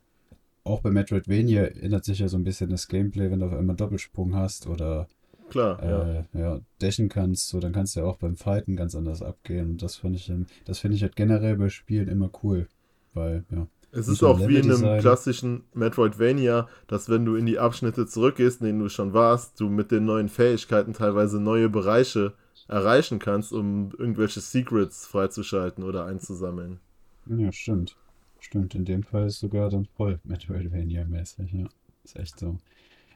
[0.64, 3.76] auch bei Metroidvania ändert sich ja so ein bisschen das Gameplay, wenn du auf einmal
[3.76, 5.08] Doppelsprung hast oder
[5.54, 6.14] Klar, ja.
[6.14, 9.70] äh, ja, dashen kannst, so, dann kannst du ja auch beim Fighten ganz anders abgehen.
[9.70, 10.32] Und das finde ich,
[10.66, 12.68] das finde ich halt generell bei Spielen immer cool.
[13.14, 13.68] Weil, ja.
[13.92, 18.62] Es ist auch wie in einem klassischen Metroidvania, dass wenn du in die Abschnitte zurückgehst,
[18.62, 22.34] in denen du schon warst, du mit den neuen Fähigkeiten teilweise neue Bereiche
[22.68, 26.80] erreichen kannst, um irgendwelche Secrets freizuschalten oder einzusammeln.
[27.28, 27.96] Ja, stimmt.
[28.40, 31.68] Stimmt, in dem Fall ist sogar dann voll Metroidvania-mäßig, ja.
[32.04, 32.58] Ist echt so.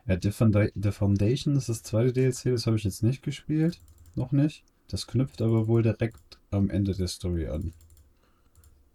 [0.08, 3.82] Ja, The, Founda The Foundation ist das zweite DLC, das habe ich jetzt nicht gespielt.
[4.16, 4.64] Noch nicht.
[4.90, 7.74] Das knüpft aber wohl direkt am Ende der Story an.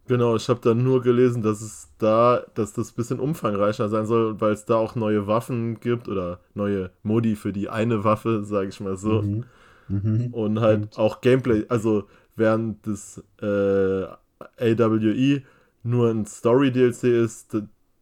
[0.09, 4.07] Genau, ich habe dann nur gelesen, dass es da, dass das ein bisschen umfangreicher sein
[4.07, 8.43] soll, weil es da auch neue Waffen gibt oder neue Modi für die eine Waffe,
[8.45, 9.23] sage ich mal so.
[9.23, 9.45] Mhm.
[9.89, 10.29] Mhm.
[10.33, 10.99] Und halt Stimmt.
[10.99, 14.07] auch Gameplay, also während das äh,
[14.59, 15.43] AWE
[15.85, 17.57] nur ein Story-DLC ist,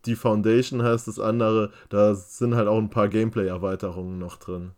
[0.06, 4.72] die Foundation heißt das andere, da sind halt auch ein paar Gameplay-Erweiterungen noch drin.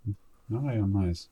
[0.51, 1.31] Ah ja, nice.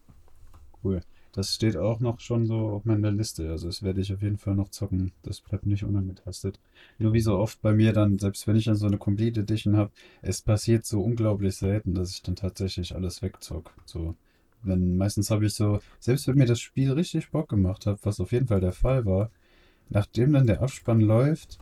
[0.83, 1.01] Cool.
[1.33, 3.51] Das steht auch noch schon so auf meiner Liste.
[3.51, 5.13] Also das werde ich auf jeden Fall noch zocken.
[5.23, 6.59] Das bleibt nicht unangetastet.
[6.99, 9.77] Nur wie so oft bei mir dann, selbst wenn ich dann so eine Complete Edition
[9.77, 9.93] habe,
[10.23, 13.73] es passiert so unglaublich selten, dass ich dann tatsächlich alles wegzock.
[13.85, 14.17] So,
[14.63, 18.21] wenn meistens habe ich so, selbst wenn mir das Spiel richtig Bock gemacht hat, was
[18.21, 19.31] auf jeden Fall der Fall war,
[19.89, 21.59] nachdem dann der Abspann läuft,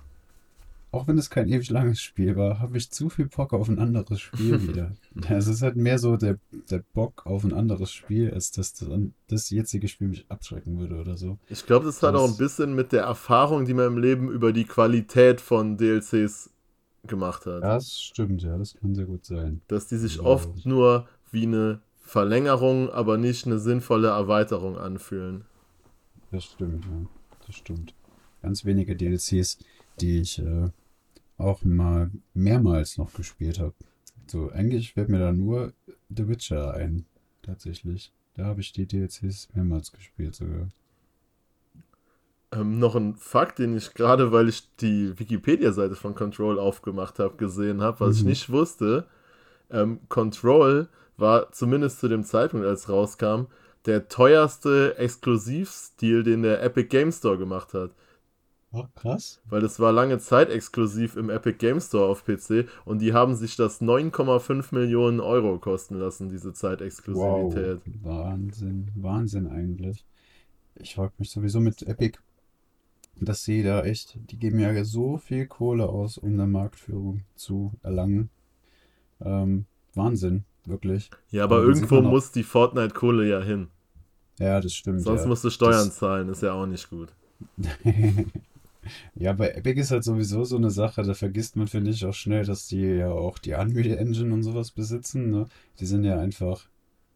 [0.98, 3.78] auch wenn es kein ewig langes Spiel war, habe ich zu viel Bock auf ein
[3.78, 4.92] anderes Spiel wieder.
[5.28, 6.38] Es ist halt mehr so der,
[6.70, 8.88] der Bock auf ein anderes Spiel, als dass das,
[9.28, 11.38] das jetzige Spiel mich abschrecken würde oder so.
[11.48, 14.28] Ich glaube, das hat das, auch ein bisschen mit der Erfahrung, die man im Leben
[14.28, 16.50] über die Qualität von DLCs
[17.06, 17.62] gemacht hat.
[17.62, 19.60] Das stimmt, ja, das kann sehr gut sein.
[19.68, 20.22] Dass die sich ja.
[20.24, 25.44] oft nur wie eine Verlängerung, aber nicht eine sinnvolle Erweiterung anfühlen.
[26.32, 27.06] Das stimmt, ja.
[27.46, 27.94] Das stimmt.
[28.42, 29.58] Ganz wenige DLCs
[30.00, 30.70] die ich äh,
[31.38, 33.74] auch mal mehrmals noch gespielt habe.
[34.26, 35.72] So, eigentlich fällt mir da nur
[36.14, 37.06] The Witcher ein,
[37.42, 38.12] tatsächlich.
[38.34, 40.68] Da habe ich die DLCs mehrmals gespielt sogar.
[42.52, 47.36] Ähm, noch ein Fakt, den ich gerade, weil ich die Wikipedia-Seite von Control aufgemaft habe,
[47.36, 48.20] gesehen habe, was mhm.
[48.20, 49.06] ich nicht wusste.
[49.70, 53.46] Ähm, Control war zumindest zu dem Zeitpunkt, als es rauskam,
[53.86, 57.90] der teuerste Exklusivstil, den der Epic Game Store gemacht hat.
[58.70, 59.40] Oh, krass.
[59.48, 63.34] Weil das war lange Zeit exklusiv im Epic Game Store auf PC und die haben
[63.34, 67.80] sich das 9,5 Millionen Euro kosten lassen, diese Zeitexklusivität.
[68.02, 68.26] Wow.
[68.26, 70.04] Wahnsinn, Wahnsinn eigentlich.
[70.74, 72.18] Ich frage mich sowieso mit Epic,
[73.20, 77.72] dass sie da echt, die geben ja so viel Kohle aus, um eine Marktführung zu
[77.82, 78.28] erlangen.
[79.20, 79.64] Ähm,
[79.94, 81.10] Wahnsinn, wirklich.
[81.30, 83.68] Ja, aber, aber irgendwo muss die Fortnite-Kohle ja hin.
[84.38, 85.00] Ja, das stimmt.
[85.00, 85.26] Sonst ja.
[85.26, 85.96] musst du Steuern das...
[85.96, 87.14] zahlen, ist ja auch nicht gut.
[89.14, 92.14] Ja, bei Epic ist halt sowieso so eine Sache, da vergisst man, finde ich, auch
[92.14, 95.30] schnell, dass die ja auch die Unreal Engine und sowas besitzen.
[95.30, 95.46] Ne?
[95.80, 96.68] Die sind ja einfach,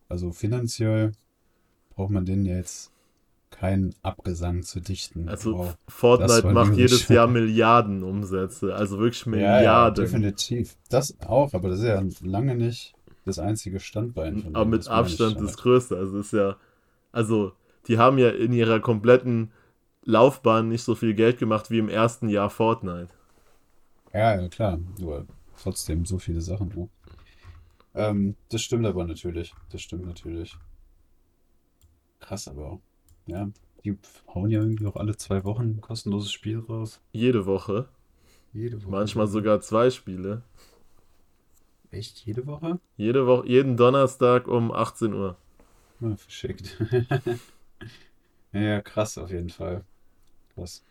[0.09, 1.13] also finanziell
[1.95, 2.93] braucht man denen jetzt
[3.51, 5.29] keinen Abgesang zu dichten.
[5.29, 9.65] Also wow, Fortnite macht jedes Jahr Milliarden Umsätze, also wirklich Milliarden.
[9.65, 10.77] Ja, ja, definitiv.
[10.89, 12.95] Das auch, aber das ist ja lange nicht
[13.25, 14.47] das einzige Standbein.
[14.53, 15.97] aber mit Abstand das größte.
[15.97, 16.57] Also ist ja,
[17.13, 17.53] also
[17.87, 19.53] die haben ja in ihrer kompletten
[20.05, 23.13] Laufbahn nicht so viel Geld gemacht wie im ersten Jahr Fortnite.
[24.13, 24.79] Ja, ja klar.
[24.99, 25.27] Nur
[25.61, 26.69] trotzdem so viele Sachen.
[26.69, 26.89] Ne?
[27.95, 29.55] Ähm, das stimmt aber natürlich.
[29.71, 30.57] Das stimmt natürlich.
[32.21, 32.81] Krass aber auch.
[33.27, 33.49] Ja,
[33.85, 33.97] die
[34.35, 37.01] hauen ja irgendwie auch alle zwei Wochen ein kostenloses Spiel raus.
[37.13, 37.89] Jede Woche.
[38.53, 38.91] Jede Woche.
[38.91, 40.43] Manchmal sogar zwei Spiele.
[41.91, 42.25] Echt?
[42.25, 42.79] Jede Woche?
[42.97, 45.37] Jede Woche, jeden Donnerstag um 18 Uhr.
[46.01, 46.77] Ah, verschickt.
[48.53, 49.85] ja, krass auf jeden Fall.
[50.57, 50.83] Was?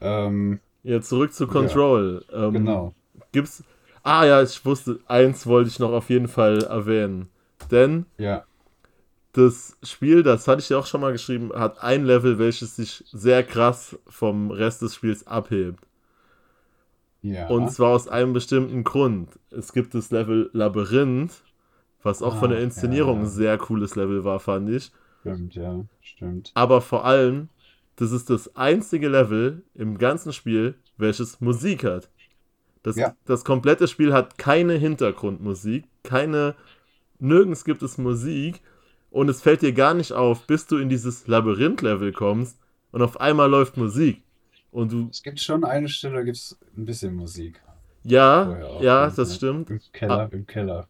[0.00, 2.24] Ähm, ja, zurück zu Control.
[2.30, 2.94] Ja, ähm, genau.
[3.32, 3.64] Gibt's.
[4.02, 7.28] Ah ja, ich wusste, eins wollte ich noch auf jeden Fall erwähnen.
[7.70, 8.44] Denn ja.
[9.32, 13.04] das Spiel, das hatte ich ja auch schon mal geschrieben, hat ein Level, welches sich
[13.12, 15.86] sehr krass vom Rest des Spiels abhebt.
[17.22, 17.48] Ja.
[17.48, 19.38] Und zwar aus einem bestimmten Grund.
[19.50, 21.42] Es gibt das Level Labyrinth,
[22.02, 23.22] was auch ah, von der Inszenierung ja.
[23.24, 24.90] ein sehr cooles Level war, fand ich.
[25.20, 26.52] Stimmt, ja, stimmt.
[26.54, 27.50] Aber vor allem
[28.00, 32.08] das ist das einzige Level im ganzen Spiel, welches Musik hat.
[32.82, 33.14] Das, ja.
[33.26, 36.54] das komplette Spiel hat keine Hintergrundmusik, keine,
[37.18, 38.62] nirgends gibt es Musik
[39.10, 42.58] und es fällt dir gar nicht auf, bis du in dieses Labyrinth-Level kommst
[42.90, 44.22] und auf einmal läuft Musik.
[44.70, 45.08] Und du.
[45.10, 47.60] Es gibt schon eine Stelle, da gibt es ein bisschen Musik.
[48.02, 49.68] Ja, ja, das stimmt.
[49.68, 50.86] Im Keller, im Keller.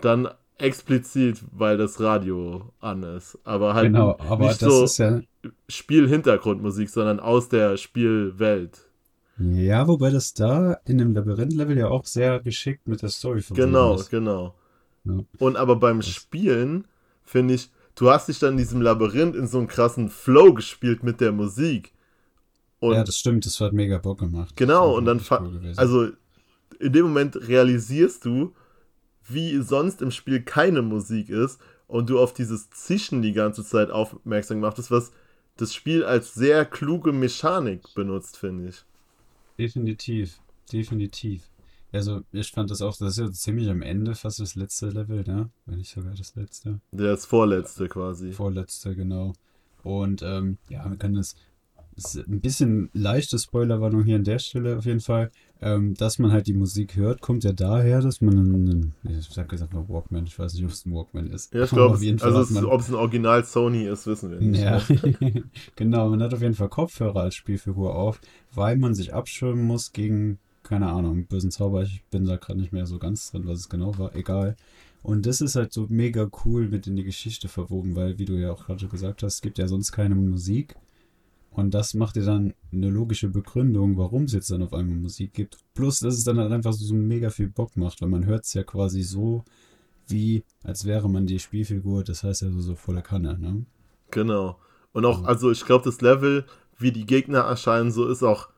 [0.00, 0.28] Dann
[0.58, 3.38] explizit, weil das Radio an ist.
[3.44, 5.20] Aber halt genau, aber nicht so ja...
[5.68, 8.88] Spielhintergrundmusik, sondern aus der Spielwelt.
[9.38, 13.72] Ja, wobei das da in dem Labyrinth-Level ja auch sehr geschickt mit der Story verbunden
[13.72, 14.10] Genau, ist.
[14.10, 14.54] genau.
[15.04, 15.18] Ja.
[15.38, 16.08] Und aber beim das...
[16.08, 16.86] Spielen
[17.24, 21.02] finde ich, du hast dich dann in diesem Labyrinth in so einen krassen Flow gespielt
[21.02, 21.92] mit der Musik.
[22.78, 24.56] Und ja, das stimmt, das hat mega Bock gemacht.
[24.56, 26.08] Genau, und dann, cool also
[26.78, 28.52] in dem Moment realisierst du,
[29.28, 33.90] wie sonst im Spiel keine Musik ist und du auf dieses Zischen die ganze Zeit
[33.90, 35.12] aufmerksam gemacht ist, was
[35.56, 38.84] das Spiel als sehr kluge Mechanik benutzt, finde ich.
[39.58, 40.40] Definitiv,
[40.72, 41.48] definitiv.
[41.92, 45.22] Also ich fand das auch, das ist ja ziemlich am Ende fast das letzte Level,
[45.22, 45.50] ne?
[45.64, 46.80] Wenn nicht sogar das letzte.
[46.90, 48.32] Das vorletzte quasi.
[48.32, 49.32] Vorletzte, genau.
[49.84, 51.36] Und ähm, ja, wir können das
[52.16, 55.30] ein bisschen leichte Spoilerwarnung hier an der Stelle auf jeden Fall.
[55.66, 59.48] Ähm, dass man halt die Musik hört, kommt ja daher, dass man einen, ich sag
[59.48, 61.54] gesagt mal Walkman, ich weiß nicht, ob es ein Walkman ist.
[61.54, 64.60] Ja, ich glaube, also ob es ein Original Sony ist, wissen wir nicht.
[64.60, 64.82] Ja,
[65.76, 68.20] genau, man hat auf jeden Fall Kopfhörer als Spielfigur auf,
[68.52, 72.74] weil man sich abschirmen muss gegen, keine Ahnung, bösen Zauber, ich bin da gerade nicht
[72.74, 74.56] mehr so ganz drin, was es genau war, egal.
[75.02, 78.34] Und das ist halt so mega cool mit in die Geschichte verwoben, weil, wie du
[78.34, 80.76] ja auch gerade gesagt hast, es gibt ja sonst keine Musik.
[81.54, 85.32] Und das macht dir dann eine logische Begründung, warum es jetzt dann auf einmal Musik
[85.34, 85.56] gibt.
[85.74, 88.54] Plus, dass es dann halt einfach so mega viel Bock macht, weil man hört es
[88.54, 89.44] ja quasi so,
[90.08, 93.64] wie als wäre man die Spielfigur, das heißt ja so, so volle Kanne, ne?
[94.10, 94.58] Genau.
[94.92, 96.44] Und auch, also ich glaube, das Level,
[96.76, 98.48] wie die Gegner erscheinen, so ist auch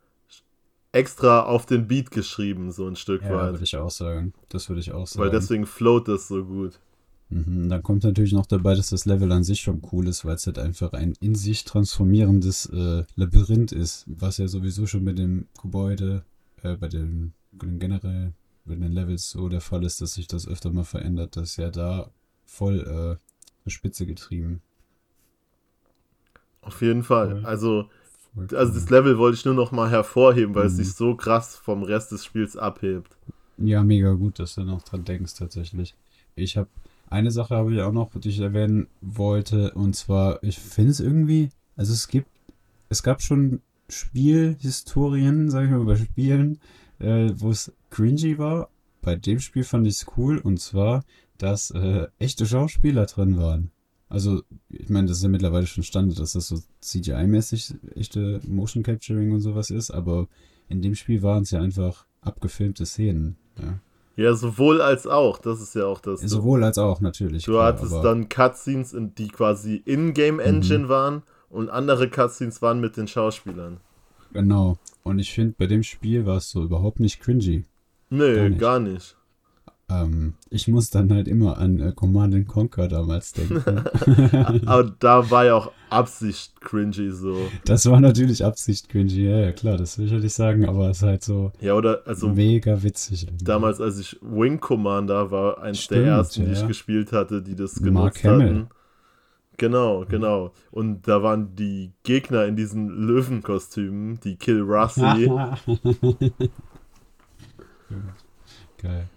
[0.92, 3.52] extra auf den Beat geschrieben, so ein Stück Ja, weit.
[3.52, 4.32] würde ich auch sagen.
[4.48, 5.22] Das würde ich auch sagen.
[5.24, 6.80] Weil deswegen float das so gut.
[7.28, 10.36] Mhm, dann kommt natürlich noch dabei, dass das Level an sich schon cool ist, weil
[10.36, 15.18] es halt einfach ein in sich transformierendes äh, Labyrinth ist, was ja sowieso schon mit
[15.18, 16.24] dem Gebäude,
[16.62, 18.32] äh, bei den, generell
[18.64, 21.36] bei den Levels so der Fall ist, dass sich das öfter mal verändert.
[21.36, 22.10] Das ist ja da
[22.44, 23.16] voll äh,
[23.64, 24.62] zur Spitze getrieben.
[26.62, 27.44] Auf jeden Fall.
[27.44, 27.88] Also,
[28.52, 30.76] also das Level wollte ich nur noch mal hervorheben, weil es Mhm.
[30.76, 33.16] sich so krass vom Rest des Spiels abhebt.
[33.58, 35.94] Ja, mega gut, dass du noch dran denkst, tatsächlich.
[36.34, 36.68] Ich habe
[37.08, 41.00] eine Sache habe ich auch noch, die ich erwähnen wollte, und zwar, ich finde es
[41.00, 42.28] irgendwie, also es gibt,
[42.88, 46.58] es gab schon Spielhistorien, sag ich mal, bei Spielen,
[46.98, 48.70] äh, wo es cringy war.
[49.02, 51.04] Bei dem Spiel fand ich es cool, und zwar,
[51.38, 53.70] dass äh, echte Schauspieler drin waren.
[54.08, 58.82] Also, ich meine, das ist ja mittlerweile schon Standard, dass das so CGI-mäßig echte Motion
[58.82, 60.28] Capturing und sowas ist, aber
[60.68, 63.36] in dem Spiel waren es ja einfach abgefilmte Szenen.
[63.60, 63.80] Ja.
[64.16, 65.38] Ja, sowohl als auch.
[65.38, 66.20] Das ist ja auch das.
[66.22, 67.44] Sowohl als auch, natürlich.
[67.44, 70.88] Du klar, hattest dann Cutscenes, die quasi in-game Engine Mhm.
[70.88, 73.78] waren und andere Cutscenes waren mit den Schauspielern.
[74.32, 74.78] Genau.
[75.02, 77.64] Und ich finde, bei dem Spiel war es so überhaupt nicht cringy.
[78.10, 79.16] Nö, Gar gar nicht.
[79.88, 83.62] Ähm, ich muss dann halt immer an äh, Command and Conquer damals denken.
[84.66, 87.52] Aber da war ja auch Absicht cringy so.
[87.64, 90.90] das war natürlich Absicht cringy, ja, ja klar, das will ich ja nicht sagen, aber
[90.90, 93.24] es ist halt so Ja, oder also mega witzig.
[93.28, 93.44] irgendwie.
[93.44, 96.66] damals, als ich Wing Commander war, eins Stimmt, der ersten, die ja, ich ja.
[96.66, 98.48] gespielt hatte, die das Mark genutzt Hamill.
[98.48, 98.68] hatten.
[99.58, 100.52] Genau, genau.
[100.70, 105.30] Und da waren die Gegner in diesen Löwenkostümen, die Kill Rusty.
[108.78, 109.08] Geil.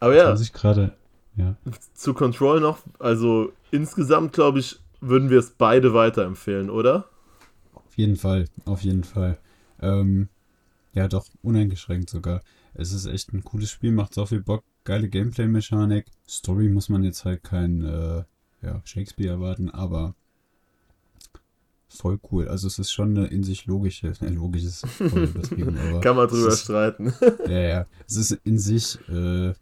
[0.00, 0.30] Aber Ja.
[0.30, 0.92] Muss ich gerade.
[1.36, 1.56] Ja.
[1.94, 7.08] zu Control noch, also insgesamt glaube ich, würden wir es beide weiterempfehlen, oder?
[7.74, 9.38] Auf jeden Fall, auf jeden Fall.
[9.80, 10.28] Ähm,
[10.94, 12.42] ja, doch, uneingeschränkt sogar.
[12.74, 16.06] Es ist echt ein cooles Spiel, macht so viel Bock, geile Gameplay-Mechanik.
[16.28, 18.24] Story muss man jetzt halt kein äh,
[18.62, 20.16] ja, Shakespeare erwarten, aber
[21.88, 22.48] voll cool.
[22.48, 26.16] Also es ist schon eine in sich logische, äh, logisch ist voll übertrieben, aber Kann
[26.16, 27.12] man drüber ist, streiten.
[27.46, 27.86] ja, ja.
[28.08, 29.52] Es ist in sich äh,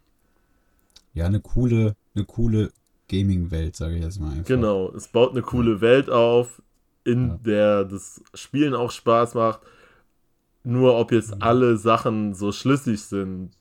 [1.17, 2.71] ja eine coole, eine coole
[3.09, 4.45] Gaming-Welt, sage ich jetzt mal einfach.
[4.45, 6.61] Genau, es baut eine coole Welt auf,
[7.03, 7.37] in Ja.
[7.45, 9.61] der das Spielen auch Spaß macht.
[10.63, 11.41] Nur ob jetzt Mhm.
[11.41, 13.51] alle Sachen so schlüssig sind,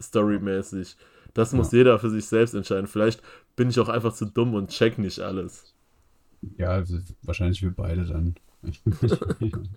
[0.00, 0.96] storymäßig,
[1.34, 1.78] das muss Ja.
[1.78, 2.86] jeder für sich selbst entscheiden.
[2.86, 3.22] Vielleicht
[3.56, 5.74] bin ich auch einfach zu dumm und check nicht alles.
[6.58, 8.34] Ja, also wahrscheinlich wir beide dann.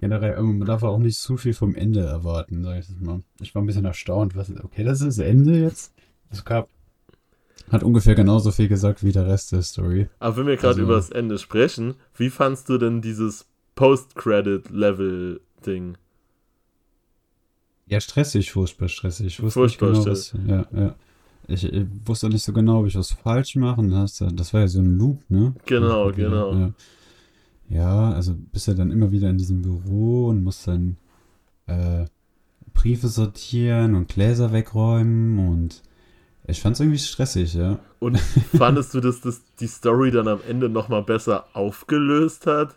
[0.00, 3.20] Generell, ähm, man darf auch nicht zu viel vom Ende erwarten, sag ich jetzt mal.
[3.40, 5.92] Ich war ein bisschen erstaunt, was, okay, das ist das Ende jetzt?
[6.30, 6.68] Es gab,
[7.70, 10.08] hat ungefähr genauso viel gesagt wie der Rest der Story.
[10.18, 15.96] Aber wenn wir gerade Also- über das Ende sprechen, wie fandst du denn dieses Post-Credit-Level-Ding?
[17.86, 19.26] Ja, stressig, furchtbar stressig.
[19.26, 20.94] Ich wusste Furchtbar nicht genau, was, ja, ja.
[21.48, 23.90] Ich, ich wusste nicht so genau, ob ich was falsch machen.
[23.90, 25.54] Das, das war ja so ein Loop, ne?
[25.66, 26.54] Genau, genau.
[26.54, 26.72] Ja.
[27.70, 30.96] Ja, also bist ja dann immer wieder in diesem Büro und musst dann
[31.66, 32.04] äh,
[32.74, 35.82] Briefe sortieren und Gläser wegräumen und
[36.46, 37.78] ich fand's irgendwie stressig, ja.
[38.00, 38.18] Und
[38.56, 42.76] fandest du, dass das die Story dann am Ende nochmal besser aufgelöst hat?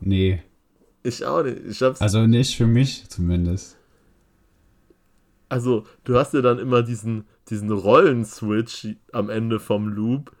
[0.00, 0.42] Nee,
[1.04, 1.58] Ich auch nicht.
[1.68, 3.76] Ich hab's also nicht für mich zumindest.
[5.48, 10.32] Also, du hast ja dann immer diesen, diesen Rollenswitch am Ende vom Loop,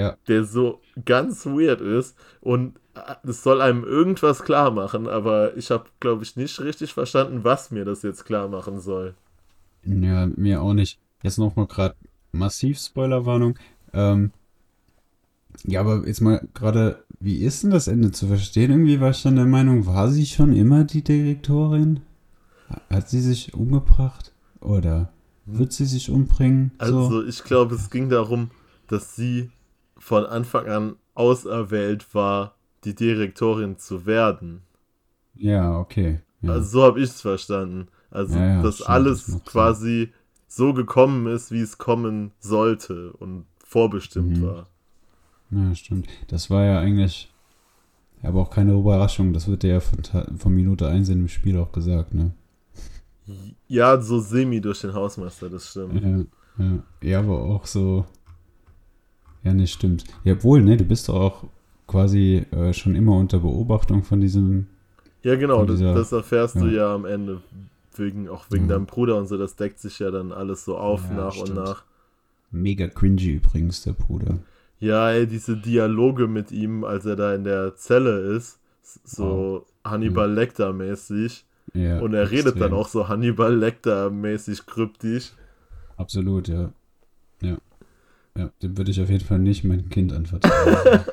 [0.00, 0.16] Ja.
[0.28, 2.74] der so ganz weird ist und
[3.22, 7.70] es soll einem irgendwas klar machen, aber ich habe, glaube ich, nicht richtig verstanden, was
[7.70, 9.14] mir das jetzt klar machen soll.
[9.84, 10.98] Ja, mir auch nicht.
[11.22, 11.94] Jetzt nochmal gerade
[12.32, 13.58] massiv Spoilerwarnung.
[13.92, 14.32] Ähm,
[15.64, 18.70] ja, aber jetzt mal gerade, wie ist denn das Ende zu verstehen?
[18.70, 22.00] Irgendwie war ich dann der Meinung, war sie schon immer die Direktorin?
[22.88, 24.32] Hat sie sich umgebracht?
[24.60, 25.12] Oder
[25.46, 26.72] wird sie sich umbringen?
[26.78, 27.24] Also, so?
[27.24, 28.50] ich glaube, es ging darum,
[28.86, 29.50] dass sie
[30.00, 34.62] von Anfang an auserwählt war, die Direktorin zu werden.
[35.34, 36.20] Ja, okay.
[36.42, 36.52] Ja.
[36.52, 37.88] Also, so habe ich es verstanden.
[38.10, 39.52] Also, Ja, ja, dass stimmt, alles das macht Sinn.
[39.52, 40.12] quasi
[40.48, 44.42] so gekommen ist, wie es kommen sollte und vorbestimmt Mhm.
[44.42, 44.66] war.
[45.50, 46.08] ja, stimmt.
[46.28, 47.32] Das war ja eigentlich
[48.22, 49.32] aber auch keine Überraschung.
[49.32, 50.02] Das wird ja von,
[50.38, 52.32] von Minute 1 in dem Spiel auch gesagt, ne?
[53.68, 56.02] Ja, so semi durch den Hausmeister, das stimmt.
[56.02, 56.24] Ja.
[56.58, 58.04] Ja, ja aber auch so.
[59.42, 60.04] Ja, nee, stimmt.
[60.24, 61.44] Ja, wohl, ne, du bist doch auch
[61.86, 64.66] quasi äh, schon immer unter Beobachtung von diesem.
[65.22, 66.72] Ja, genau, Von das, dieser- das erfährst du ja.
[66.88, 67.40] ja am Ende.
[67.96, 68.74] Wegen, auch wegen Ja.
[68.74, 71.48] deinem Bruder und so, das deckt sich ja dann alles so auf Ja, nach und
[71.48, 71.54] stimmt.
[71.64, 71.84] nach.
[72.52, 74.38] Mega cringy übrigens, der Bruder.
[74.78, 78.58] Ja, ey, diese Dialoge mit ihm, als er da in der Zelle ist,
[79.04, 81.44] so Hannibal Lecter-mäßig.
[81.74, 82.72] Ja, Und er redet dann extrem.
[82.74, 85.32] auch so Hannibal Lecter-mäßig kryptisch.
[85.96, 86.62] Absolut, ja.
[86.62, 86.72] Ja.
[88.36, 91.04] Ja, dem würde ich auf jeden Fall nicht mein Kind anvertrauen.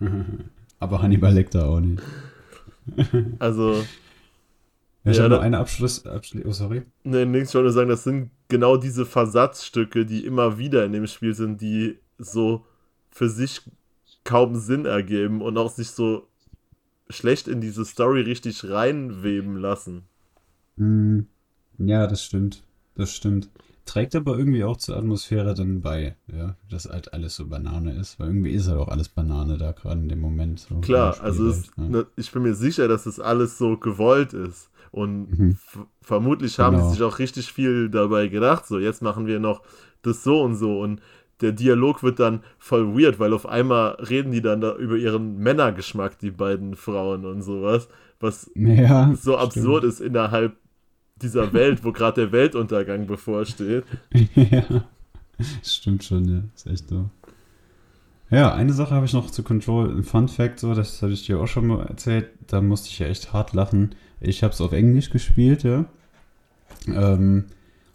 [0.78, 2.02] Aber Hannibal Lecter auch nicht.
[3.38, 3.74] Also,
[5.04, 6.44] Ja, ich Ja, habe da- noch eine Abschluss, Abschluss.
[6.46, 6.82] Oh, sorry.
[7.04, 10.92] ne, nichts, ich wollte nur sagen, das sind genau diese Versatzstücke, die immer wieder in
[10.92, 12.64] dem Spiel sind, die so
[13.10, 13.62] für sich
[14.24, 16.26] kaum Sinn ergeben und auch sich so
[17.10, 20.02] schlecht in diese Story richtig reinweben lassen.
[20.76, 21.20] Mm,
[21.78, 22.62] Ja, das stimmt.
[22.94, 23.48] Das stimmt.
[23.88, 28.20] Trägt aber irgendwie auch zur Atmosphäre dann bei, ja, dass halt alles so Banane ist,
[28.20, 30.60] weil irgendwie ist halt auch alles Banane da gerade in dem Moment.
[30.60, 33.76] So Klar, also Spiel es, halt, ne, ich bin mir sicher, dass das alles so
[33.76, 34.70] gewollt ist.
[34.90, 35.58] Und Mhm.
[36.02, 36.88] vermutlich haben Genau.
[36.88, 38.66] sie sich auch richtig viel dabei gedacht.
[38.66, 39.62] So, jetzt machen wir noch
[40.02, 40.80] das so und so.
[40.80, 41.00] Und
[41.40, 45.38] der Dialog wird dann voll weird, weil auf einmal reden die dann da über ihren
[45.38, 47.88] Männergeschmack, die beiden Frauen und sowas.
[48.20, 50.56] Was Ja, so absurd ist innerhalb
[51.22, 53.84] dieser Welt, wo gerade der Weltuntergang bevorsteht.
[54.34, 54.84] ja,
[55.62, 56.42] stimmt schon, ja.
[56.54, 57.10] Ist echt so.
[58.30, 59.90] Ja, eine Sache habe ich noch zu Control.
[59.90, 62.28] Ein Fun Fact, so, das hatte ich dir auch schon mal erzählt.
[62.46, 63.94] Da musste ich ja echt hart lachen.
[64.20, 65.86] Ich habe es auf Englisch gespielt, ja.
[66.86, 67.46] Ähm,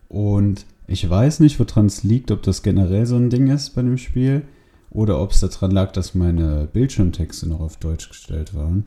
[0.10, 3.82] und ich weiß nicht, woran es liegt, ob das generell so ein Ding ist bei
[3.82, 4.44] dem Spiel
[4.90, 8.86] oder ob es daran lag, dass meine Bildschirmtexte noch auf Deutsch gestellt waren.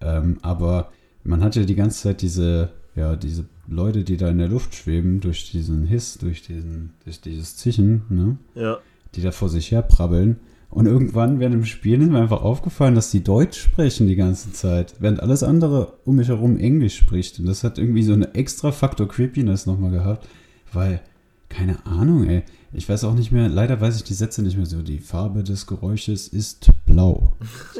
[0.00, 0.92] Ähm, aber
[1.24, 4.74] man hat ja die ganze Zeit diese, ja, diese Leute, die da in der Luft
[4.74, 8.36] schweben, durch diesen Hiss, durch diesen, durch dieses Zischen, ne?
[8.54, 8.78] Ja,
[9.14, 10.36] die da vor sich her prabbeln.
[10.70, 14.52] Und irgendwann während dem Spielen ist mir einfach aufgefallen, dass die Deutsch sprechen die ganze
[14.52, 17.38] Zeit, während alles andere um mich herum Englisch spricht.
[17.38, 20.28] Und das hat irgendwie so eine extra Faktor Creepiness nochmal gehabt,
[20.72, 21.00] weil,
[21.48, 22.42] keine Ahnung, ey.
[22.72, 24.82] Ich weiß auch nicht mehr, leider weiß ich die Sätze nicht mehr so.
[24.82, 27.34] Die Farbe des Geräusches ist blau.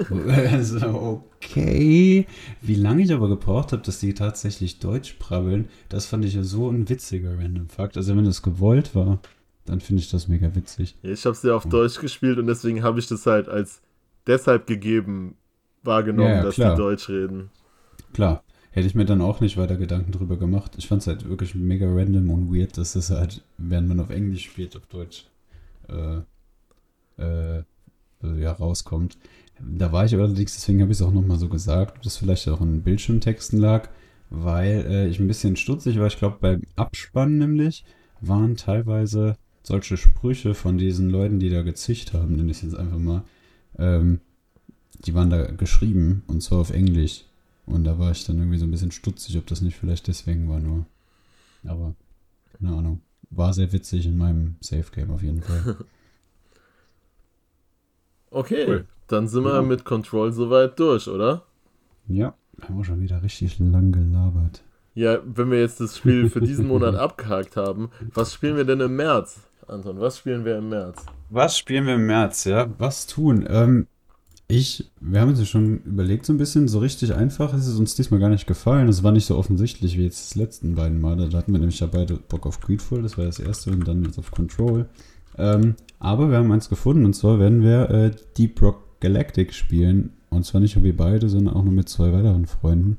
[0.50, 2.26] also, okay.
[2.62, 6.42] Wie lange ich aber gebraucht habe, dass die tatsächlich Deutsch prabbeln, das fand ich ja
[6.42, 7.96] so ein witziger Random Fakt.
[7.98, 9.18] Also, wenn das gewollt war,
[9.66, 10.96] dann finde ich das mega witzig.
[11.02, 13.82] ich habe es ja auf Deutsch gespielt und deswegen habe ich das halt als
[14.26, 15.36] deshalb gegeben
[15.82, 17.50] wahrgenommen, Ja, ja, dass die Deutsch reden.
[18.14, 18.42] Klar,
[18.78, 20.72] hätte ich mir dann auch nicht weiter Gedanken drüber gemacht.
[20.78, 24.10] Ich fand es halt wirklich mega random und weird, dass das halt, während man auf
[24.10, 25.26] Englisch spielt, auf Deutsch
[25.88, 26.18] äh,
[27.18, 27.62] äh,
[28.22, 29.18] ja, rauskommt.
[29.60, 32.48] Da war ich allerdings, deswegen habe ich es auch nochmal so gesagt, ob das vielleicht
[32.48, 33.88] auch in Bildschirmtexten lag,
[34.30, 36.06] weil äh, ich ein bisschen stutzig war.
[36.06, 37.84] Ich glaube, beim Abspann nämlich
[38.20, 42.76] waren teilweise solche Sprüche von diesen Leuten, die da gezischt haben, nenne ich es jetzt
[42.76, 43.24] einfach mal,
[43.78, 44.20] ähm,
[45.04, 47.24] die waren da geschrieben und zwar auf Englisch.
[47.70, 50.48] Und da war ich dann irgendwie so ein bisschen stutzig, ob das nicht vielleicht deswegen
[50.48, 50.86] war nur.
[51.66, 51.94] Aber,
[52.58, 53.00] keine Ahnung.
[53.30, 55.76] War sehr witzig in meinem Safe Game auf jeden Fall.
[58.30, 58.84] Okay, Cool.
[59.06, 59.62] dann sind wir Ja.
[59.62, 61.44] mit Control soweit durch, oder?
[62.06, 64.62] ja, haben wir schon wieder richtig lang gelabert.
[64.94, 68.80] Ja, wenn wir jetzt das Spiel für diesen Monat abgehakt haben, was spielen wir denn
[68.80, 69.40] im März?
[69.66, 71.04] Anton, was spielen wir im März?
[71.30, 72.68] Was spielen wir im März, ja?
[72.78, 73.46] Was tun?
[73.48, 73.86] Ähm,
[74.50, 77.78] ich, wir haben uns ja schon überlegt so ein bisschen, so richtig einfach ist es
[77.78, 78.88] uns diesmal gar nicht gefallen.
[78.88, 81.28] Es war nicht so offensichtlich wie jetzt die letzten beiden Male.
[81.28, 84.04] Da hatten wir nämlich ja beide Bock auf Greedful, das war das erste, und dann
[84.04, 84.86] jetzt auf Control.
[85.36, 90.14] Ähm, aber wir haben eins gefunden und zwar werden wir äh, Deep Rock Galactic spielen.
[90.30, 92.96] Und zwar nicht nur wir beide, sondern auch nur mit zwei weiteren Freunden.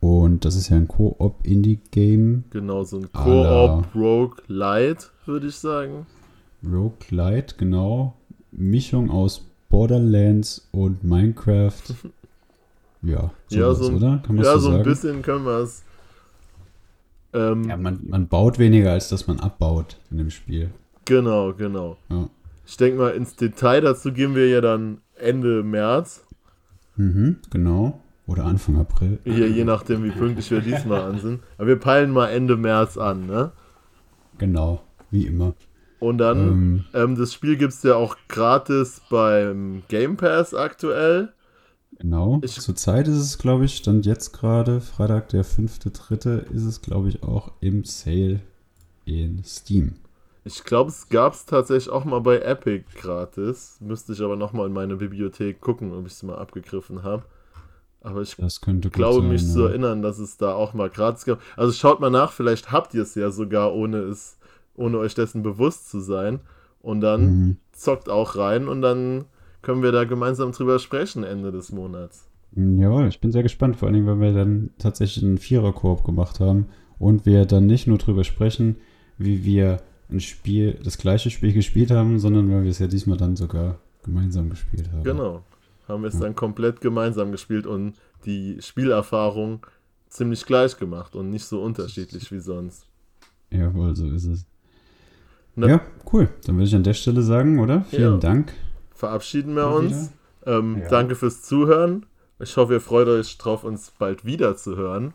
[0.00, 2.44] Und das ist ja ein Co-op-Indie-Game.
[2.50, 6.06] Genau, so ein À Koop Rogue Light, würde ich sagen.
[6.62, 8.14] Roguelite, genau.
[8.52, 9.46] Mischung aus
[9.78, 11.72] Borderlands und Minecraft.
[13.06, 14.22] Ja, Ja, sowas, so ein- oder?
[14.26, 15.82] Kann Ja, so so ein bisschen können wir es.
[17.34, 20.70] Ähm, Ja, man, man baut weniger, als dass man abbaut in dem Spiel.
[21.04, 21.98] Genau, genau.
[22.08, 22.30] Ja.
[22.64, 26.24] Ich denke mal, ins Detail dazu gehen wir ja dann Ende März.
[26.96, 28.00] Mhm, genau.
[28.26, 29.18] Oder Anfang April.
[29.24, 31.40] Hier, je nachdem, wie pünktlich wir diesmal an sind.
[31.58, 33.52] Aber wir peilen mal Ende März an, ne?
[34.38, 34.80] Genau,
[35.10, 35.52] wie immer.
[36.04, 41.32] Und dann, Ähm, ähm, das Spiel gibt es ja auch gratis beim Game Pass aktuell.
[41.98, 42.40] genau.
[42.42, 47.08] Ich- Zurzeit ist es, glaube ich, stand jetzt gerade, Freitag, der 5.3., ist es, glaube
[47.08, 48.40] ich, auch im Sale
[49.06, 49.94] in Steam.
[50.44, 53.78] Ich glaube, es gab es tatsächlich auch mal bei Epic gratis.
[53.80, 57.22] Müsste ich aber nochmal in meine Bibliothek gucken, ob ich es mal abgegriffen habe.
[58.02, 59.48] Aber ich glaube sein, mich ja.
[59.48, 61.40] zu erinnern, dass es da auch mal gratis gab.
[61.56, 64.36] Also schaut mal nach, vielleicht habt ihr es ja sogar, ohne es
[64.76, 66.40] ohne euch dessen bewusst zu sein.
[66.80, 67.56] Und dann Mhm.
[67.72, 69.24] zockt auch rein und dann
[69.62, 72.28] können wir da gemeinsam drüber sprechen Ende des Monats.
[72.54, 76.38] Jawohl, ich bin sehr gespannt, vor allen Dingen, weil wir dann tatsächlich einen Vierer-Koop gemacht
[76.40, 76.66] haben
[76.98, 78.76] und wir dann nicht nur drüber sprechen,
[79.18, 79.78] wie wir
[80.10, 83.78] ein Spiel, das gleiche Spiel gespielt haben, sondern weil wir es ja diesmal dann sogar
[84.04, 85.02] gemeinsam gespielt haben.
[85.04, 85.42] Genau.
[85.88, 87.94] Haben wir es dann komplett gemeinsam gespielt und
[88.24, 89.66] die Spielerfahrung
[90.08, 92.86] ziemlich gleich gemacht und nicht so unterschiedlich wie sonst.
[93.50, 94.46] Jawohl, so ist es.
[95.56, 95.80] Na- ja,
[96.12, 96.28] cool.
[96.46, 97.82] Dann würde ich an der Stelle sagen, oder?
[97.90, 98.18] Vielen Ja.
[98.18, 98.52] Dank.
[98.94, 100.12] Verabschieden wir Mal uns.
[100.46, 100.88] Ähm, Ja.
[100.88, 102.06] Danke fürs Zuhören.
[102.40, 105.12] Ich hoffe, ihr freut euch drauf, uns bald wieder zu hören.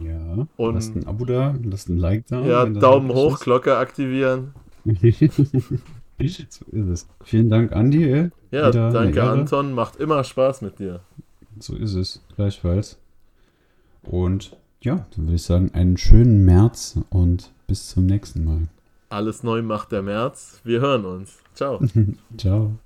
[0.00, 0.46] Ja.
[0.56, 2.40] Und- lasst ein Abo da, lasst ein Like da.
[2.42, 3.44] Ja, Daumen hoch, ist.
[3.44, 4.52] Glocke aktivieren.
[4.84, 7.06] so ist es.
[7.24, 8.04] Vielen Dank, Andi.
[8.04, 8.30] äh.
[8.50, 9.22] Ja, Wieder danke.
[9.22, 9.72] Anton.
[9.72, 11.00] Macht immer Spaß mit dir.
[11.58, 12.22] So ist es.
[12.36, 12.98] Gleichfalls.
[14.02, 18.68] Und ja, dann würde ich sagen, einen schönen März und bis zum nächsten Mal.
[19.12, 20.62] Alles neu macht der März.
[20.64, 21.38] Wir hören uns.
[21.54, 21.80] Ciao.
[22.38, 22.78] Ciao.